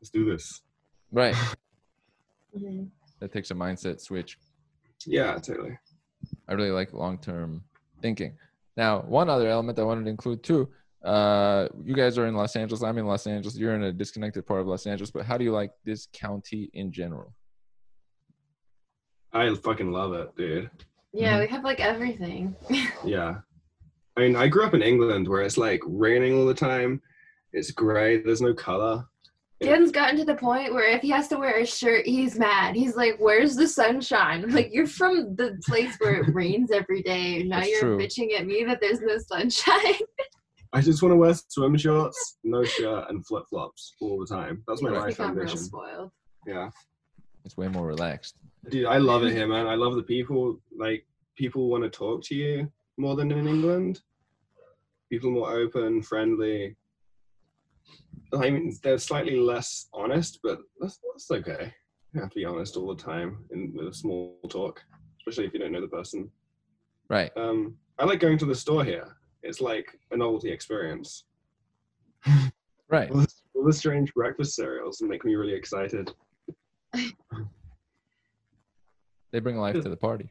Let's 0.00 0.10
do 0.10 0.24
this. 0.24 0.62
Right. 1.12 1.36
Mhm. 2.56 2.90
That 3.20 3.32
takes 3.32 3.50
a 3.50 3.54
mindset 3.54 4.00
switch. 4.00 4.38
Yeah, 5.06 5.34
totally. 5.38 5.78
I 6.48 6.52
really 6.54 6.70
like 6.70 6.92
long 6.92 7.18
term 7.18 7.64
thinking. 8.00 8.36
Now, 8.76 9.00
one 9.02 9.28
other 9.28 9.48
element 9.48 9.78
I 9.78 9.82
wanted 9.82 10.04
to 10.04 10.10
include 10.10 10.42
too. 10.42 10.68
Uh, 11.04 11.68
you 11.82 11.94
guys 11.94 12.16
are 12.18 12.26
in 12.26 12.34
Los 12.34 12.54
Angeles. 12.54 12.82
I'm 12.82 12.96
in 12.98 13.06
Los 13.06 13.26
Angeles. 13.26 13.56
You're 13.56 13.74
in 13.74 13.82
a 13.84 13.92
disconnected 13.92 14.46
part 14.46 14.60
of 14.60 14.66
Los 14.68 14.86
Angeles. 14.86 15.10
But 15.10 15.24
how 15.26 15.36
do 15.36 15.44
you 15.44 15.52
like 15.52 15.72
this 15.84 16.06
county 16.12 16.70
in 16.74 16.92
general? 16.92 17.34
I 19.32 19.54
fucking 19.54 19.90
love 19.90 20.12
it, 20.12 20.34
dude. 20.36 20.70
Yeah, 21.12 21.36
Mhm. 21.36 21.40
we 21.40 21.46
have 21.48 21.64
like 21.64 21.80
everything. 21.80 22.54
Yeah. 23.04 23.40
I 24.16 24.20
mean, 24.20 24.36
I 24.36 24.46
grew 24.46 24.64
up 24.64 24.74
in 24.74 24.82
England 24.82 25.26
where 25.26 25.40
it's 25.42 25.56
like 25.56 25.80
raining 25.86 26.34
all 26.34 26.46
the 26.46 26.54
time. 26.54 27.00
It's 27.52 27.70
gray. 27.70 28.18
There's 28.22 28.42
no 28.42 28.52
color. 28.54 29.06
Dan's 29.62 29.90
gotten 29.92 30.16
to 30.18 30.24
the 30.24 30.34
point 30.34 30.72
where 30.74 30.88
if 30.88 31.02
he 31.02 31.10
has 31.10 31.28
to 31.28 31.36
wear 31.36 31.58
a 31.58 31.66
shirt, 31.66 32.06
he's 32.06 32.38
mad. 32.38 32.74
He's 32.74 32.96
like, 32.96 33.16
"Where's 33.18 33.56
the 33.56 33.66
sunshine?" 33.66 34.44
I'm 34.44 34.50
like, 34.54 34.72
"You're 34.72 34.86
from 34.86 35.34
the 35.36 35.60
place 35.64 35.96
where 35.98 36.22
it 36.22 36.34
rains 36.34 36.70
every 36.70 37.02
day. 37.02 37.42
Now 37.42 37.58
That's 37.60 37.70
you're 37.70 37.80
true. 37.80 37.98
bitching 37.98 38.38
at 38.38 38.46
me 38.46 38.64
that 38.64 38.80
there's 38.80 39.00
no 39.00 39.18
sunshine." 39.18 40.00
I 40.74 40.80
just 40.80 41.02
want 41.02 41.12
to 41.12 41.16
wear 41.16 41.34
swim 41.48 41.76
shorts, 41.76 42.38
no 42.44 42.64
shirt, 42.64 43.10
and 43.10 43.26
flip 43.26 43.44
flops 43.50 43.94
all 44.00 44.18
the 44.18 44.26
time. 44.26 44.62
That's 44.66 44.80
my 44.82 44.90
life 44.90 45.18
become 45.18 45.32
real 45.32 45.40
ambition. 45.40 45.58
spoiled. 45.58 46.10
Yeah. 46.46 46.70
It's 47.44 47.56
way 47.58 47.68
more 47.68 47.86
relaxed. 47.86 48.36
Dude, 48.70 48.86
I 48.86 48.96
love 48.98 49.22
it 49.24 49.32
here, 49.32 49.46
man. 49.46 49.66
I 49.66 49.74
love 49.74 49.96
the 49.96 50.02
people. 50.02 50.60
Like, 50.74 51.04
people 51.36 51.68
want 51.68 51.82
to 51.82 51.90
talk 51.90 52.22
to 52.24 52.34
you 52.34 52.72
more 52.96 53.16
than 53.16 53.30
in 53.32 53.46
England. 53.46 54.00
People 55.10 55.30
more 55.32 55.52
open, 55.52 56.00
friendly. 56.00 56.74
I 58.34 58.50
mean, 58.50 58.76
they're 58.82 58.98
slightly 58.98 59.36
less 59.36 59.88
honest, 59.92 60.40
but 60.42 60.58
that's, 60.80 60.98
that's 61.12 61.30
okay. 61.30 61.72
You 62.12 62.20
have 62.20 62.30
to 62.30 62.36
be 62.36 62.44
honest 62.44 62.76
all 62.76 62.94
the 62.94 63.02
time 63.02 63.44
in 63.52 63.72
with 63.74 63.88
a 63.88 63.94
small 63.94 64.38
talk, 64.48 64.82
especially 65.20 65.46
if 65.46 65.52
you 65.52 65.60
don't 65.60 65.72
know 65.72 65.80
the 65.80 65.88
person. 65.88 66.30
Right. 67.08 67.30
Um, 67.36 67.76
I 67.98 68.04
like 68.04 68.20
going 68.20 68.38
to 68.38 68.46
the 68.46 68.54
store 68.54 68.84
here. 68.84 69.16
It's 69.42 69.60
like 69.60 69.86
a 70.10 70.16
novelty 70.16 70.50
experience. 70.50 71.24
Right. 72.88 73.10
All 73.10 73.20
the, 73.20 73.28
all 73.54 73.64
the 73.64 73.72
strange 73.72 74.12
breakfast 74.12 74.54
cereals 74.54 75.00
make 75.00 75.24
me 75.24 75.34
really 75.34 75.54
excited. 75.54 76.12
They 79.32 79.40
bring 79.40 79.56
life 79.56 79.82
to 79.82 79.88
the 79.88 79.96
party. 79.96 80.30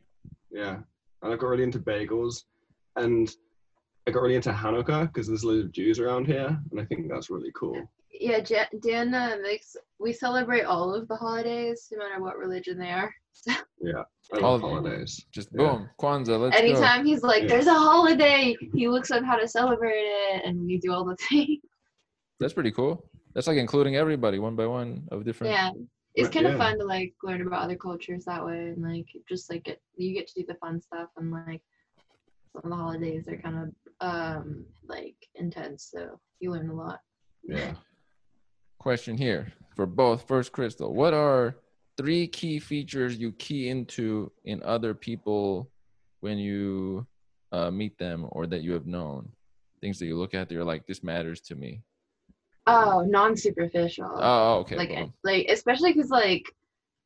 Yeah, 0.51 0.77
and 1.23 1.33
I 1.33 1.37
got 1.37 1.47
really 1.47 1.63
into 1.63 1.79
bagels, 1.79 2.43
and 2.97 3.35
I 4.07 4.11
got 4.11 4.21
really 4.23 4.35
into 4.35 4.51
Hanukkah 4.51 5.07
because 5.07 5.27
there's 5.27 5.43
loads 5.43 5.65
of 5.65 5.71
Jews 5.71 5.99
around 5.99 6.25
here, 6.25 6.59
and 6.71 6.79
I 6.79 6.85
think 6.85 7.07
that's 7.09 7.29
really 7.29 7.51
cool. 7.55 7.79
Yeah, 8.11 8.39
Ja- 8.47 8.65
Dan 8.81 9.13
uh, 9.13 9.37
makes. 9.41 9.75
We 9.99 10.11
celebrate 10.11 10.63
all 10.63 10.93
of 10.93 11.07
the 11.07 11.15
holidays, 11.15 11.87
no 11.91 11.99
matter 11.99 12.21
what 12.21 12.37
religion 12.37 12.77
they 12.79 12.89
are. 12.91 13.13
yeah, 13.47 14.03
All 14.33 14.41
love 14.41 14.55
of 14.55 14.61
them. 14.61 14.69
holidays. 14.71 15.25
Just 15.31 15.49
Yeah. 15.53 15.57
boom, 15.77 15.89
Kwanzaa. 15.99 16.39
Let's 16.39 16.55
go. 16.59 16.63
Anytime 16.63 17.05
he's 17.05 17.21
like, 17.23 17.43
Yeah. 17.43 17.49
"There's 17.49 17.67
a 17.67 17.73
holiday," 17.73 18.55
he 18.73 18.87
looks 18.89 19.11
up 19.11 19.23
how 19.23 19.35
to 19.37 19.47
celebrate 19.47 20.03
it, 20.03 20.45
and 20.45 20.65
we 20.65 20.77
do 20.79 20.91
all 20.91 21.05
the 21.05 21.15
things. 21.29 21.59
That's 22.39 22.53
pretty 22.53 22.71
cool. 22.71 23.05
That's 23.35 23.47
like 23.47 23.57
including 23.57 23.95
everybody 23.97 24.39
one 24.39 24.55
by 24.55 24.65
one 24.65 25.07
of 25.11 25.23
different. 25.23 25.53
Yeah, 25.53 25.71
it's 26.15 26.25
Right, 26.25 26.33
kind 26.43 26.47
of 26.47 26.57
fun 26.57 26.79
to 26.79 26.85
like 26.85 27.13
learn 27.23 27.41
about 27.45 27.61
other 27.63 27.75
cultures 27.77 28.25
that 28.25 28.43
way, 28.43 28.69
and 28.69 28.81
like 28.83 29.05
just 29.29 29.49
like 29.51 29.63
get 29.63 29.79
you 29.95 30.13
get 30.13 30.27
to 30.29 30.41
do 30.41 30.45
the 30.47 30.55
fun 30.55 30.81
stuff, 30.81 31.09
and 31.17 31.31
like 31.31 31.61
some 32.51 32.61
of 32.65 32.69
the 32.71 32.75
holidays 32.75 33.27
are 33.29 33.37
kind 33.37 33.57
of 33.57 33.69
um 34.01 34.65
like 34.87 35.15
intense, 35.35 35.89
so 35.91 36.19
you 36.39 36.51
learn 36.51 36.69
a 36.69 36.73
lot. 36.73 36.99
Yeah. 37.43 37.73
Question 38.79 39.17
here 39.17 39.53
for 39.75 39.85
both. 39.85 40.27
First, 40.27 40.51
Krystall, 40.51 40.91
what 40.91 41.13
are 41.13 41.55
three 41.97 42.27
key 42.27 42.59
features 42.59 43.17
you 43.17 43.31
key 43.33 43.69
into 43.69 44.31
in 44.43 44.61
other 44.63 44.93
people 44.93 45.69
when 46.19 46.37
you 46.37 47.05
uh, 47.51 47.71
meet 47.71 47.97
them 47.97 48.27
or 48.31 48.47
that 48.47 48.63
you 48.63 48.73
have 48.73 48.87
known? 48.87 49.29
Things 49.81 49.97
that 49.99 50.05
you 50.05 50.17
look 50.17 50.33
at 50.33 50.49
that 50.49 50.55
you're 50.55 50.63
like, 50.63 50.85
this 50.87 51.03
matters 51.03 51.41
to 51.41 51.55
me. 51.55 51.81
Oh, 52.67 53.01
non-superficial. 53.07 54.11
Oh, 54.15 54.59
okay. 54.59 54.75
like 54.75 54.89
boom. 54.89 55.13
like 55.23 55.47
especially 55.49 55.93
because 55.93 56.09
like 56.09 56.45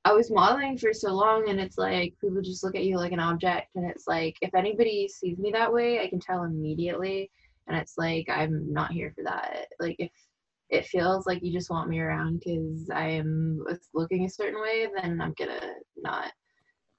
I 0.05 0.13
was 0.13 0.29
modeling 0.29 0.77
for 0.77 0.93
so 0.93 1.11
long, 1.13 1.49
and 1.49 1.59
it's 1.59 1.79
like 1.79 2.13
people 2.21 2.39
just 2.41 2.63
look 2.63 2.75
at 2.75 2.83
you 2.85 2.97
like 2.97 3.11
an 3.11 3.19
object, 3.19 3.75
and 3.75 3.89
it's 3.89 4.07
like 4.07 4.37
if 4.41 4.53
anybody 4.53 5.07
sees 5.07 5.39
me 5.39 5.51
that 5.51 5.73
way, 5.73 5.99
I 5.99 6.07
can 6.07 6.19
tell 6.19 6.43
immediately, 6.43 7.31
and 7.67 7.75
it's 7.75 7.97
like 7.97 8.29
I'm 8.29 8.71
not 8.71 8.91
here 8.91 9.11
for 9.15 9.23
that. 9.23 9.65
Like 9.79 9.95
if 9.97 10.11
it 10.69 10.85
feels 10.85 11.25
like 11.25 11.43
you 11.43 11.51
just 11.51 11.71
want 11.71 11.89
me 11.89 11.99
around 11.99 12.39
because 12.39 12.87
I 12.91 13.07
am 13.07 13.65
looking 13.95 14.25
a 14.25 14.29
certain 14.29 14.61
way, 14.61 14.87
then 14.95 15.19
I'm 15.19 15.33
gonna 15.39 15.73
not 15.97 16.31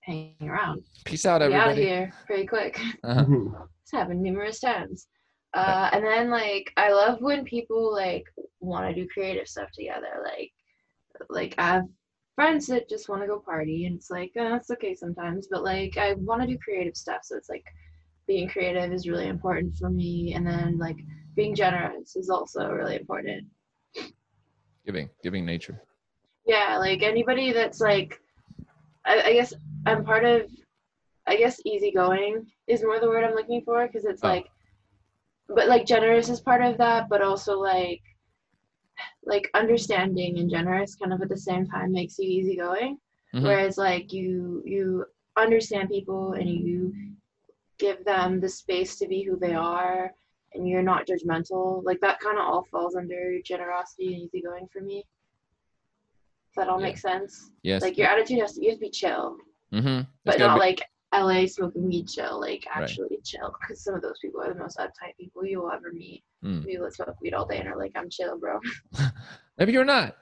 hang 0.00 0.34
around. 0.42 0.82
Peace 1.04 1.26
out, 1.26 1.42
everybody. 1.42 1.74
Be 1.76 1.88
out 1.88 1.92
of 1.92 1.98
here 1.98 2.12
pretty 2.26 2.46
quick. 2.46 2.80
Uh-huh. 3.04 3.66
It's 3.82 3.92
happened 3.92 4.20
numerous 4.20 4.58
times. 4.58 5.06
Uh, 5.54 5.90
and 5.92 6.04
then 6.04 6.28
like 6.28 6.72
I 6.76 6.90
love 6.90 7.20
when 7.20 7.44
people 7.44 7.92
like 7.92 8.24
want 8.58 8.88
to 8.88 9.00
do 9.00 9.08
creative 9.08 9.46
stuff 9.46 9.70
together. 9.72 10.24
Like 10.24 10.50
like 11.30 11.54
I 11.58 11.68
have 11.68 11.84
friends 12.36 12.68
that 12.68 12.88
just 12.88 13.08
want 13.08 13.22
to 13.22 13.26
go 13.26 13.40
party, 13.40 13.86
and 13.86 13.96
it's 13.96 14.10
like 14.10 14.32
uh, 14.38 14.50
that's 14.50 14.70
okay 14.70 14.94
sometimes. 14.94 15.48
But 15.50 15.64
like 15.64 15.96
I 15.96 16.12
want 16.14 16.42
to 16.42 16.46
do 16.46 16.58
creative 16.58 16.96
stuff, 16.96 17.22
so 17.24 17.36
it's 17.36 17.48
like 17.48 17.64
being 18.28 18.48
creative 18.48 18.92
is 18.92 19.08
really 19.08 19.28
important 19.28 19.76
for 19.76 19.90
me. 19.90 20.34
And 20.34 20.46
then 20.46 20.78
like 20.78 20.98
being 21.34 21.54
generous 21.54 22.16
is 22.16 22.30
also 22.30 22.68
really 22.68 22.96
important. 22.96 23.46
Giving, 24.84 25.08
giving 25.22 25.44
nature. 25.44 25.82
Yeah, 26.46 26.76
like 26.78 27.02
anybody 27.02 27.52
that's 27.52 27.80
like, 27.80 28.20
I, 29.04 29.20
I 29.22 29.32
guess 29.32 29.52
I'm 29.84 30.04
part 30.04 30.24
of, 30.24 30.42
I 31.26 31.36
guess 31.36 31.60
easygoing 31.64 32.46
is 32.68 32.82
more 32.82 33.00
the 33.00 33.08
word 33.08 33.24
I'm 33.24 33.34
looking 33.34 33.62
for 33.62 33.86
because 33.86 34.04
it's 34.04 34.22
Oh. 34.22 34.28
like, 34.28 34.46
but 35.48 35.68
like 35.68 35.86
generous 35.86 36.28
is 36.28 36.40
part 36.40 36.62
of 36.62 36.78
that, 36.78 37.08
but 37.08 37.22
also 37.22 37.58
like, 37.58 38.00
like 39.26 39.50
understanding 39.54 40.38
and 40.38 40.48
generous 40.48 40.94
kind 40.94 41.12
of 41.12 41.20
at 41.20 41.28
the 41.28 41.36
same 41.36 41.66
time 41.66 41.92
makes 41.92 42.18
you 42.18 42.28
easygoing. 42.28 42.98
Mhm. 43.34 43.42
Whereas 43.42 43.76
like 43.76 44.12
you 44.12 44.62
you 44.64 45.04
understand 45.36 45.90
people 45.90 46.32
and 46.34 46.48
you 46.48 46.94
give 47.78 48.04
them 48.04 48.40
the 48.40 48.48
space 48.48 48.96
to 48.98 49.06
be 49.06 49.22
who 49.22 49.36
they 49.36 49.52
are 49.52 50.14
and 50.54 50.66
you're 50.66 50.82
not 50.82 51.06
judgmental. 51.06 51.84
Like 51.84 52.00
that 52.00 52.20
kind 52.20 52.38
of 52.38 52.44
all 52.44 52.64
falls 52.70 52.96
under 52.96 53.40
generosity 53.42 54.14
and 54.14 54.22
easygoing 54.22 54.68
for 54.72 54.80
me. 54.80 55.04
Does 56.54 56.64
that 56.64 56.68
all 56.68 56.80
Yeah. 56.80 56.86
make 56.86 56.98
sense? 56.98 57.50
Yes. 57.62 57.82
Like 57.82 57.98
your 57.98 58.06
attitude 58.06 58.40
has 58.40 58.54
to 58.54 58.62
you 58.62 58.70
have 58.70 58.78
to 58.78 58.86
be 58.86 58.90
chill, 58.90 59.36
mm-hmm. 59.72 60.02
but 60.24 60.38
not 60.38 60.58
like 60.58 60.80
LA 61.14 61.46
smoking 61.46 61.86
weed 61.86 62.08
chill, 62.08 62.40
like 62.40 62.64
Right. 62.74 62.82
actually 62.82 63.18
chill. 63.24 63.54
Because 63.60 63.82
some 63.82 63.94
of 63.94 64.02
those 64.02 64.18
people 64.20 64.42
are 64.42 64.52
the 64.52 64.58
most 64.58 64.78
uptight 64.78 65.16
people 65.18 65.44
you 65.46 65.60
will 65.62 65.70
ever 65.70 65.92
meet. 65.92 66.22
Mm. 66.44 66.64
People 66.66 66.84
that 66.84 66.94
smoke 66.94 67.20
weed 67.20 67.32
all 67.34 67.46
day 67.46 67.58
and 67.58 67.68
are 67.68 67.78
like, 67.78 67.92
I'm 67.96 68.10
chill, 68.10 68.38
bro. 68.38 68.58
Maybe 69.58 69.72
you're 69.72 69.84
not. 69.84 70.16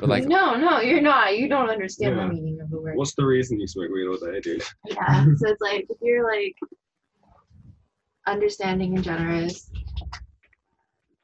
But 0.00 0.08
like, 0.08 0.24
no, 0.24 0.56
no, 0.56 0.80
you're 0.80 1.00
not. 1.02 1.36
You 1.38 1.48
don't 1.48 1.68
understand 1.70 2.16
Yeah. 2.16 2.26
the 2.26 2.32
meaning 2.34 2.60
of 2.60 2.70
the 2.70 2.80
word. 2.80 2.96
What's 2.96 3.14
the 3.14 3.24
reason 3.24 3.60
you 3.60 3.66
smoke 3.66 3.90
weed 3.92 4.06
all 4.06 4.16
day, 4.16 4.40
dude? 4.40 4.62
Yeah. 4.86 5.24
so 5.36 5.48
it's 5.48 5.60
like 5.60 5.86
if 5.88 5.96
you're 6.02 6.24
like 6.30 6.54
understanding 8.26 8.94
and 8.94 9.04
generous, 9.04 9.70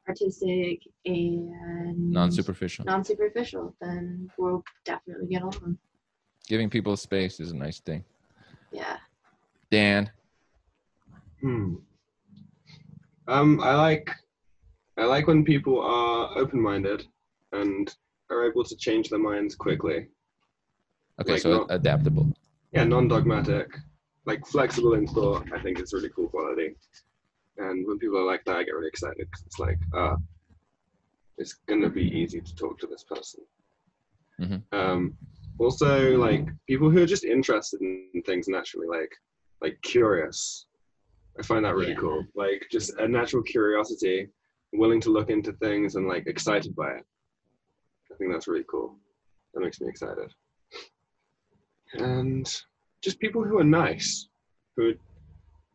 artistic 0.07 0.81
and 1.05 2.11
non-superficial. 2.11 2.85
non-superficial, 2.85 3.75
then 3.81 4.29
we'll 4.37 4.63
definitely 4.85 5.27
get 5.27 5.41
along. 5.41 5.77
Giving 6.47 6.69
people 6.69 6.95
space 6.97 7.39
is 7.39 7.51
a 7.51 7.55
nice 7.55 7.79
thing. 7.79 8.03
Yeah. 8.71 8.97
Dan. 9.69 10.09
Hmm. 11.41 11.75
Um, 13.27 13.59
I 13.61 13.75
like, 13.75 14.09
I 14.97 15.05
like 15.05 15.27
when 15.27 15.43
people 15.45 15.81
are 15.81 16.37
open-minded 16.37 17.05
and 17.53 17.93
are 18.29 18.45
able 18.49 18.63
to 18.63 18.75
change 18.75 19.09
their 19.09 19.19
minds 19.19 19.55
quickly. 19.55 20.07
Okay, 21.19 21.33
Like 21.33 21.41
so 21.41 21.57
not- 21.59 21.67
adaptable. 21.69 22.27
Yeah, 22.73 22.85
non-dogmatic, 22.85 23.67
like 24.25 24.45
flexible 24.47 24.93
in 24.93 25.05
thought. 25.07 25.45
I 25.53 25.61
think 25.61 25.79
is 25.79 25.91
a 25.93 25.97
really 25.97 26.09
cool 26.09 26.29
quality. 26.29 26.75
And 27.57 27.85
when 27.85 27.99
people 27.99 28.17
are 28.17 28.25
like 28.25 28.43
that, 28.45 28.55
I 28.57 28.63
get 28.63 28.71
really 28.75 28.87
excited 28.87 29.29
'cause 29.29 29.43
it's 29.45 29.59
like, 29.59 29.77
ah, 29.93 30.15
it's 31.37 31.53
gonna 31.67 31.89
be 31.89 32.03
easy 32.03 32.39
to 32.39 32.55
talk 32.55 32.79
to 32.79 32.87
this 32.87 33.03
person. 33.03 33.43
Mhm. 34.39 34.63
Um, 34.71 35.17
also, 35.59 36.17
like 36.17 36.47
people 36.67 36.89
who 36.89 37.01
are 37.03 37.05
just 37.05 37.23
interested 37.23 37.81
in 37.81 38.21
things 38.25 38.47
naturally, 38.47 38.87
like 38.87 39.11
like 39.61 39.77
curious. 39.83 40.65
I 41.39 41.43
find 41.43 41.63
that 41.65 41.75
really 41.75 41.91
Yeah. 41.91 41.99
cool. 41.99 42.25
Like 42.35 42.67
just 42.71 42.97
a 42.99 43.07
natural 43.07 43.43
curiosity, 43.43 44.27
willing 44.73 44.99
to 45.01 45.11
look 45.11 45.29
into 45.29 45.53
things 45.53 45.95
and 45.95 46.07
like 46.07 46.27
excited 46.27 46.75
by 46.75 46.91
it. 46.93 47.05
I 48.11 48.15
think 48.17 48.31
that's 48.31 48.47
really 48.47 48.65
cool. 48.69 48.97
That 49.53 49.61
makes 49.61 49.79
me 49.79 49.87
excited. 49.87 50.33
And 51.93 52.45
just 53.01 53.19
people 53.19 53.43
who 53.43 53.59
are 53.59 53.63
nice, 53.63 54.29
who 54.75 54.89
are 54.89 54.93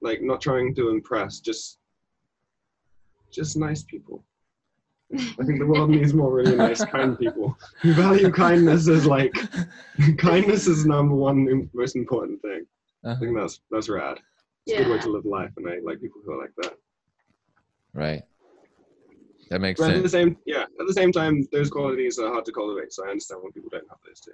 like 0.01 0.21
not 0.23 0.41
trying 0.41 0.75
to 0.75 0.91
impress, 0.91 1.41
just 1.41 1.79
just 3.33 3.57
nice 3.57 3.83
people. 3.83 4.25
I 5.13 5.45
think 5.45 5.59
the 5.61 5.67
world 5.67 5.91
needs 5.91 6.13
more 6.15 6.33
really 6.33 6.57
nice, 6.57 6.85
kind 6.85 7.19
people 7.19 7.57
who 7.83 7.95
value 7.95 8.31
kindness 8.33 8.89
as 8.89 9.07
like 9.07 9.33
kindness 10.19 10.67
is 10.67 10.85
number 10.85 11.15
one 11.15 11.71
most 11.73 11.97
important 11.97 12.43
thing. 12.43 12.67
I 13.05 13.11
Uh-huh. 13.11 13.21
think 13.21 13.37
that's 13.37 13.61
that's 13.71 13.89
rad. 13.89 14.19
It's 14.67 14.75
a 14.75 14.79
good 14.83 14.91
way 14.91 14.99
to 14.99 15.11
live 15.11 15.25
life, 15.25 15.53
and 15.57 15.69
I 15.69 15.79
like 15.79 16.01
people 16.01 16.21
who 16.25 16.33
are 16.33 16.39
like 16.41 16.55
that. 16.63 16.75
Right. 17.95 18.25
That 19.51 19.61
makes 19.61 19.81
But 19.81 19.91
at 19.91 20.03
the 20.03 20.09
sense. 20.09 20.13
same, 20.13 20.37
yeah, 20.45 20.63
at 20.81 20.87
the 20.89 20.93
same 20.93 21.13
time, 21.13 21.47
those 21.53 21.71
qualities 21.71 22.19
are 22.19 22.33
hard 22.33 22.45
to 22.47 22.53
cultivate. 22.53 22.93
So 22.93 23.07
I 23.07 23.11
understand 23.11 23.43
when 23.45 23.53
people 23.53 23.71
don't 23.71 23.89
have 23.89 23.99
those 24.05 24.21
too. 24.21 24.33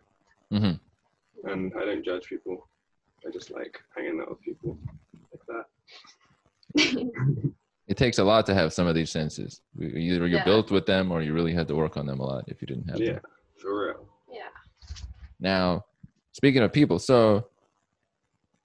Mhm. 0.56 0.80
And 1.44 1.72
I 1.76 1.84
don't 1.84 2.02
judge 2.04 2.28
people. 2.28 2.66
I 3.26 3.30
just 3.30 3.50
like 3.50 3.78
hanging 3.94 4.20
out 4.20 4.30
with 4.30 4.40
people 4.40 4.78
like 5.32 5.46
that. 5.52 5.66
It 7.92 7.98
takes 7.98 8.16
a 8.18 8.24
lot 8.24 8.46
to 8.46 8.54
have 8.54 8.72
some 8.72 8.86
of 8.86 8.94
these 8.94 9.10
senses. 9.10 9.60
Either 9.78 10.26
you're 10.26 10.28
Yeah. 10.28 10.44
built 10.44 10.70
with 10.70 10.86
them 10.86 11.12
or 11.12 11.20
you 11.20 11.34
really 11.34 11.52
had 11.52 11.68
to 11.68 11.74
work 11.74 11.98
on 11.98 12.06
them 12.06 12.20
a 12.20 12.24
lot 12.24 12.44
if 12.48 12.62
you 12.62 12.66
didn't 12.66 12.88
have 12.88 12.98
Yeah, 12.98 13.12
them. 13.12 13.22
for 13.60 13.70
real. 13.86 14.08
yeah. 14.32 14.48
Now, 15.38 15.84
speaking 16.32 16.62
of 16.62 16.72
people, 16.72 16.98
so 16.98 17.50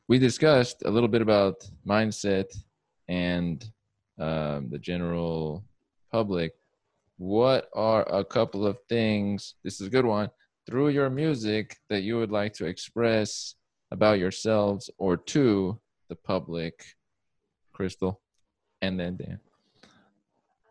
we 0.07 0.17
discussed 0.17 0.77
a 0.85 0.89
little 0.89 1.09
bit 1.09 1.21
about 1.21 1.55
mindset 1.85 2.47
and 3.09 3.69
um, 4.17 4.69
the 4.69 4.79
general 4.79 5.65
public. 6.09 6.53
What 7.17 7.69
are 7.75 8.03
a 8.09 8.23
couple 8.23 8.65
of 8.65 8.77
things? 8.87 9.55
This 9.61 9.81
is 9.81 9.87
a 9.87 9.89
good 9.89 10.05
one 10.05 10.29
through 10.65 10.87
your 10.97 11.09
music 11.09 11.75
that 11.89 12.03
you 12.03 12.15
would 12.17 12.31
like 12.31 12.53
to 12.53 12.65
express 12.65 13.55
about 13.91 14.19
yourselves 14.19 14.89
or 14.97 15.17
to 15.35 15.77
the 16.07 16.15
public, 16.15 16.75
Krystall, 17.75 18.19
and 18.81 18.99
then. 18.99 19.39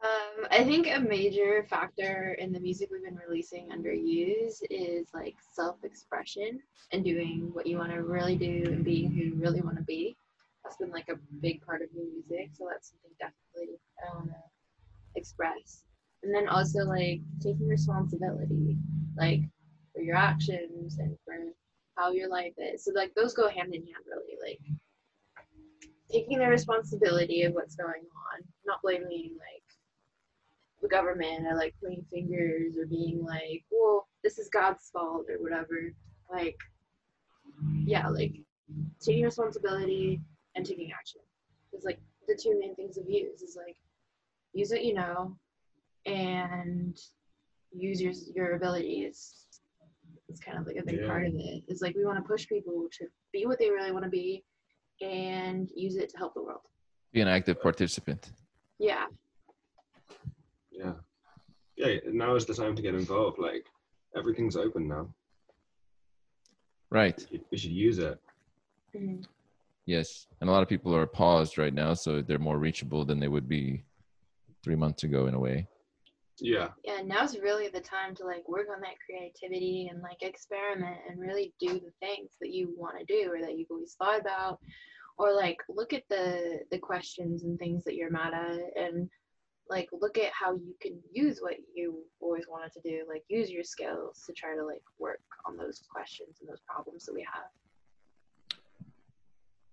Um, 0.02 0.46
I 0.50 0.62
think 0.62 0.88
a 0.88 1.00
major 1.00 1.66
factor 1.68 2.36
in 2.38 2.52
the 2.52 2.61
music 2.61 2.90
we've 2.92 3.02
been 3.02 3.18
releasing 3.26 3.72
under 3.72 3.92
USE 3.92 4.62
is 4.70 5.09
like 5.14 5.34
self-expression 5.52 6.61
and 6.92 7.04
doing 7.04 7.50
what 7.52 7.66
you 7.66 7.78
want 7.78 7.92
to 7.92 8.02
really 8.02 8.36
do 8.36 8.62
and 8.66 8.84
being 8.84 9.11
who 9.11 9.16
you 9.16 9.34
really 9.36 9.62
want 9.62 9.76
to 9.78 9.82
be. 9.82 10.16
That's 10.62 10.76
been 10.76 10.90
like 10.90 11.09
a 11.09 11.16
big 11.40 11.64
part 11.64 11.82
of 11.82 11.88
your 11.94 12.04
music, 12.04 12.50
so 12.52 12.66
that's 12.70 12.90
something 12.90 13.11
definitely 13.18 13.78
I 14.04 14.14
want 14.14 14.28
to 14.28 14.36
express. 15.16 15.84
And 16.22 16.34
then 16.34 16.48
also 16.48 16.80
like 16.80 17.20
taking 17.40 17.66
responsibility, 17.66 18.76
like 19.16 19.40
for 19.94 20.02
your 20.02 20.16
actions 20.16 20.98
and 20.98 21.16
for 21.24 21.34
how 21.96 22.11
your 22.11 22.28
life 22.28 22.54
is. 22.59 22.84
So 22.84 22.92
like 22.94 23.14
those 23.14 23.32
go 23.32 23.48
hand 23.48 23.74
in 23.74 23.82
hand, 23.82 24.04
really. 24.07 24.36
Like 24.42 24.61
taking 26.11 26.38
the 26.38 26.46
responsibility 26.46 27.42
of 27.42 27.54
what's 27.54 27.76
going 27.76 27.90
on, 27.90 28.44
not 28.66 28.82
blaming 28.82 29.32
like 29.38 29.62
the 30.82 30.88
government 30.88 31.46
or 31.46 31.57
like 31.57 31.74
pointing 31.82 32.04
fingers 32.11 32.76
or 32.76 32.86
being 32.86 33.24
like, 33.24 33.64
well, 33.70 34.07
this 34.22 34.38
is 34.38 34.48
God's 34.48 34.90
fault 34.90 35.26
or 35.28 35.42
whatever. 35.42 35.92
Like, 36.30 36.59
yeah, 37.84 38.09
like 38.09 38.34
taking 39.00 39.24
responsibility 39.24 40.20
and 40.54 40.66
taking 40.66 40.92
action 40.92 41.20
is 41.72 41.84
like 41.84 41.98
the 42.28 42.38
two 42.40 42.59
main 42.59 42.74
things 42.74 42.98
of 42.98 43.09
use 43.09 43.42
is 43.42 43.57
like 43.57 43.76
use 44.52 44.70
what 44.70 44.84
you 44.84 44.94
know 44.94 45.36
and 46.07 46.98
use 47.72 48.00
your 48.00 48.12
your 48.34 48.57
abilities. 48.57 49.44
It's 50.28 50.40
kind 50.40 50.59
of 50.59 50.66
like 50.66 50.76
a 50.76 50.84
big 50.84 51.00
Yeah. 51.00 51.07
part 51.07 51.26
of 51.26 51.34
it. 51.34 51.62
It's 51.68 51.82
like 51.82 51.94
we 51.94 52.04
want 52.04 52.18
to 52.18 52.28
push 52.28 52.48
people 52.48 52.88
to 52.98 53.07
be 53.32 53.46
what 53.46 53.59
they 53.59 53.70
really 53.70 53.92
want 53.92 54.04
to 54.04 54.11
be 54.11 54.44
and 55.01 55.70
use 55.74 55.97
it 55.97 56.09
to 56.11 56.18
help 56.18 56.34
the 56.34 56.42
world. 56.42 56.61
Be 57.12 57.20
an 57.20 57.28
active 57.28 57.61
participant. 57.61 58.32
Yeah. 58.78 59.07
Yeah, 60.70 60.92
yeah. 61.76 61.97
Now 62.07 62.34
is 62.34 62.44
the 62.47 62.55
time 62.55 62.74
to 62.76 62.82
get 62.82 62.94
involved. 62.94 63.38
Like 63.38 63.66
everything's 64.16 64.57
open 64.57 64.88
now. 64.88 65.09
Right. 66.90 67.26
We 67.51 67.59
should 67.59 67.72
use 67.72 67.99
it. 67.99 68.20
Mhm. 68.94 69.24
Yes. 69.86 70.26
And 70.40 70.51
a 70.51 70.53
lot 70.53 70.62
of 70.62 70.68
people 70.68 70.94
are 70.94 71.07
paused 71.07 71.59
right 71.59 71.72
now, 71.74 71.94
so 71.94 72.22
they're 72.22 72.38
more 72.38 72.59
reachable 72.59 73.05
than 73.05 73.18
they 73.20 73.28
would 73.28 73.49
be 73.49 73.84
three 74.62 74.76
months 74.76 75.05
ago 75.05 75.26
in 75.26 75.34
a 75.34 75.38
way. 75.38 75.68
Yeah, 76.39 76.68
Yeah, 76.84 77.03
now's 77.05 77.39
really 77.39 77.68
the 77.68 77.80
time 77.80 78.14
to 78.16 78.24
like 78.24 78.49
work 78.49 78.68
on 78.74 78.80
that 78.82 78.97
creativity 79.05 79.89
and 79.91 80.03
like 80.03 80.22
experiment 80.22 80.99
and 81.09 81.20
really 81.20 81.53
do 81.59 81.74
the 81.74 81.93
things 82.01 82.30
that 82.41 82.53
you 82.53 82.74
want 82.76 82.99
to 82.99 83.05
do 83.05 83.30
or 83.32 83.41
that 83.41 83.59
you've 83.59 83.70
always 83.70 83.95
thought 83.95 84.20
about 84.20 84.59
or 85.18 85.32
like 85.32 85.59
look 85.68 85.93
at 85.93 86.03
the 86.09 86.61
the 86.70 86.78
questions 86.78 87.45
and 87.45 87.59
things 87.59 87.84
that 87.84 87.95
you're 87.95 88.11
mad 88.11 88.34
at 88.34 88.61
and 88.76 89.09
like 89.68 89.89
look 89.93 90.18
at 90.18 90.30
how 90.32 90.55
you 90.55 90.74
can 90.80 90.99
use 91.12 91.39
what 91.41 91.55
you 91.74 92.05
always 92.20 92.45
wanted 92.49 92.72
to 92.72 92.80
do 92.82 93.05
like 93.09 93.24
use 93.28 93.51
your 93.51 93.64
skills 93.64 94.22
to 94.26 94.32
try 94.32 94.55
to 94.55 94.64
like 94.64 94.82
work 94.99 95.20
on 95.47 95.57
those 95.57 95.82
questions 95.91 96.39
and 96.41 96.49
those 96.49 96.61
problems 96.68 97.05
that 97.05 97.14
we 97.14 97.22
have 97.22 97.51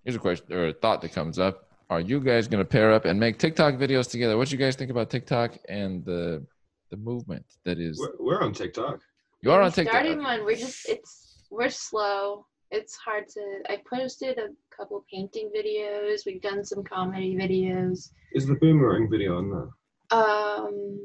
Here's 0.04 0.16
a 0.18 0.20
question 0.20 0.52
or 0.52 0.68
a 0.68 0.74
thought 0.74 1.02
that 1.02 1.14
comes 1.14 1.40
up. 1.40 1.70
Are 1.90 2.02
you 2.02 2.20
guys 2.20 2.48
gonna 2.48 2.66
pair 2.66 2.92
up 2.92 3.06
and 3.06 3.20
make 3.20 3.38
TikTok 3.38 3.76
videos 3.76 4.10
together? 4.10 4.38
What 4.38 4.50
do 4.50 4.56
you 4.56 4.58
guys 4.58 4.76
think 4.76 4.92
about 4.92 5.10
TikTok 5.10 5.58
and 5.70 6.04
the 6.04 6.46
the 6.94 6.98
movement 6.98 7.44
that 7.66 7.80
is 7.80 7.98
we're, 8.00 8.14
we're 8.20 8.42
on 8.44 8.54
TikTok. 8.54 9.00
you 9.42 9.52
are 9.52 9.62
We 9.62 9.66
on 9.66 9.72
TikTok? 9.72 9.94
started 9.96 10.20
one 10.20 10.46
we're 10.46 10.56
just 10.56 10.88
it's 10.88 11.40
we're 11.50 11.68
slow 11.72 12.46
it's 12.70 12.96
hard 12.98 13.28
to 13.30 13.42
i 13.68 13.80
posted 13.92 14.38
a 14.38 14.50
couple 14.78 15.04
painting 15.12 15.50
videos 15.58 16.20
we've 16.28 16.42
done 16.42 16.64
some 16.64 16.84
comedy 16.84 17.36
videos 17.36 18.12
Is 18.34 18.46
the 18.46 18.54
boomerang 18.62 19.10
video 19.10 19.40
on 19.40 19.50
there? 19.50 20.20
um 20.20 21.00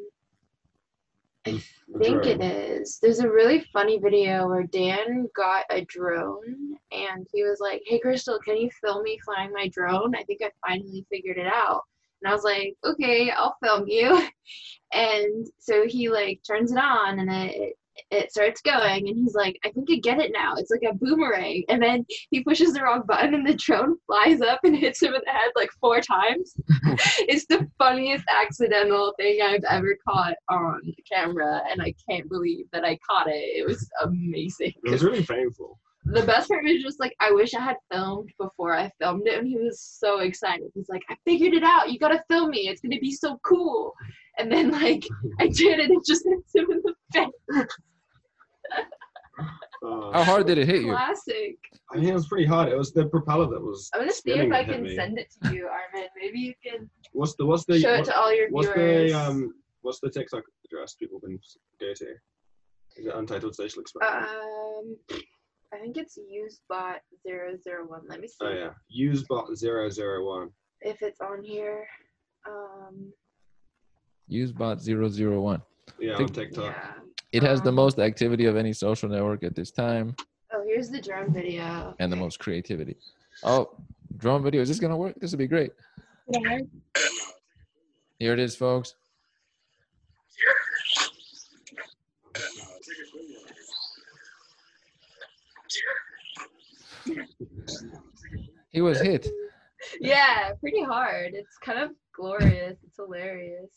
i 1.46 1.58
think 2.02 2.26
it 2.26 2.42
is. 2.42 2.98
there's 3.00 3.20
a 3.20 3.30
really 3.30 3.60
funny 3.72 3.96
video 3.98 4.46
where 4.46 4.64
dan 4.64 5.26
got 5.34 5.64
a 5.70 5.86
drone 5.86 6.76
and 6.92 7.26
he 7.32 7.42
was 7.44 7.60
like 7.62 7.80
hey 7.86 7.98
Krystall 8.04 8.42
can 8.44 8.58
you 8.58 8.68
film 8.84 9.02
me 9.04 9.18
flying 9.24 9.52
my 9.54 9.68
drone 9.68 10.14
i 10.14 10.22
think 10.24 10.40
i 10.42 10.50
finally 10.66 11.06
figured 11.10 11.38
it 11.38 11.46
out 11.46 11.80
and 12.22 12.30
i 12.30 12.34
was 12.34 12.44
like 12.44 12.74
okay 12.84 13.30
i'll 13.30 13.56
film 13.62 13.86
you. 13.86 14.26
And 14.90 15.46
so 15.58 15.86
he 15.86 16.08
like 16.08 16.40
turns 16.46 16.72
it 16.72 16.78
on 16.78 17.18
and 17.18 17.30
it 17.30 17.74
it 18.10 18.30
starts 18.30 18.62
going 18.62 19.08
and 19.08 19.16
he's 19.18 19.34
like 19.34 19.58
i 19.64 19.70
think 19.70 19.90
i 19.90 19.96
get 19.96 20.18
it 20.18 20.32
now. 20.32 20.54
It's 20.56 20.70
like 20.70 20.82
a 20.88 20.94
boomerang. 20.94 21.64
And 21.68 21.82
then 21.82 22.06
he 22.30 22.42
pushes 22.42 22.72
the 22.72 22.82
wrong 22.82 23.02
button 23.06 23.34
and 23.34 23.46
the 23.46 23.54
drone 23.54 23.96
flies 24.06 24.40
up 24.40 24.60
and 24.64 24.74
hits 24.84 25.02
him 25.02 25.14
in 25.14 25.20
the 25.26 25.30
head 25.30 25.50
like 25.56 25.70
four 25.80 26.00
times. 26.00 26.54
It's 27.20 27.44
the 27.46 27.68
funniest 27.78 28.24
accidental 28.28 29.12
thing 29.18 29.40
i've 29.42 29.64
ever 29.68 29.96
caught 30.08 30.36
on 30.48 30.80
camera 31.10 31.60
and 31.70 31.82
i 31.82 31.94
can't 32.08 32.28
believe 32.30 32.64
that 32.72 32.84
i 32.84 32.98
caught 33.06 33.28
it. 33.28 33.34
It 33.34 33.66
was 33.66 33.86
amazing. 34.02 34.72
It 34.84 34.90
was 34.90 35.04
really 35.04 35.24
painful. 35.24 35.78
The 36.10 36.22
best 36.26 36.48
part 36.48 36.64
was 36.64 36.82
just 36.82 37.00
like 37.00 37.14
I 37.20 37.30
wish 37.32 37.54
I 37.54 37.60
had 37.60 37.76
filmed 37.92 38.30
before 38.38 38.74
I 38.74 38.90
filmed 39.00 39.26
it, 39.26 39.38
and 39.38 39.46
he 39.46 39.56
was 39.56 39.80
so 39.80 40.20
excited. 40.20 40.70
He's 40.74 40.88
like, 40.88 41.02
"I 41.10 41.16
figured 41.24 41.52
it 41.54 41.62
out. 41.62 41.90
You 41.92 41.98
gotta 41.98 42.22
film 42.30 42.50
me. 42.50 42.68
It's 42.68 42.80
gonna 42.80 42.98
be 42.98 43.12
so 43.12 43.38
cool." 43.44 43.92
And 44.38 44.50
then 44.50 44.70
like 44.70 45.04
I 45.40 45.48
did 45.60 45.78
it, 45.80 45.90
and 45.90 45.98
it 45.98 46.06
just 46.06 46.24
hits 46.26 46.54
him 46.54 46.66
in 46.70 46.82
the 46.82 46.94
face. 47.12 47.66
Uh, 49.80 50.10
How 50.12 50.24
hard 50.24 50.46
did 50.48 50.58
it 50.58 50.66
hit 50.66 50.82
you? 50.82 50.90
Classic. 50.90 51.56
I 51.92 51.96
think 51.96 52.08
it 52.08 52.14
was 52.14 52.26
pretty 52.26 52.44
hard. 52.46 52.68
It 52.68 52.76
was 52.76 52.92
the 52.92 53.06
propeller 53.06 53.46
that 53.46 53.60
was. 53.62 53.88
I'm 53.94 54.00
gonna 54.00 54.12
see 54.12 54.32
if 54.32 54.52
I 54.52 54.64
can 54.64 54.82
me. 54.82 54.96
send 54.96 55.18
it 55.18 55.32
to 55.44 55.54
you, 55.54 55.68
Armen. 55.68 56.08
Maybe 56.20 56.40
you 56.40 56.54
can 56.64 56.90
What's 57.12 57.34
the 57.36 57.46
what's 57.46 57.64
the 57.64 57.78
show 57.80 57.94
it 57.94 58.04
to 58.06 58.16
all 58.18 58.34
your 58.34 58.48
what's 58.50 58.68
viewers. 58.68 59.12
the 59.12 59.18
um 59.18 59.54
what's 59.82 60.00
the 60.00 60.10
TikTok 60.10 60.42
address 60.64 60.94
people 60.94 61.20
can 61.20 61.38
go 61.80 61.94
to? 61.94 62.06
Is 62.96 63.06
it 63.06 63.14
Untitled 63.14 63.54
Social 63.54 63.80
Experiment? 63.80 64.28
um, 64.28 64.96
I 65.72 65.78
think 65.78 65.96
it's 65.96 66.18
usebot 66.18 66.96
001. 67.26 68.00
Let 68.08 68.20
me 68.20 68.28
see 68.28 68.34
oh 68.42 68.50
yeah, 68.50 68.70
usebot 68.94 69.48
001. 69.60 70.50
if 70.80 71.02
it's 71.02 71.20
on 71.20 71.42
here. 71.42 71.86
Um, 72.48 73.12
Usebot 74.30 74.80
001. 74.80 75.62
Yeah, 75.98 76.14
on 76.14 76.26
TikTok. 76.28 76.64
yeah. 76.76 76.92
It 77.32 77.42
has 77.42 77.60
the 77.62 77.68
Um, 77.70 77.74
most 77.76 77.98
activity 77.98 78.44
of 78.46 78.56
any 78.56 78.72
social 78.72 79.08
network 79.08 79.42
at 79.42 79.54
this 79.54 79.70
time 79.70 80.14
Oh, 80.52 80.62
here's 80.66 80.88
the 80.90 81.00
drone 81.00 81.32
video. 81.32 81.94
and 81.98 82.10
the 82.12 82.16
most 82.16 82.38
creativity. 82.38 82.96
Oh, 83.42 83.70
drone 84.16 84.42
video. 84.42 84.60
Is 84.62 84.68
this 84.68 84.80
gonna 84.80 84.96
work? 84.96 85.14
This 85.20 85.30
would 85.32 85.38
be 85.38 85.46
great. 85.46 85.72
Yeah. 86.30 86.58
Here 88.18 88.32
it 88.32 88.38
is, 88.38 88.56
folks. 88.56 88.94
He 98.70 98.80
was 98.80 99.00
hit. 99.00 99.26
yeah, 100.00 100.52
pretty 100.60 100.82
hard. 100.82 101.34
It's 101.34 101.56
kind 101.58 101.78
of 101.78 101.90
glorious. 102.14 102.76
It's 102.84 102.96
hilarious. 102.96 103.70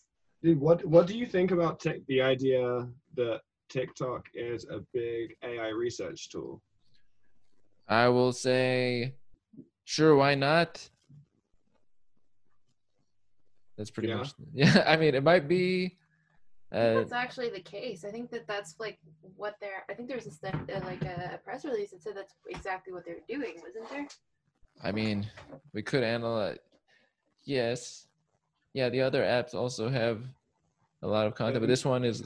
Dude, 0.43 0.59
what 0.59 0.83
what 0.85 1.07
do 1.07 1.17
you 1.17 1.25
think 1.25 1.51
about 1.51 1.79
tic- 1.79 2.05
the 2.07 2.21
idea 2.21 2.87
that 3.15 3.41
TikTok 3.69 4.25
is 4.33 4.65
a 4.69 4.79
big 4.93 5.35
AI 5.43 5.69
research 5.69 6.29
tool? 6.29 6.61
I 7.87 8.07
will 8.09 8.33
say, 8.33 9.13
sure, 9.85 10.15
why 10.15 10.35
not? 10.35 10.89
That's 13.77 13.91
pretty 13.91 14.09
Yeah. 14.09 14.17
much. 14.17 14.33
Yeah, 14.53 14.83
I 14.87 14.97
mean, 14.97 15.15
it 15.15 15.23
might 15.23 15.47
be. 15.47 15.97
I 16.71 16.77
Uh, 16.77 16.93
that's 16.95 17.11
actually 17.11 17.49
the 17.49 17.59
case. 17.59 18.05
I 18.05 18.11
think 18.11 18.31
that 18.31 18.47
that's 18.47 18.75
like 18.79 18.99
what 19.35 19.55
they're. 19.59 19.83
I 19.89 19.93
think 19.93 20.07
there 20.07 20.17
was 20.17 20.27
a 20.27 20.31
step, 20.31 20.55
uh, 20.55 20.79
like 20.85 21.03
a 21.03 21.39
press 21.43 21.65
release 21.65 21.91
that 21.91 22.01
said 22.01 22.15
that's 22.15 22.33
exactly 22.49 22.93
what 22.93 23.05
they're 23.05 23.17
doing, 23.27 23.55
wasn't 23.61 23.89
there? 23.89 24.07
I 24.83 24.91
mean, 24.91 25.29
we 25.73 25.81
could 25.81 26.03
analyze. 26.03 26.59
Yes, 27.43 28.07
yeah. 28.73 28.89
The 28.89 29.01
other 29.01 29.23
apps 29.23 29.53
also 29.53 29.89
have 29.89 30.23
a 31.01 31.07
lot 31.07 31.27
of 31.27 31.35
content, 31.35 31.61
but 31.61 31.67
this 31.67 31.83
one 31.83 32.05
is. 32.05 32.23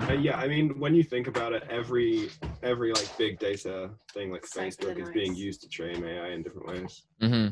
Uh, 0.00 0.12
yeah, 0.12 0.36
I 0.36 0.46
mean, 0.46 0.78
when 0.78 0.94
you 0.94 1.02
think 1.02 1.26
about 1.26 1.52
it, 1.52 1.64
every 1.68 2.30
every 2.62 2.92
like 2.92 3.18
big 3.18 3.38
data 3.38 3.90
thing 4.12 4.30
like 4.30 4.42
Facebook 4.42 4.98
is 4.98 5.10
being 5.10 5.34
used 5.34 5.60
to 5.62 5.68
train 5.68 6.02
AI 6.04 6.28
in 6.30 6.42
different 6.42 6.66
ways. 6.68 7.02
hmm 7.20 7.48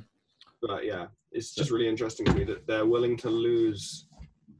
But 0.62 0.84
yeah, 0.84 1.06
it's 1.32 1.54
just 1.54 1.70
really 1.70 1.88
interesting 1.88 2.24
to 2.26 2.34
me 2.34 2.44
that 2.44 2.66
they're 2.66 2.86
willing 2.86 3.16
to 3.18 3.30
lose 3.30 4.06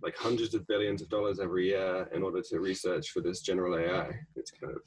like 0.05 0.17
hundreds 0.17 0.55
of 0.55 0.67
billions 0.67 1.01
of 1.01 1.09
dollars 1.09 1.41
every 1.41 1.69
year 1.69 2.07
in 2.15 2.23
order 2.23 2.43
to 2.43 2.61
research 2.61 3.11
for 3.11 3.21
this 3.23 3.41
general 3.41 3.77
AI. 3.77 4.11
It's 4.37 4.51
kind 4.51 4.75
of 4.75 4.83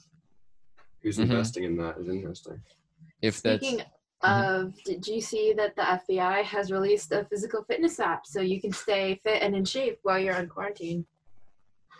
who's 1.01 1.17
Mhm. 1.17 1.23
investing 1.23 1.63
in 1.63 1.75
that 1.77 1.97
is 1.97 2.07
interesting. 2.07 2.61
If 3.23 3.41
that's 3.41 3.65
Speaking 3.67 3.85
Mhm. 4.23 4.65
of, 4.67 4.83
did 4.83 5.07
you 5.07 5.19
see 5.19 5.53
that 5.53 5.75
the 5.75 5.81
FBI 5.81 6.43
has 6.43 6.71
released 6.71 7.11
a 7.11 7.25
physical 7.25 7.63
fitness 7.63 7.99
app 7.99 8.25
so 8.27 8.41
you 8.41 8.61
can 8.61 8.71
stay 8.71 9.15
fit 9.23 9.41
and 9.41 9.55
in 9.55 9.65
shape 9.65 9.99
while 10.03 10.19
you're 10.19 10.35
on 10.35 10.47
quarantine? 10.47 11.07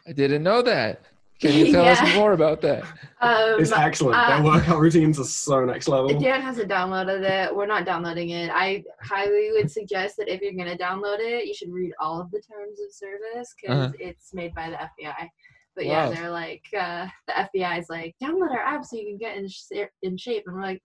I 0.07 0.13
didn't 0.13 0.43
know 0.43 0.61
that. 0.61 1.01
Can 1.40 1.54
you 1.54 1.72
tell 1.72 1.86
us 1.86 2.16
more 2.16 2.34
about 2.34 2.62
that? 2.62 2.84
Um, 3.20 3.60
It's 3.60 3.72
excellent. 3.72 4.16
uh, 4.16 4.30
Their 4.30 4.44
workout 4.44 4.80
routines 4.80 5.20
are 5.20 5.24
so 5.24 5.66
next 5.66 5.88
level. 5.88 6.20
Dan 6.20 6.40
hasn't 6.40 6.70
downloaded 6.70 7.22
it. 7.28 7.56
We're 7.56 7.66
not 7.66 7.84
downloading 7.84 8.30
it. 8.30 8.52
I 8.54 8.84
highly 9.02 9.50
would 9.54 9.72
suggest 9.72 10.18
that 10.18 10.32
if 10.32 10.40
you're 10.40 10.54
going 10.54 10.70
to 10.70 10.78
download 10.78 11.18
it, 11.20 11.48
you 11.48 11.56
should 11.56 11.72
read 11.72 11.94
all 12.00 12.22
of 12.22 12.30
the 12.30 12.40
terms 12.42 12.80
of 12.80 12.92
service 12.94 13.56
because 13.60 13.86
Uh-huh. 13.88 13.94
it's 14.00 14.36
made 14.36 14.54
by 14.54 14.70
the 14.70 14.76
FBI. 14.76 15.30
But 15.76 15.88
yeah, 15.88 16.12
they're 16.12 16.30
like, 16.30 16.62
uh, 16.80 17.08
the 17.26 17.34
FBI 17.34 17.80
is 17.80 17.88
like, 17.90 18.16
download 18.22 18.52
our 18.52 18.60
app 18.62 18.86
so 18.86 18.98
you 18.98 19.06
can 19.08 19.18
get 19.18 19.36
in, 19.36 19.48
sh- 19.50 19.90
in 20.04 20.16
shape. 20.16 20.44
And 20.46 20.56
we're 20.56 20.62
like, 20.62 20.84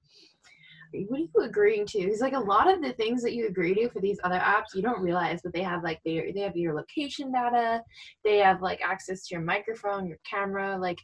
what 1.08 1.18
are 1.18 1.22
you 1.22 1.30
agreeing 1.42 1.86
to? 1.86 1.98
It's 1.98 2.20
like 2.20 2.34
a 2.34 2.38
lot 2.38 2.72
of 2.72 2.82
the 2.82 2.92
things 2.92 3.22
that 3.22 3.32
you 3.34 3.46
agree 3.46 3.74
to 3.74 3.88
for 3.88 4.00
these 4.00 4.18
other 4.24 4.38
apps, 4.38 4.74
you 4.74 4.82
don't 4.82 5.00
realize, 5.00 5.40
but 5.42 5.52
they 5.52 5.62
have 5.62 5.82
like 5.82 6.00
their, 6.04 6.32
they 6.32 6.40
have 6.40 6.56
your 6.56 6.74
location 6.74 7.32
data, 7.32 7.82
they 8.24 8.38
have 8.38 8.62
like 8.62 8.80
access 8.82 9.26
to 9.26 9.34
your 9.34 9.42
microphone, 9.42 10.06
your 10.06 10.18
camera, 10.28 10.76
like. 10.78 10.98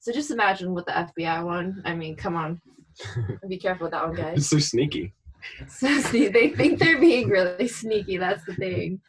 So 0.00 0.12
just 0.12 0.30
imagine 0.30 0.74
what 0.74 0.84
the 0.84 0.92
FBI 0.92 1.44
one. 1.44 1.80
I 1.86 1.94
mean, 1.94 2.14
come 2.14 2.36
on, 2.36 2.60
be 3.48 3.56
careful 3.56 3.86
with 3.86 3.92
that 3.92 4.06
one, 4.06 4.14
guys. 4.14 4.38
It's 4.38 4.50
so 4.50 4.58
sneaky. 4.58 5.14
So 5.68 5.98
see, 6.00 6.28
they 6.28 6.50
think 6.50 6.78
they're 6.78 7.00
being 7.00 7.28
really 7.28 7.68
sneaky. 7.68 8.16
That's 8.18 8.44
the 8.44 8.54
thing. 8.54 9.00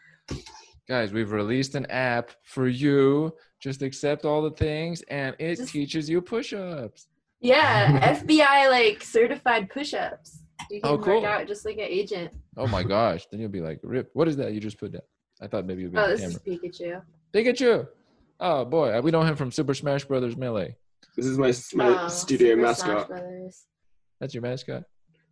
Guys, 0.87 1.11
we've 1.11 1.31
released 1.31 1.75
an 1.75 1.85
app 1.87 2.31
for 2.43 2.67
you. 2.67 3.33
Just 3.59 3.81
accept 3.81 4.25
all 4.25 4.41
the 4.41 4.51
things, 4.51 5.01
and 5.09 5.35
it 5.39 5.55
Just- 5.57 5.71
teaches 5.71 6.09
you 6.09 6.21
push-ups. 6.21 7.07
Yeah, 7.41 8.13
FBI 8.23 8.69
like 8.69 9.03
certified 9.03 9.69
push-ups. 9.69 10.41
You 10.71 10.81
can 10.81 10.89
Oh, 10.91 10.97
cool. 10.97 11.15
work 11.21 11.25
out 11.25 11.47
just 11.47 11.65
like 11.65 11.75
an 11.75 11.81
agent. 11.87 12.31
Oh 12.57 12.67
my 12.67 12.81
gosh! 12.83 13.25
Then 13.29 13.39
you'll 13.41 13.49
be 13.49 13.61
like, 13.61 13.79
"Rip, 13.83 14.09
what 14.13 14.27
is 14.27 14.37
that 14.37 14.53
you 14.53 14.59
just 14.59 14.79
put 14.79 14.93
down?" 14.93 15.01
I 15.41 15.47
thought 15.47 15.65
maybe 15.65 15.81
it'd 15.83 15.91
be 15.93 15.97
Oh, 15.99 16.07
this 16.07 16.21
camera. 16.21 16.35
is 16.45 16.59
Pikachu. 16.59 17.01
Pikachu. 17.33 17.87
Oh 18.39 18.65
boy, 18.65 18.99
we 19.01 19.11
know 19.11 19.21
him 19.21 19.35
from 19.35 19.51
Super 19.51 19.73
Smash 19.73 20.05
Brothers 20.05 20.35
Melee. 20.37 20.75
This 21.15 21.25
is 21.25 21.37
my 21.37 21.53
my 21.75 22.03
Oh, 22.05 22.07
studio 22.07 22.55
Super 22.55 22.73
Smash 22.73 22.87
mascot. 22.87 23.07
Brothers. 23.09 23.65
That's 24.19 24.33
your 24.33 24.43
mascot. 24.43 24.83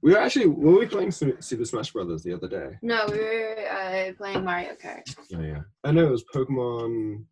We 0.02 0.12
were 0.12 0.20
actually 0.20 0.48
were 0.48 0.80
we 0.80 0.86
playing 0.86 1.12
Super 1.12 1.66
Smash 1.66 1.92
Brothers 1.94 2.24
the 2.24 2.34
other 2.34 2.50
day? 2.50 2.78
No, 2.82 3.06
we 3.10 3.18
were 3.20 3.56
uh, 3.72 4.12
playing 4.18 4.44
Mario 4.44 4.76
Kart. 4.76 5.04
Oh 5.34 5.42
yeah. 5.42 5.62
I 5.86 5.92
know 5.92 6.06
it 6.08 6.12
was 6.12 6.26
Pokemon 6.36 7.24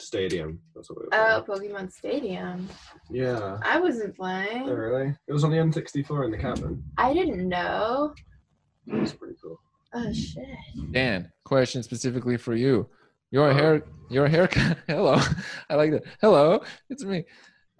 Stadium. 0.00 0.60
That's 0.74 0.90
what 0.90 0.98
we 1.00 1.04
were 1.06 1.10
Oh, 1.14 1.42
playing. 1.42 1.72
Pokemon 1.72 1.92
Stadium. 1.92 2.68
Yeah. 3.10 3.58
I 3.62 3.78
wasn't 3.80 4.10
Oh 4.10 4.22
playing. 4.22 4.66
really? 4.66 5.14
It 5.28 5.32
was 5.32 5.44
on 5.44 5.50
the 5.50 5.56
N64 5.58 6.24
in 6.26 6.30
the 6.30 6.38
cabin. 6.38 6.82
I 6.98 7.12
didn't 7.14 7.48
know. 7.48 8.14
That 8.86 9.00
was 9.00 9.12
pretty 9.12 9.36
cool. 9.42 9.58
Oh 9.94 10.12
shit. 10.12 10.44
Dan, 10.92 11.30
question 11.44 11.82
specifically 11.82 12.36
for 12.36 12.54
you. 12.54 12.88
Your 13.30 13.50
Uh-oh. 13.50 13.54
hair, 13.54 13.82
your 14.10 14.28
haircut. 14.28 14.78
Hello, 14.88 15.18
I 15.70 15.74
like 15.76 15.90
that. 15.92 16.04
Hello, 16.20 16.60
it's 16.90 17.04
me. 17.04 17.24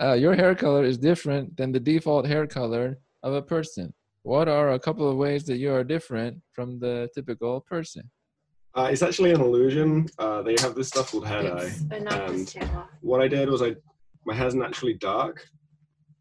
Uh, 0.00 0.14
your 0.14 0.34
hair 0.34 0.54
color 0.54 0.84
is 0.84 0.98
different 0.98 1.56
than 1.56 1.72
the 1.72 1.80
default 1.80 2.26
hair 2.26 2.46
color 2.46 2.98
of 3.22 3.34
a 3.34 3.42
person. 3.42 3.92
What 4.22 4.48
are 4.48 4.70
a 4.72 4.78
couple 4.78 5.08
of 5.08 5.16
ways 5.16 5.44
that 5.44 5.58
you 5.58 5.72
are 5.72 5.84
different 5.84 6.40
from 6.52 6.78
the 6.78 7.08
typical 7.14 7.60
person? 7.60 8.10
Uh, 8.76 8.88
it's 8.90 9.02
actually 9.02 9.30
an 9.32 9.40
illusion. 9.40 10.06
Uh, 10.18 10.42
they 10.42 10.56
have 10.60 10.74
this 10.74 10.88
stuff 10.88 11.10
called 11.12 11.26
hair 11.26 11.42
dye. 11.42 11.70
And- 12.30 12.48
What 13.02 13.20
I 13.20 13.28
did 13.28 13.48
was 13.48 13.62
I, 13.62 13.76
my 14.26 14.34
hair's 14.34 14.54
naturally 14.54 14.94
dark, 14.94 15.46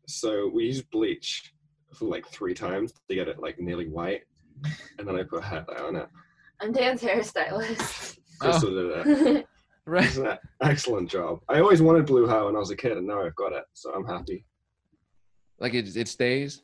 so 0.07 0.49
we 0.53 0.65
used 0.65 0.89
bleach 0.91 1.53
for 1.95 2.05
like 2.05 2.27
three 2.27 2.53
times 2.53 2.93
to 3.09 3.15
get 3.15 3.27
it 3.27 3.39
like 3.39 3.59
nearly 3.59 3.87
white, 3.87 4.21
and 4.99 5.07
then 5.07 5.15
I 5.15 5.23
put 5.23 5.43
hair 5.43 5.65
dye 5.67 5.81
on 5.83 5.95
it. 5.95 6.07
I'm 6.61 6.71
Dan's 6.71 7.01
hairstylist. 7.01 8.17
Krystall 8.41 9.05
did 9.05 9.27
it. 9.37 9.45
Right. 9.85 10.05
It's 10.05 10.15
an 10.15 10.37
excellent 10.61 11.09
job. 11.09 11.41
I 11.49 11.59
always 11.59 11.81
wanted 11.81 12.05
blue 12.05 12.25
hair 12.25 12.45
when 12.45 12.55
I 12.55 12.59
was 12.59 12.71
a 12.71 12.75
kid, 12.75 12.95
and 12.95 13.05
now 13.05 13.21
I've 13.21 13.35
got 13.35 13.51
it, 13.51 13.65
so 13.73 13.93
I'm 13.93 14.05
happy. 14.05 14.45
Like 15.59 15.73
it, 15.73 15.93
it 15.97 16.07
stays. 16.07 16.61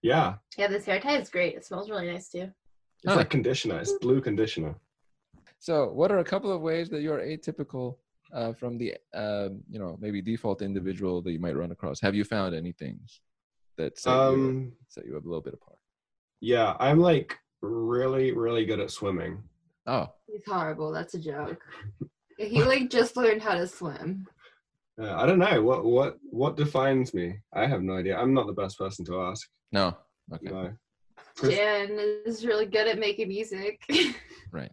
Yeah, 0.00 0.36
yeah, 0.56 0.68
this 0.68 0.86
hair 0.86 0.98
tie 0.98 1.18
is 1.18 1.28
great. 1.28 1.56
It 1.56 1.66
smells 1.66 1.90
really 1.90 2.06
nice 2.10 2.30
too. 2.30 2.50
It's 3.04 3.12
Huh. 3.12 3.18
like 3.20 3.30
conditioner. 3.30 3.78
It's 3.78 3.92
blue 3.98 4.20
conditioner. 4.20 4.74
So, 5.58 5.90
what 5.92 6.10
are 6.12 6.18
a 6.18 6.24
couple 6.24 6.52
of 6.52 6.60
ways 6.60 6.88
that 6.90 7.00
you're 7.02 7.20
atypical 7.20 7.96
uh, 8.32 8.52
from 8.52 8.76
the, 8.78 8.94
um, 9.14 9.62
you 9.70 9.78
know, 9.78 9.96
maybe 10.00 10.20
default 10.20 10.60
individual 10.62 11.22
that 11.22 11.32
you 11.32 11.38
might 11.38 11.56
run 11.56 11.72
across? 11.72 12.00
Have 12.00 12.14
you 12.14 12.24
found 12.24 12.54
any 12.54 12.72
things 12.72 13.20
that 13.76 13.98
set, 13.98 14.10
you, 14.12 14.18
Um, 14.18 14.72
set 14.88 15.06
you 15.06 15.16
up 15.16 15.24
a 15.24 15.28
little 15.28 15.42
bit 15.42 15.54
apart? 15.54 15.78
yeah, 16.40 16.76
I'm 16.80 16.98
like 17.00 17.38
really, 17.62 18.32
really 18.32 18.64
good 18.66 18.80
at 18.80 18.90
swimming. 18.90 19.42
Oh, 19.86 20.08
He's 20.26 20.42
horrible. 20.46 20.92
That's 20.92 21.14
a 21.14 21.18
joke. 21.18 21.62
He 22.38 22.62
like 22.62 22.90
just 22.90 23.16
learned 23.16 23.40
how 23.42 23.54
to 23.54 23.66
swim. 23.66 24.26
Uh, 25.00 25.14
I 25.14 25.26
don't 25.26 25.38
know 25.38 25.62
what 25.62 25.84
what 25.84 26.18
what 26.30 26.56
defines 26.56 27.14
me. 27.14 27.38
I 27.52 27.66
have 27.66 27.82
no 27.82 27.94
idea. 27.96 28.16
I'm 28.18 28.34
not 28.34 28.46
the 28.46 28.52
best 28.52 28.78
person 28.78 29.04
to 29.06 29.20
ask. 29.22 29.48
no. 29.72 29.96
Okay. 30.32 30.50
No. 30.50 30.72
Chris- 31.36 31.54
Dan 31.56 31.98
is 32.24 32.46
really 32.46 32.66
good 32.66 32.88
at 32.88 32.98
making 32.98 33.28
music. 33.28 33.82
Right. 34.52 34.70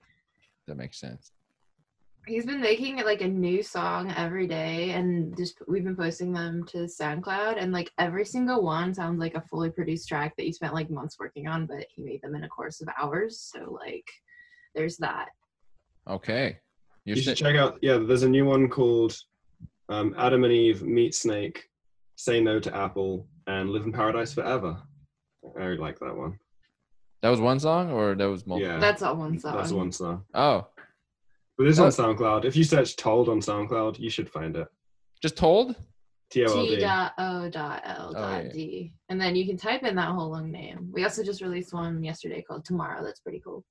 That 0.67 0.77
makes 0.77 0.97
sense. 0.99 1.31
He's 2.25 2.45
been 2.45 2.61
making 2.61 2.97
like 3.03 3.19
a 3.21 3.27
new 3.27 3.61
song 3.61 4.13
every 4.15 4.47
day, 4.47 4.91
and 4.91 5.35
just 5.35 5.57
we've 5.67 5.83
been 5.83 5.95
posting 5.97 6.31
them 6.31 6.63
to 6.67 6.77
SoundCloud, 6.85 7.61
and 7.61 7.73
like 7.73 7.91
every 7.97 8.23
single 8.23 8.63
one 8.63 8.93
sounds 8.93 9.19
like 9.19 9.35
a 9.35 9.41
fully 9.41 9.71
produced 9.71 10.07
track 10.07 10.35
that 10.37 10.45
you 10.45 10.53
spent 10.53 10.73
like 10.73 10.89
months 10.89 11.17
working 11.19 11.47
on, 11.47 11.65
but 11.65 11.85
he 11.89 12.01
made 12.01 12.21
them 12.21 12.35
in 12.35 12.45
a 12.45 12.47
course 12.47 12.79
of 12.81 12.87
hours. 12.97 13.39
So 13.53 13.77
like, 13.85 14.07
there's 14.73 14.95
that. 14.97 15.29
Okay. 16.07 16.59
You're 17.03 17.17
You 17.17 17.23
should 17.23 17.37
si- 17.37 17.43
check 17.43 17.57
out. 17.57 17.77
Yeah, 17.81 17.97
there's 17.97 18.23
a 18.23 18.29
new 18.29 18.45
one 18.45 18.69
called 18.69 19.17
um, 19.89 20.15
Adam 20.17 20.45
and 20.45 20.53
Eve 20.53 20.83
Meet 20.83 21.13
Snake, 21.15 21.67
Say 22.15 22.39
No 22.39 22.57
to 22.59 22.73
Apple, 22.73 23.27
and 23.47 23.69
Live 23.71 23.83
in 23.85 23.91
Paradise 23.91 24.33
Forever. 24.33 24.81
I 25.59 25.63
really 25.65 25.77
like 25.77 25.99
that 25.99 26.15
one. 26.15 26.39
That 27.23 27.29
was 27.29 27.39
one 27.41 27.59
song 27.59 27.89
or 27.91 28.13
that 28.13 28.25
was 28.29 28.45
multiple? 28.45 28.71
Yeah, 28.73 28.79
That's 28.79 29.01
all 29.01 29.15
one 29.15 29.39
song. 29.39 29.55
that's 29.55 29.71
one 29.71 29.91
song. 29.91 30.23
Oh, 30.35 30.67
But 31.57 31.67
it's 31.67 31.79
on 31.79 31.89
SoundCloud. 31.89 32.45
If 32.45 32.55
you 32.55 32.63
search 32.63 32.95
"Told" 32.97 33.29
on 33.29 33.39
SoundCloud, 33.39 33.97
you 33.97 34.09
should 34.11 34.29
find 34.29 34.55
it. 34.57 34.67
just 35.21 35.37
told? 35.37 35.75
T 36.29 36.45
O 36.45 36.49
L 36.49 36.65
T 36.65 36.75
D. 36.75 36.81
dot 36.81 37.13
O 37.19 37.49
dot 37.49 37.81
L 37.85 38.09
Oh, 38.09 38.13
dot 38.21 38.45
yeah. 38.45 38.51
D. 38.51 38.93
And 39.09 39.21
then 39.21 39.35
you 39.35 39.45
can 39.45 39.55
type 39.55 39.83
in 39.83 39.95
that 39.95 40.09
whole 40.09 40.29
long 40.31 40.51
name. 40.51 40.89
We 40.91 41.03
also 41.03 41.23
just 41.23 41.41
released 41.41 41.73
one 41.73 42.03
yesterday 42.03 42.41
called 42.41 42.65
Tomorrow. 42.65 43.03
That's 43.03 43.19
pretty 43.21 43.39
cool. 43.39 43.63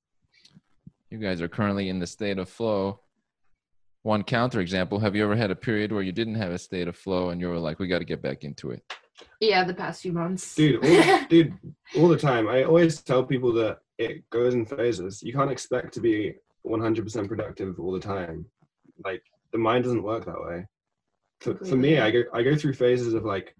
You 1.10 1.18
guys 1.18 1.42
are 1.42 1.48
currently 1.48 1.88
in 1.90 1.98
the 1.98 2.06
state 2.06 2.38
of 2.38 2.48
flow. 2.48 3.00
One 4.02 4.22
counter 4.24 4.60
example 4.60 4.98
Have 5.00 5.14
you 5.14 5.24
ever 5.24 5.36
had 5.36 5.50
a 5.50 5.56
period 5.56 5.92
where 5.92 6.02
you 6.02 6.12
didn't 6.12 6.36
have 6.36 6.52
a 6.52 6.58
state 6.58 6.88
of 6.88 6.96
flow 6.96 7.30
and 7.30 7.40
you 7.40 7.48
were 7.48 7.58
like, 7.58 7.78
we 7.78 7.86
got 7.88 7.98
to 7.98 8.04
get 8.04 8.22
back 8.22 8.44
into 8.44 8.70
it? 8.70 8.82
Yeah, 9.40 9.64
the 9.64 9.74
past 9.74 10.02
few 10.02 10.12
months. 10.12 10.54
Dude, 10.54 10.84
all, 10.84 11.26
dude, 11.28 11.54
all 11.96 12.08
the 12.08 12.18
time. 12.18 12.48
I 12.48 12.64
always 12.64 13.02
tell 13.02 13.24
people 13.24 13.52
that 13.54 13.78
it 13.98 14.28
goes 14.30 14.54
in 14.54 14.64
phases. 14.64 15.22
You 15.22 15.32
can't 15.32 15.50
expect 15.50 15.94
to 15.94 16.00
be 16.00 16.34
100% 16.66 17.28
productive 17.28 17.78
all 17.78 17.92
the 17.92 18.00
time. 18.00 18.46
Like 19.04 19.22
the 19.52 19.58
mind 19.58 19.84
doesn't 19.84 20.02
work 20.02 20.24
that 20.26 20.40
way. 20.40 20.66
For, 21.40 21.56
for 21.64 21.76
me, 21.76 21.98
I 21.98 22.10
go 22.10 22.22
I 22.32 22.42
go 22.42 22.54
through 22.54 22.74
phases 22.74 23.14
of 23.14 23.24
like 23.24 23.56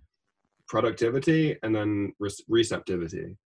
productivity 0.69 1.57
and 1.63 1.75
then 1.75 2.13
re- 2.21 2.31
receptivity. 2.49 3.37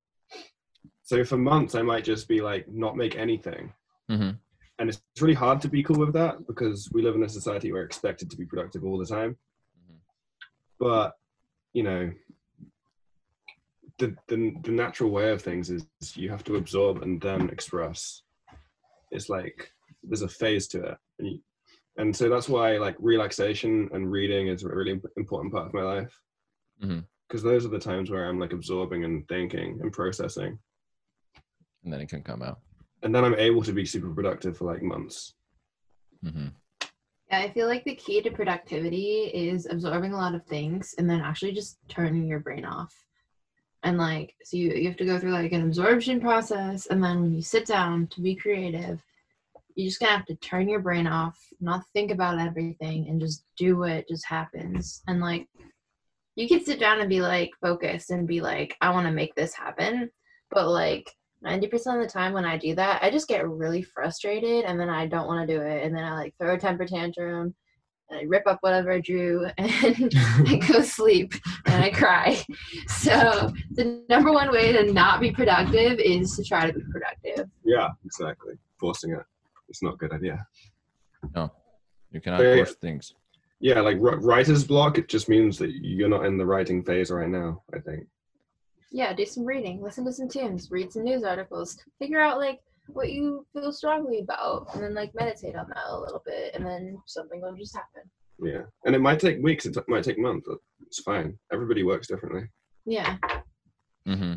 So 1.02 1.24
for 1.24 1.38
months, 1.38 1.74
I 1.74 1.82
might 1.82 2.04
just 2.04 2.28
be 2.28 2.40
like, 2.40 2.68
not 2.68 2.96
make 2.96 3.16
anything. 3.16 3.72
hmm 4.08 4.30
And 4.78 4.88
it's 4.90 5.00
really 5.20 5.34
hard 5.34 5.60
to 5.62 5.68
be 5.68 5.82
cool 5.82 5.98
with 5.98 6.12
that 6.14 6.46
because 6.46 6.88
we 6.92 7.00
live 7.02 7.14
in 7.14 7.22
a 7.22 7.28
society 7.28 7.72
where 7.72 7.80
we're 7.80 7.86
expected 7.86 8.28
to 8.30 8.36
be 8.36 8.44
productive 8.44 8.84
all 8.84 8.98
the 8.98 9.06
time. 9.06 9.36
Mhm. 9.88 9.96
But, 10.78 11.12
you 11.72 11.82
know, 11.82 12.12
the, 13.98 14.14
the, 14.28 14.54
the 14.62 14.70
natural 14.70 15.10
way 15.10 15.30
of 15.30 15.42
things 15.42 15.70
is 15.70 15.86
you 16.14 16.30
have 16.30 16.44
to 16.44 16.56
absorb 16.56 17.02
and 17.02 17.20
then 17.20 17.48
express. 17.50 18.22
It's 19.10 19.28
like 19.28 19.70
there's 20.02 20.22
a 20.22 20.28
phase 20.28 20.68
to 20.68 20.82
it. 20.82 20.98
And, 21.18 21.28
you, 21.28 21.38
and 21.96 22.14
so 22.14 22.28
that's 22.28 22.48
why 22.48 22.76
like 22.76 22.96
relaxation 22.98 23.88
and 23.92 24.10
reading 24.10 24.48
is 24.48 24.64
a 24.64 24.68
really 24.68 25.00
important 25.16 25.52
part 25.52 25.66
of 25.66 25.74
my 25.74 25.82
life. 25.82 26.20
Because 27.28 27.42
those 27.42 27.64
are 27.64 27.70
the 27.70 27.78
times 27.78 28.10
where 28.10 28.28
I'm 28.28 28.38
like 28.38 28.52
absorbing 28.52 29.04
and 29.04 29.26
thinking 29.28 29.78
and 29.80 29.92
processing. 29.92 30.58
And 31.84 31.92
then 31.92 32.00
it 32.00 32.08
can 32.08 32.22
come 32.22 32.42
out. 32.42 32.60
And 33.02 33.14
then 33.14 33.24
I'm 33.24 33.34
able 33.34 33.62
to 33.62 33.72
be 33.72 33.84
super 33.84 34.10
productive 34.10 34.56
for 34.56 34.72
like 34.72 34.82
months. 34.82 35.34
hmm 36.22 36.48
Yeah, 37.30 37.40
I 37.40 37.50
feel 37.50 37.66
like 37.66 37.84
the 37.84 37.94
key 37.94 38.22
to 38.22 38.30
productivity 38.30 39.30
is 39.34 39.66
absorbing 39.66 40.12
a 40.12 40.16
lot 40.16 40.34
of 40.34 40.44
things 40.46 40.94
and 40.98 41.10
then 41.10 41.20
actually 41.20 41.52
just 41.52 41.78
turning 41.88 42.26
your 42.26 42.40
brain 42.40 42.64
off. 42.64 42.94
And 43.82 43.98
like, 43.98 44.34
so 44.44 44.56
you, 44.56 44.72
you 44.72 44.88
have 44.88 44.96
to 44.98 45.04
go 45.04 45.18
through 45.18 45.32
like 45.32 45.52
an 45.52 45.62
absorption 45.62 46.20
process. 46.20 46.86
And 46.86 47.02
then 47.02 47.20
when 47.20 47.34
you 47.34 47.42
sit 47.42 47.66
down 47.66 48.06
to 48.08 48.20
be 48.20 48.34
creative, 48.34 49.02
you 49.74 49.86
just 49.86 50.00
gonna 50.00 50.16
have 50.16 50.26
to 50.26 50.36
turn 50.36 50.68
your 50.68 50.80
brain 50.80 51.06
off, 51.06 51.38
not 51.60 51.84
think 51.92 52.10
about 52.10 52.38
everything, 52.38 53.08
and 53.08 53.20
just 53.20 53.44
do 53.56 53.76
what 53.76 54.08
just 54.08 54.24
happens. 54.24 55.02
And 55.06 55.20
like, 55.20 55.48
you 56.34 56.48
can 56.48 56.64
sit 56.64 56.80
down 56.80 57.00
and 57.00 57.08
be 57.08 57.20
like 57.20 57.50
focused 57.60 58.10
and 58.10 58.26
be 58.26 58.40
like, 58.40 58.76
I 58.80 58.90
want 58.90 59.06
to 59.06 59.12
make 59.12 59.34
this 59.34 59.54
happen. 59.54 60.10
But 60.50 60.68
like, 60.68 61.10
90% 61.44 61.74
of 61.74 62.02
the 62.02 62.08
time 62.10 62.32
when 62.32 62.44
I 62.44 62.56
do 62.56 62.74
that, 62.74 63.02
I 63.02 63.10
just 63.10 63.28
get 63.28 63.48
really 63.48 63.82
frustrated 63.82 64.64
and 64.64 64.80
then 64.80 64.88
I 64.88 65.06
don't 65.06 65.26
want 65.26 65.46
to 65.46 65.54
do 65.54 65.60
it. 65.62 65.84
And 65.84 65.94
then 65.94 66.04
I 66.04 66.14
like 66.14 66.34
throw 66.38 66.54
a 66.54 66.58
temper 66.58 66.86
tantrum 66.86 67.54
and 68.08 68.20
I 68.20 68.22
rip 68.24 68.46
up 68.46 68.58
whatever 68.60 68.92
I 68.92 69.00
drew 69.00 69.46
and 69.58 70.12
I 70.16 70.60
go 70.68 70.82
sleep 70.82 71.34
and 71.66 71.84
I 71.84 71.90
cry. 71.90 72.42
So 72.88 73.52
the 73.72 74.02
number 74.08 74.32
one 74.32 74.50
way 74.50 74.72
to 74.72 74.92
not 74.92 75.20
be 75.20 75.30
productive 75.30 75.98
is 75.98 76.34
to 76.36 76.44
try 76.44 76.66
to 76.66 76.72
be 76.72 76.84
productive. 76.90 77.48
Yeah, 77.64 77.88
exactly. 78.04 78.54
Forcing 78.78 79.12
it. 79.12 79.24
It's 79.68 79.82
not 79.82 79.94
a 79.94 79.96
good 79.96 80.12
idea. 80.12 80.46
No, 81.34 81.50
you 82.10 82.20
cannot 82.20 82.40
Yeah, 82.40 82.50
yeah. 82.50 82.56
force 82.56 82.74
things. 82.76 83.14
Yeah, 83.58 83.80
like 83.80 83.96
writer's 84.00 84.64
block, 84.64 84.98
it 84.98 85.08
just 85.08 85.28
means 85.28 85.58
that 85.58 85.70
you're 85.72 86.10
not 86.10 86.26
in 86.26 86.36
the 86.36 86.44
writing 86.44 86.82
phase 86.82 87.10
right 87.10 87.28
now, 87.28 87.62
I 87.74 87.78
think. 87.78 88.06
Yeah, 88.92 89.12
do 89.12 89.26
some 89.26 89.44
reading, 89.44 89.82
listen 89.82 90.04
to 90.04 90.12
some 90.12 90.28
tunes, 90.28 90.70
read 90.70 90.92
some 90.92 91.04
news 91.04 91.24
articles, 91.24 91.76
figure 91.98 92.20
out 92.20 92.38
like 92.38 92.60
what 92.88 93.10
you 93.10 93.44
feel 93.52 93.72
strongly 93.72 94.20
about, 94.20 94.68
and 94.74 94.82
then 94.82 94.94
like 94.94 95.12
meditate 95.14 95.56
on 95.56 95.66
that 95.68 95.84
a 95.88 95.98
little 96.00 96.22
bit, 96.24 96.54
and 96.54 96.64
then 96.64 96.96
something 97.06 97.40
will 97.40 97.54
just 97.56 97.74
happen. 97.74 98.08
Yeah. 98.42 98.62
And 98.84 98.94
it 98.94 99.00
might 99.00 99.18
take 99.18 99.42
weeks, 99.42 99.66
it 99.66 99.74
t- 99.74 99.80
might 99.88 100.04
take 100.04 100.18
months. 100.18 100.46
but 100.48 100.58
It's 100.86 101.00
fine. 101.00 101.36
Everybody 101.52 101.82
works 101.82 102.06
differently. 102.06 102.44
Yeah. 102.84 103.16
Mm-hmm. 104.06 104.34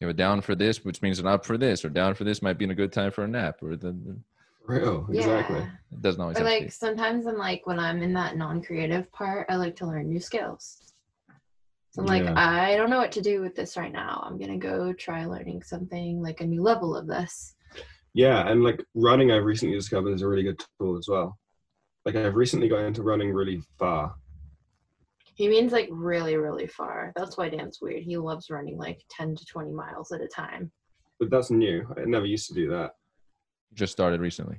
You 0.00 0.06
have 0.08 0.16
down 0.16 0.42
for 0.42 0.54
this, 0.54 0.84
which 0.84 1.00
means 1.00 1.18
an 1.20 1.26
up 1.26 1.46
for 1.46 1.56
this, 1.56 1.84
or 1.84 1.88
down 1.88 2.14
for 2.14 2.24
this 2.24 2.42
might 2.42 2.58
be 2.58 2.64
in 2.66 2.70
a 2.70 2.74
good 2.74 2.92
time 2.92 3.12
for 3.12 3.24
a 3.24 3.28
nap, 3.28 3.56
or 3.62 3.76
the, 3.76 3.92
the- 3.92 4.18
Real, 4.66 5.06
exactly. 5.12 5.58
Yeah. 5.58 5.68
it 5.92 6.00
doesn't 6.00 6.20
always 6.22 6.38
Or 6.38 6.40
have 6.40 6.48
to 6.48 6.58
like 6.64 6.72
sometimes 6.72 7.26
I'm 7.26 7.36
like 7.36 7.66
when 7.66 7.78
I'm 7.78 8.02
in 8.02 8.14
that 8.14 8.36
non-creative 8.38 9.12
part, 9.12 9.46
I 9.50 9.56
like 9.56 9.76
to 9.76 9.86
learn 9.86 10.08
new 10.08 10.20
skills. 10.20 10.93
So 11.94 12.02
I'm 12.02 12.06
like, 12.06 12.24
Yeah. 12.24 12.34
I 12.36 12.76
don't 12.76 12.90
know 12.90 12.98
what 12.98 13.12
to 13.12 13.20
do 13.22 13.40
with 13.40 13.54
this 13.54 13.76
right 13.76 13.92
now. 13.92 14.20
I'm 14.26 14.36
gonna 14.36 14.58
go 14.58 14.92
try 14.92 15.26
learning 15.26 15.62
something 15.62 16.20
like 16.20 16.40
a 16.40 16.46
new 16.46 16.60
level 16.60 16.96
of 16.96 17.06
this. 17.06 17.54
Yeah, 18.14 18.48
and 18.48 18.64
like 18.64 18.84
running, 18.94 19.30
I've 19.30 19.44
recently 19.44 19.76
discovered 19.76 20.12
is 20.12 20.22
a 20.22 20.26
really 20.26 20.42
good 20.42 20.60
tool 20.80 20.98
as 20.98 21.06
well. 21.08 21.38
Like 22.04 22.16
I've 22.16 22.34
recently 22.34 22.68
got 22.68 22.80
into 22.80 23.04
running 23.04 23.32
really 23.32 23.62
far. 23.78 24.16
He 25.36 25.46
means 25.46 25.70
like 25.70 25.88
really, 25.88 26.36
really 26.36 26.66
far. 26.66 27.12
That's 27.14 27.36
why 27.36 27.48
Dan's 27.48 27.78
weird. 27.80 28.02
He 28.02 28.16
loves 28.16 28.50
running 28.50 28.76
like 28.76 29.00
10 29.10 29.36
to 29.36 29.46
20 29.46 29.70
miles 29.70 30.10
at 30.10 30.20
a 30.20 30.26
time. 30.26 30.72
But 31.20 31.30
that's 31.30 31.50
new. 31.52 31.86
I 31.96 32.06
never 32.06 32.26
used 32.26 32.48
to 32.48 32.54
do 32.54 32.68
that. 32.70 32.96
Just 33.72 33.92
started 33.92 34.20
recently. 34.20 34.58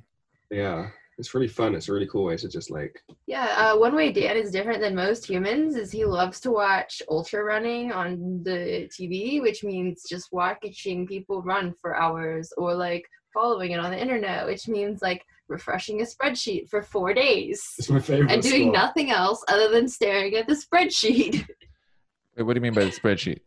Yeah. 0.50 0.88
It's 1.18 1.34
really 1.34 1.48
fun. 1.48 1.74
It's 1.74 1.88
a 1.88 1.92
really 1.92 2.06
cool 2.06 2.24
way 2.24 2.36
to 2.36 2.48
just 2.48 2.70
like 2.70 3.02
Yeah, 3.26 3.46
uh, 3.56 3.78
one 3.78 3.94
way 3.94 4.12
Dan 4.12 4.36
is 4.36 4.50
different 4.50 4.80
than 4.80 4.94
most 4.94 5.26
humans 5.26 5.74
is 5.74 5.90
he 5.90 6.04
loves 6.04 6.40
to 6.40 6.50
watch 6.50 7.00
ultra 7.08 7.42
running 7.42 7.90
on 7.92 8.42
the 8.42 8.88
TV, 8.92 9.40
which 9.40 9.64
means 9.64 10.04
just 10.08 10.28
watching 10.32 11.06
people 11.06 11.42
run 11.42 11.74
for 11.80 11.96
hours 11.96 12.52
or 12.58 12.74
like 12.74 13.06
following 13.32 13.72
it 13.72 13.80
on 13.80 13.90
the 13.90 14.00
internet, 14.00 14.46
which 14.46 14.68
means 14.68 15.00
like 15.00 15.24
refreshing 15.48 16.00
a 16.00 16.04
spreadsheet 16.04 16.68
for 16.68 16.82
four 16.82 17.14
days 17.14 17.62
it's 17.78 17.88
my 17.88 18.00
favorite. 18.00 18.32
and 18.32 18.42
doing 18.42 18.64
sport. 18.64 18.74
nothing 18.74 19.10
else 19.10 19.44
other 19.48 19.68
than 19.68 19.88
staring 19.88 20.34
at 20.34 20.46
the 20.46 20.54
spreadsheet. 20.54 21.46
Wait, 22.36 22.42
what 22.42 22.54
do 22.54 22.58
you 22.58 22.62
mean 22.62 22.74
by 22.74 22.84
the 22.84 22.90
spreadsheet? 22.90 23.40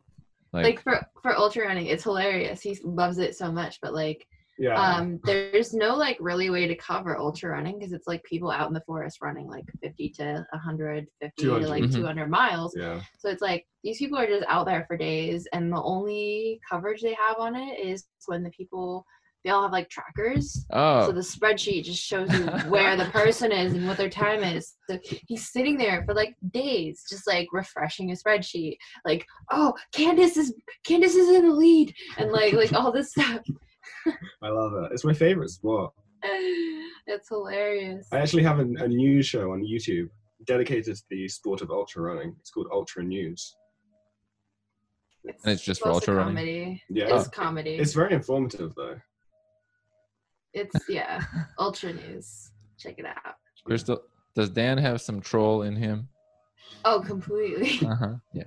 Like, 0.51 0.63
like 0.65 0.82
for 0.82 1.05
for 1.22 1.38
ultra 1.38 1.67
running, 1.67 1.86
it's 1.88 2.03
hilarious. 2.03 2.61
He 2.61 2.80
loves 2.84 3.20
it 3.20 3.36
so 3.36 3.51
much, 3.51 3.80
but 3.82 3.93
like 3.93 4.26
Yeah. 4.60 4.76
um 4.80 5.20
there's 5.24 5.74
no 5.74 5.95
like 5.95 6.18
really 6.20 6.49
way 6.49 6.68
to 6.68 6.76
cover 6.76 7.18
ultra 7.18 7.49
running 7.51 7.80
because 7.80 7.93
it's 7.93 8.07
like 8.07 8.22
people 8.24 8.51
out 8.51 8.68
in 8.68 8.74
the 8.74 8.82
forest 8.82 9.20
running 9.22 9.47
like 9.47 9.64
50 9.82 10.10
to 10.18 10.45
150 10.51 11.07
to 11.22 11.32
200. 11.41 11.70
like 11.70 11.84
Mhm. 11.84 11.93
200 11.95 12.30
miles 12.30 12.76
yeah. 12.78 12.99
so 13.18 13.30
it's 13.30 13.41
like 13.41 13.66
these 13.84 13.97
people 13.99 14.20
are 14.20 14.28
just 14.28 14.45
out 14.49 14.66
there 14.66 14.84
for 14.86 14.97
days 14.97 15.47
and 15.53 15.72
the 15.72 15.82
only 15.82 16.60
coverage 16.70 17.01
they 17.01 17.14
have 17.14 17.38
on 17.39 17.55
it 17.55 17.80
is 17.80 18.05
when 18.26 18.43
the 18.43 18.49
people 18.51 19.05
they 19.45 19.51
all 19.51 19.62
have 19.64 19.72
like 19.72 19.89
trackers 19.89 20.66
oh, 20.74 21.05
so 21.05 21.12
the 21.14 21.22
spreadsheet 21.22 21.86
just 21.86 22.03
shows 22.03 22.30
you 22.34 22.45
where 22.70 22.97
the 22.97 23.05
person 23.05 23.53
is 23.53 23.74
and 23.74 23.88
what 23.88 23.95
their 23.95 24.10
time 24.10 24.43
is 24.43 24.76
so 24.89 24.99
he's 25.28 25.49
sitting 25.49 25.78
there 25.78 26.03
for 26.05 26.14
like 26.14 26.36
days 26.51 27.05
just 27.10 27.26
like 27.26 27.47
refreshing 27.53 28.12
a 28.12 28.14
spreadsheet 28.14 28.76
like 29.05 29.26
oh 29.51 29.74
candace 29.93 30.36
is 30.36 30.53
candace 30.86 31.16
is 31.16 31.30
in 31.30 31.47
the 31.47 31.53
lead 31.55 31.93
and 32.18 32.34
like 32.34 32.51
like 32.51 32.74
all 32.74 32.91
this 32.91 33.12
stuff 33.12 33.39
I 34.44 34.50
love 34.50 34.74
it. 34.84 34.92
It's 34.94 35.04
my 35.06 35.14
favorite 35.14 35.50
sport. 35.50 35.94
it's 36.24 37.30
hilarious. 37.30 38.08
I 38.12 38.18
actually 38.20 38.44
have 38.44 38.60
a, 38.60 38.64
a 38.64 38.88
news 38.88 39.26
show 39.26 39.52
on 39.52 39.64
YouTube 39.64 40.10
dedicated 40.46 40.96
to 40.96 41.04
the 41.10 41.28
sport 41.28 41.62
of 41.62 41.70
ultra 41.72 42.02
running. 42.02 42.36
It's 42.40 42.50
called 42.52 42.68
Ultra 42.72 43.04
News. 43.04 43.56
and 45.26 45.36
it's 45.54 45.64
just 45.64 45.82
for 45.82 45.90
ultra 45.90 46.16
running. 46.16 46.36
comedy. 46.36 46.84
Yeah. 46.90 47.16
It's 47.18 47.28
comedy. 47.28 47.72
It's 47.76 47.90
It's, 47.90 47.94
very 47.94 48.14
informative 48.14 48.74
though. 48.76 49.00
It's 50.54 50.76
yeah, 50.90 51.24
ultra 51.60 51.94
news. 51.94 52.52
Check 52.80 52.96
it 52.98 53.06
out. 53.06 53.36
Krystall, 53.68 54.00
does 54.36 54.50
Dan 54.50 54.78
have 54.78 55.02
some 55.02 55.22
troll 55.22 55.64
in 55.64 55.76
him? 55.76 56.08
Oh, 56.86 57.02
completely. 57.06 57.80
Uh 57.88 57.96
huh. 57.96 58.14
Yeah. 58.34 58.44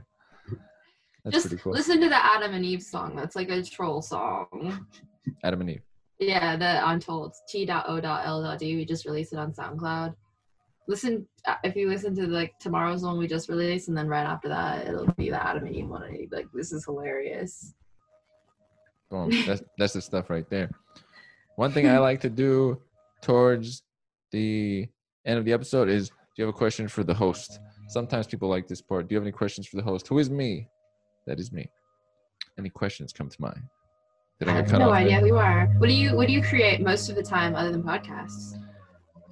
That's 1.24 1.34
Just 1.36 1.48
pretty 1.48 1.62
cool. 1.62 1.72
listen 1.72 2.00
to 2.00 2.08
the 2.08 2.16
Adam 2.24 2.52
and 2.54 2.64
Eve 2.64 2.82
song. 2.82 3.14
That's 3.14 3.36
like 3.36 3.48
a 3.48 3.62
troll 3.62 4.02
song. 4.02 4.86
Adam 5.44 5.60
and 5.60 5.70
Eve. 5.70 5.82
Yeah, 6.18 6.56
the 6.56 6.88
Untold 6.88 7.34
T.O.L.D. 7.48 8.76
We 8.76 8.84
just 8.84 9.06
released 9.06 9.32
it 9.32 9.38
on 9.38 9.52
SoundCloud. 9.52 10.14
Listen 10.88 11.26
uh, 11.46 11.54
if 11.62 11.76
you 11.76 11.88
listen 11.88 12.14
to 12.16 12.26
like 12.26 12.58
tomorrow's 12.58 13.02
one 13.02 13.16
we 13.16 13.26
just 13.26 13.48
released, 13.48 13.88
and 13.88 13.96
then 13.96 14.08
right 14.08 14.26
after 14.26 14.48
that 14.48 14.86
it'll 14.86 15.06
be 15.16 15.30
the 15.30 15.46
Adam 15.46 15.66
and 15.66 15.74
Eve 15.76 15.88
one. 15.88 16.02
And 16.02 16.32
like, 16.32 16.46
this 16.52 16.72
is 16.72 16.84
hilarious. 16.84 17.74
Boom. 19.10 19.30
That's 19.46 19.62
that's 19.78 19.92
the 19.92 20.00
stuff 20.00 20.30
right 20.30 20.48
there. 20.48 20.70
One 21.56 21.70
thing 21.72 21.88
I 21.88 21.98
like 21.98 22.20
to 22.22 22.30
do 22.30 22.80
towards 23.20 23.82
the 24.32 24.88
end 25.24 25.38
of 25.38 25.44
the 25.44 25.52
episode 25.52 25.88
is 25.88 26.08
do 26.08 26.14
you 26.36 26.46
have 26.46 26.54
a 26.54 26.56
question 26.56 26.88
for 26.88 27.04
the 27.04 27.14
host? 27.14 27.60
Sometimes 27.88 28.26
people 28.26 28.48
like 28.48 28.66
this 28.66 28.80
part. 28.80 29.06
Do 29.06 29.14
you 29.14 29.18
have 29.18 29.24
any 29.24 29.32
questions 29.32 29.66
for 29.66 29.76
the 29.76 29.82
host? 29.82 30.08
Who 30.08 30.18
is 30.18 30.30
me? 30.30 30.66
That 31.26 31.38
is 31.38 31.52
me. 31.52 31.70
Any 32.58 32.70
questions 32.70 33.12
come 33.12 33.28
to 33.28 33.40
mind? 33.40 33.62
Did 34.42 34.48
I 34.48 34.54
I 34.54 34.54
get 34.56 34.62
have 34.64 34.70
cut 34.72 34.78
no 34.80 34.88
off? 34.88 34.94
idea 34.96 35.20
who 35.20 35.26
you 35.26 35.36
are. 35.36 35.66
What 35.78 35.86
do 35.86 35.92
you 35.94 36.16
What 36.16 36.26
do 36.26 36.32
you 36.32 36.42
create 36.42 36.80
most 36.80 37.08
of 37.08 37.14
the 37.14 37.22
time 37.22 37.54
other 37.54 37.70
than 37.70 37.80
podcasts? 37.84 38.54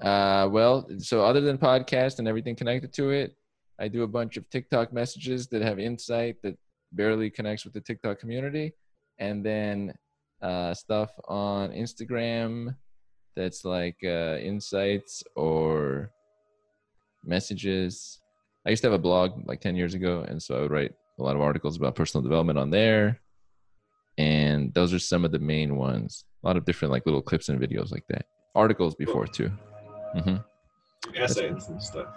Uh, 0.01 0.49
well, 0.49 0.87
so 0.99 1.25
other 1.25 1.41
than 1.41 1.59
podcast 1.59 2.21
and 2.21 2.29
everything 2.29 2.55
connected 2.55 2.93
to 2.93 3.11
it, 3.11 3.35
I 3.81 3.89
do 3.89 4.05
a 4.05 4.07
bunch 4.07 4.37
of 4.37 4.49
TikTok 4.51 4.93
messages 4.93 5.49
that 5.49 5.63
have 5.63 5.81
insight 5.81 6.37
that 6.45 6.57
barely 6.93 7.29
connects 7.29 7.65
with 7.65 7.75
the 7.75 7.81
TikTok 7.81 8.21
community, 8.21 8.73
and 9.19 9.45
then 9.45 9.95
uh, 10.43 10.75
stuff 10.75 11.11
on 11.27 11.71
Instagram 11.73 12.77
that's 13.35 13.65
like 13.65 13.97
uh, 14.05 14.37
insights 14.39 15.25
or 15.35 16.13
messages. 17.25 18.21
I 18.65 18.71
used 18.71 18.83
to 18.83 18.89
have 18.91 18.99
a 18.99 19.03
blog 19.03 19.43
like 19.49 19.61
10 19.61 19.75
years 19.75 19.95
ago, 19.95 20.25
and 20.29 20.41
so 20.41 20.57
I 20.57 20.61
would 20.61 20.71
write 20.71 20.93
a 21.19 21.23
lot 21.25 21.35
of 21.35 21.43
articles 21.43 21.77
about 21.77 21.97
personal 21.97 22.23
development 22.23 22.61
on 22.61 22.71
there. 22.71 23.21
And 24.21 24.75
those 24.75 24.93
are 24.93 24.99
some 24.99 25.25
of 25.25 25.33
the 25.33 25.39
main 25.39 25.77
ones. 25.77 26.27
A 26.45 26.47
lot 26.47 26.57
of 26.59 26.67
different 26.67 26.93
like 26.93 27.07
little 27.07 27.23
clips 27.23 27.49
and 27.49 27.59
videos 27.59 27.91
like 27.91 28.05
that. 28.09 28.27
Articles 28.55 28.95
before 28.95 29.27
too. 29.27 29.51
mm-hmm. 30.15 30.37
Essays 31.17 31.69
and 31.69 31.83
stuff. 31.83 32.09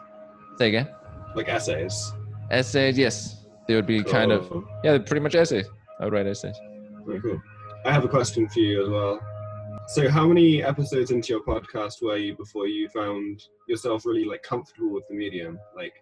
Say 0.57 0.67
again. 0.67 0.89
Like 1.35 1.47
essays. 1.47 2.11
Essays, 2.51 2.97
yes. 2.97 3.45
They 3.67 3.75
would 3.75 3.87
be 3.87 4.03
kind 4.03 4.31
of 4.33 4.65
yeah, 4.83 4.97
pretty 4.97 5.21
much 5.21 5.35
essays. 5.35 5.65
I 5.99 6.03
would 6.05 6.13
write 6.13 6.27
essays. 6.27 6.57
Very 7.05 7.21
cool. 7.21 7.41
I 7.85 7.91
have 7.93 8.03
a 8.03 8.09
question 8.09 8.49
for 8.49 8.59
you 8.59 8.83
as 8.83 8.89
well. 8.89 9.19
So, 9.87 10.09
how 10.09 10.27
many 10.27 10.63
episodes 10.63 11.11
into 11.11 11.33
your 11.33 11.43
podcast 11.43 12.01
were 12.01 12.17
you 12.17 12.35
before 12.35 12.67
you 12.67 12.89
found 12.89 13.43
yourself 13.67 14.05
really 14.05 14.25
like 14.25 14.43
comfortable 14.43 14.91
with 14.91 15.07
the 15.07 15.15
medium, 15.15 15.57
like 15.75 15.93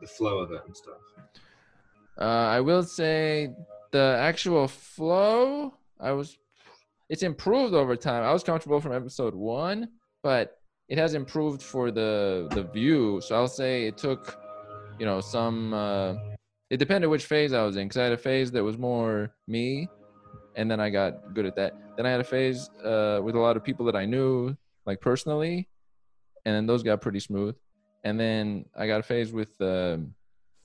the 0.00 0.06
flow 0.06 0.38
of 0.38 0.52
it 0.52 0.62
and 0.66 0.76
stuff? 0.76 1.02
Uh, 2.18 2.48
I 2.56 2.60
will 2.60 2.82
say 2.82 3.50
the 3.92 4.16
actual 4.20 4.68
flow, 4.68 5.74
I 5.98 6.12
was, 6.12 6.38
it's 7.08 7.22
improved 7.22 7.74
over 7.74 7.96
time. 7.96 8.22
I 8.22 8.32
was 8.32 8.42
comfortable 8.42 8.80
from 8.80 8.92
episode 8.92 9.34
one, 9.34 9.88
but 10.22 10.58
it 10.88 10.98
has 10.98 11.14
improved 11.14 11.62
for 11.62 11.90
the 11.90 12.48
the 12.50 12.62
view. 12.62 13.20
So 13.20 13.34
I'll 13.36 13.48
say 13.48 13.86
it 13.86 13.96
took, 13.96 14.38
you 14.98 15.06
know, 15.06 15.20
some. 15.20 15.74
Uh, 15.74 16.14
it 16.70 16.78
depended 16.78 17.08
which 17.08 17.26
phase 17.26 17.52
I 17.52 17.62
was 17.64 17.76
in, 17.76 17.88
because 17.88 17.98
I 18.00 18.04
had 18.04 18.12
a 18.12 18.18
phase 18.18 18.50
that 18.52 18.62
was 18.62 18.78
more 18.78 19.34
me, 19.48 19.88
and 20.56 20.70
then 20.70 20.80
I 20.80 20.90
got 20.90 21.34
good 21.34 21.46
at 21.46 21.56
that. 21.56 21.72
Then 21.96 22.06
I 22.06 22.10
had 22.10 22.20
a 22.20 22.24
phase 22.24 22.68
uh, 22.84 23.20
with 23.22 23.34
a 23.34 23.40
lot 23.40 23.56
of 23.56 23.64
people 23.64 23.86
that 23.86 23.96
I 23.96 24.04
knew, 24.04 24.56
like 24.86 25.00
personally, 25.00 25.68
and 26.44 26.54
then 26.54 26.66
those 26.66 26.82
got 26.82 27.00
pretty 27.00 27.20
smooth. 27.20 27.56
And 28.04 28.18
then 28.18 28.64
I 28.76 28.86
got 28.86 29.00
a 29.00 29.02
phase 29.02 29.32
with. 29.32 29.60
Um, 29.60 30.14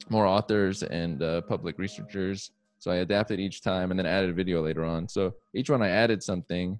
more 0.09 0.27
authors 0.27 0.83
and 0.83 1.23
uh, 1.23 1.41
public 1.41 1.79
researchers. 1.79 2.51
So 2.85 2.91
I 2.91 2.97
adapted 2.97 3.39
each 3.39 3.61
time 3.63 3.89
and 3.89 3.99
then 3.99 4.05
added 4.05 4.29
a 4.29 4.33
video 4.33 4.61
later 4.61 4.85
on. 4.85 5.07
So 5.09 5.33
each 5.55 5.71
one 5.71 5.81
I 5.81 5.89
added 5.89 6.21
something, 6.21 6.79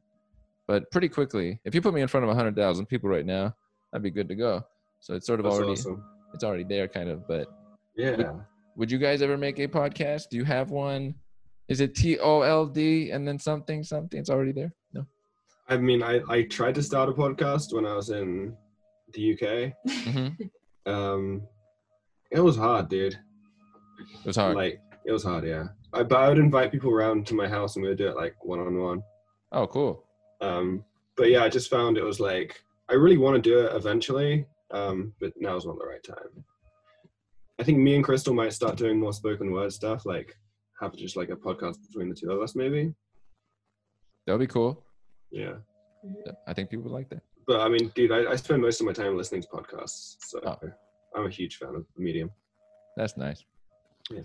but 0.68 0.92
pretty 0.92 1.10
quickly. 1.10 1.60
If 1.66 1.74
you 1.74 1.82
put 1.82 1.96
me 1.96 2.02
in 2.02 2.08
front 2.08 2.24
of 2.26 2.28
100,000 2.28 2.86
people 2.86 3.10
right 3.10 3.26
now, 3.26 3.56
I'd 3.92 4.04
be 4.04 4.12
good 4.12 4.30
to 4.30 4.36
go. 4.36 4.64
So 5.00 5.16
it's 5.16 5.26
sort 5.26 5.40
of 5.40 5.46
That's 5.46 5.56
already 5.56 5.72
awesome. 5.72 6.04
it's 6.36 6.44
already 6.44 6.64
there 6.64 6.88
kind 6.88 7.10
of, 7.10 7.28
but 7.28 7.48
Yeah. 7.96 8.34
would 8.76 8.92
you 8.92 9.00
guys 9.00 9.24
ever 9.24 9.36
make 9.36 9.58
a 9.58 9.68
podcast? 9.68 10.30
Do 10.30 10.38
you 10.38 10.44
have 10.44 10.70
one? 10.70 11.16
Is 11.70 11.82
it 11.82 11.96
T 11.96 12.20
O 12.20 12.42
L 12.44 12.68
D 12.68 13.10
and 13.10 13.28
then 13.28 13.40
something 13.40 13.84
something? 13.84 14.20
It's 14.20 14.30
already 14.30 14.52
there. 14.52 14.72
No. 14.94 15.08
I 15.70 15.78
mean, 15.78 16.04
I, 16.04 16.22
I 16.30 16.44
tried 16.44 16.76
to 16.76 16.84
start 16.84 17.10
a 17.10 17.14
podcast 17.14 17.74
when 17.74 17.88
I 17.88 17.96
was 17.96 18.12
in 18.12 18.56
the 19.14 19.34
UK. 19.34 19.74
hmm 20.04 20.28
Um, 20.86 21.42
it 22.30 22.42
was 22.42 22.56
hard, 22.58 22.90
dude. 22.90 23.18
It 24.20 24.28
was 24.28 24.36
hard. 24.36 24.56
Like, 24.56 24.80
it 25.04 25.12
was 25.12 25.24
hard, 25.24 25.46
yeah. 25.46 25.66
I, 25.96 26.04
but 26.04 26.18
I 26.20 26.30
would 26.30 26.38
invite 26.38 26.72
people 26.72 26.92
around 26.92 27.26
to 27.28 27.34
my 27.34 27.48
house 27.48 27.76
and 27.76 27.84
we 27.84 27.90
would 27.90 27.98
do 27.98 28.08
it 28.08 28.16
like 28.16 28.36
one 28.44 28.60
on 28.60 28.78
one. 28.78 29.02
oh, 29.52 29.66
cool. 29.68 30.04
Um, 30.42 30.84
but 31.18 31.30
yeah, 31.30 31.44
I 31.44 31.50
just 31.50 31.70
found 31.70 31.98
it 31.98 32.04
was 32.04 32.20
like 32.20 32.62
I 32.90 32.94
really 32.94 33.18
want 33.18 33.36
to 33.36 33.42
do 33.50 33.60
it 33.60 33.76
eventually, 33.76 34.46
um, 34.72 35.14
but 35.20 35.32
now's 35.38 35.66
not 35.66 35.78
the 35.80 35.86
right 35.86 36.04
time. 36.04 36.44
I 37.60 37.64
think 37.64 37.78
me 37.80 37.96
and 37.96 38.04
Krystall 38.06 38.36
might 38.36 38.54
start 38.54 38.76
doing 38.76 39.00
more 39.00 39.14
spoken 39.14 39.52
word 39.52 39.72
stuff, 39.72 40.06
like 40.06 40.36
have 40.82 40.94
just 40.96 41.16
like 41.16 41.30
a 41.30 41.36
podcast 41.36 41.78
between 41.88 42.10
the 42.10 42.16
two 42.16 42.32
of 42.32 42.42
us, 42.42 42.54
maybe. 42.56 42.94
That'd 44.28 44.42
be 44.42 44.48
cool. 44.48 44.84
Yeah, 45.32 45.54
I 46.48 46.54
think 46.54 46.70
people 46.70 46.84
would 46.84 46.92
like 46.92 47.10
that. 47.10 47.22
but 47.48 47.62
I 47.62 47.70
mean, 47.70 47.92
dude, 47.96 48.12
I, 48.12 48.32
I 48.32 48.36
spend 48.36 48.62
most 48.62 48.82
of 48.82 48.86
my 48.88 48.94
time 48.94 49.16
listening 49.16 49.42
to 49.44 49.48
podcasts, 49.48 50.18
so 50.20 50.40
Oh. 50.46 50.58
I'm 51.16 51.28
a 51.28 51.30
huge 51.30 51.56
fan 51.58 51.70
of 51.76 51.86
the 51.96 52.04
medium. 52.04 52.30
That's 52.98 53.16
nice. 53.16 53.46
Yeah. 54.12 54.22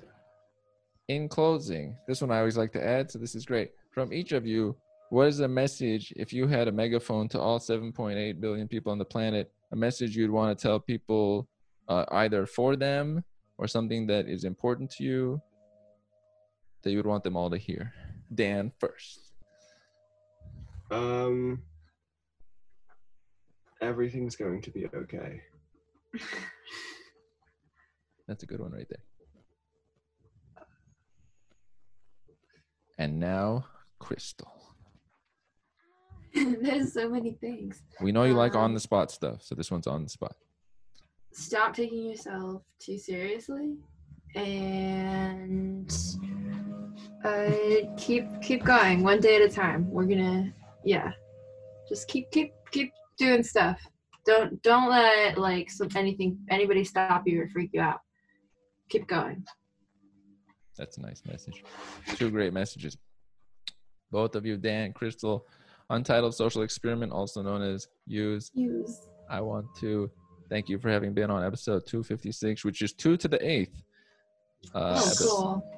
In 1.10 1.28
closing, 1.28 1.96
this 2.06 2.20
one 2.20 2.30
I 2.30 2.38
always 2.38 2.56
like 2.56 2.70
to 2.74 2.86
add, 2.86 3.10
so 3.10 3.18
this 3.18 3.34
is 3.34 3.44
great. 3.44 3.72
From 3.90 4.12
each 4.12 4.30
of 4.30 4.46
you, 4.46 4.76
what 5.08 5.26
is 5.26 5.40
a 5.40 5.48
message 5.48 6.12
if 6.14 6.32
you 6.32 6.46
had 6.46 6.68
a 6.68 6.72
megaphone 6.72 7.28
to 7.30 7.40
all 7.40 7.58
7.8 7.58 8.40
billion 8.40 8.68
people 8.68 8.92
on 8.92 8.98
the 8.98 9.04
planet, 9.04 9.50
a 9.72 9.76
message 9.76 10.16
you'd 10.16 10.30
want 10.30 10.56
to 10.56 10.62
tell 10.62 10.78
people 10.78 11.48
uh, 11.88 12.04
either 12.12 12.46
for 12.46 12.76
them 12.76 13.24
or 13.58 13.66
something 13.66 14.06
that 14.06 14.28
is 14.28 14.44
important 14.44 14.88
to 14.92 15.02
you 15.02 15.42
that 16.84 16.92
you 16.92 16.96
would 16.98 17.06
want 17.06 17.24
them 17.24 17.36
all 17.36 17.50
to 17.50 17.58
hear? 17.58 17.92
Dan 18.32 18.70
first. 18.78 19.32
Um, 20.92 21.60
everything's 23.82 24.36
going 24.36 24.62
to 24.62 24.70
be 24.70 24.86
okay. 24.94 25.40
That's 28.28 28.44
a 28.44 28.46
good 28.46 28.60
one 28.60 28.70
right 28.70 28.86
there. 28.88 29.02
And 33.00 33.18
now, 33.18 33.64
Krystall. 33.98 34.52
There's 36.34 36.92
so 36.92 37.08
many 37.08 37.32
things. 37.32 37.82
We 38.02 38.12
know 38.12 38.24
you 38.24 38.34
like 38.34 38.54
on 38.54 38.66
Um, 38.66 38.74
the 38.74 38.80
spot 38.80 39.10
stuff, 39.10 39.42
so 39.42 39.54
this 39.54 39.70
one's 39.70 39.86
on 39.86 40.02
the 40.02 40.10
spot. 40.10 40.36
Stop 41.32 41.72
taking 41.72 42.04
yourself 42.04 42.62
too 42.78 42.98
seriously, 42.98 43.78
and 44.34 45.90
uh, 47.24 47.50
keep 47.96 48.26
keep 48.42 48.64
going 48.64 49.02
one 49.02 49.18
day 49.18 49.36
at 49.36 49.42
a 49.42 49.48
time. 49.48 49.90
We're 49.90 50.04
gonna, 50.04 50.52
yeah, 50.84 51.10
just 51.88 52.06
keep 52.06 52.30
keep 52.30 52.52
keep 52.70 52.92
doing 53.16 53.42
stuff. 53.42 53.80
Don't 54.26 54.62
don't 54.62 54.90
let 54.90 55.38
like 55.38 55.70
some 55.70 55.88
anything 55.96 56.38
anybody 56.50 56.84
stop 56.84 57.22
you 57.26 57.40
or 57.40 57.48
freak 57.48 57.70
you 57.72 57.80
out. 57.80 58.00
Keep 58.90 59.08
going. 59.08 59.42
That's 60.80 60.96
a 60.96 61.02
nice 61.02 61.22
message. 61.26 61.62
Two 62.16 62.30
great 62.30 62.54
messages. 62.54 62.96
Both 64.10 64.34
of 64.34 64.46
you, 64.46 64.56
Dan, 64.56 64.94
Krystall, 64.94 65.42
Untitled 65.90 66.34
Social 66.34 66.62
Experiment, 66.62 67.12
also 67.12 67.42
known 67.42 67.60
as 67.60 67.86
USE. 68.06 68.50
USE. 68.54 69.08
I 69.28 69.42
want 69.42 69.66
to 69.80 70.10
thank 70.48 70.70
you 70.70 70.78
for 70.78 70.88
having 70.88 71.12
been 71.12 71.30
on 71.30 71.44
episode 71.44 71.86
256, 71.86 72.64
which 72.64 72.80
is 72.80 72.94
two 72.94 73.18
to 73.18 73.28
the 73.28 73.46
eighth 73.46 73.82
uh, 74.74 75.02
oh, 75.04 75.12
cool. 75.18 75.70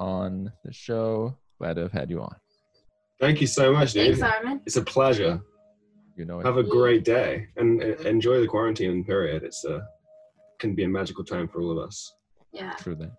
on 0.00 0.52
the 0.64 0.72
show. 0.72 1.36
Glad 1.60 1.74
to 1.74 1.82
have 1.82 1.92
had 1.92 2.10
you 2.10 2.20
on. 2.20 2.34
Thank 3.20 3.40
you 3.40 3.46
so 3.46 3.72
much, 3.72 3.92
dude. 3.92 4.18
Thanks, 4.18 4.36
Armen. 4.38 4.60
It's 4.66 4.76
a 4.76 4.82
pleasure. 4.82 5.40
You 6.16 6.24
know. 6.24 6.40
Have 6.40 6.56
a 6.56 6.64
great 6.64 7.04
day 7.04 7.46
and 7.56 7.80
uh, 7.80 7.86
enjoy 8.08 8.40
the 8.40 8.48
quarantine 8.48 9.04
period. 9.04 9.44
It's 9.44 9.64
uh, 9.64 9.82
can 10.58 10.74
be 10.74 10.82
a 10.82 10.88
magical 10.88 11.24
time 11.24 11.46
for 11.46 11.60
all 11.60 11.70
of 11.70 11.78
us. 11.78 12.12
Yeah. 12.52 12.72
True 12.72 12.96
then 12.96 13.12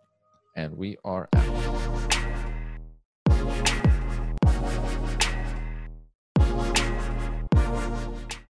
and 0.56 0.78
we 0.78 0.98
are 1.04 1.30
out. 1.36 2.09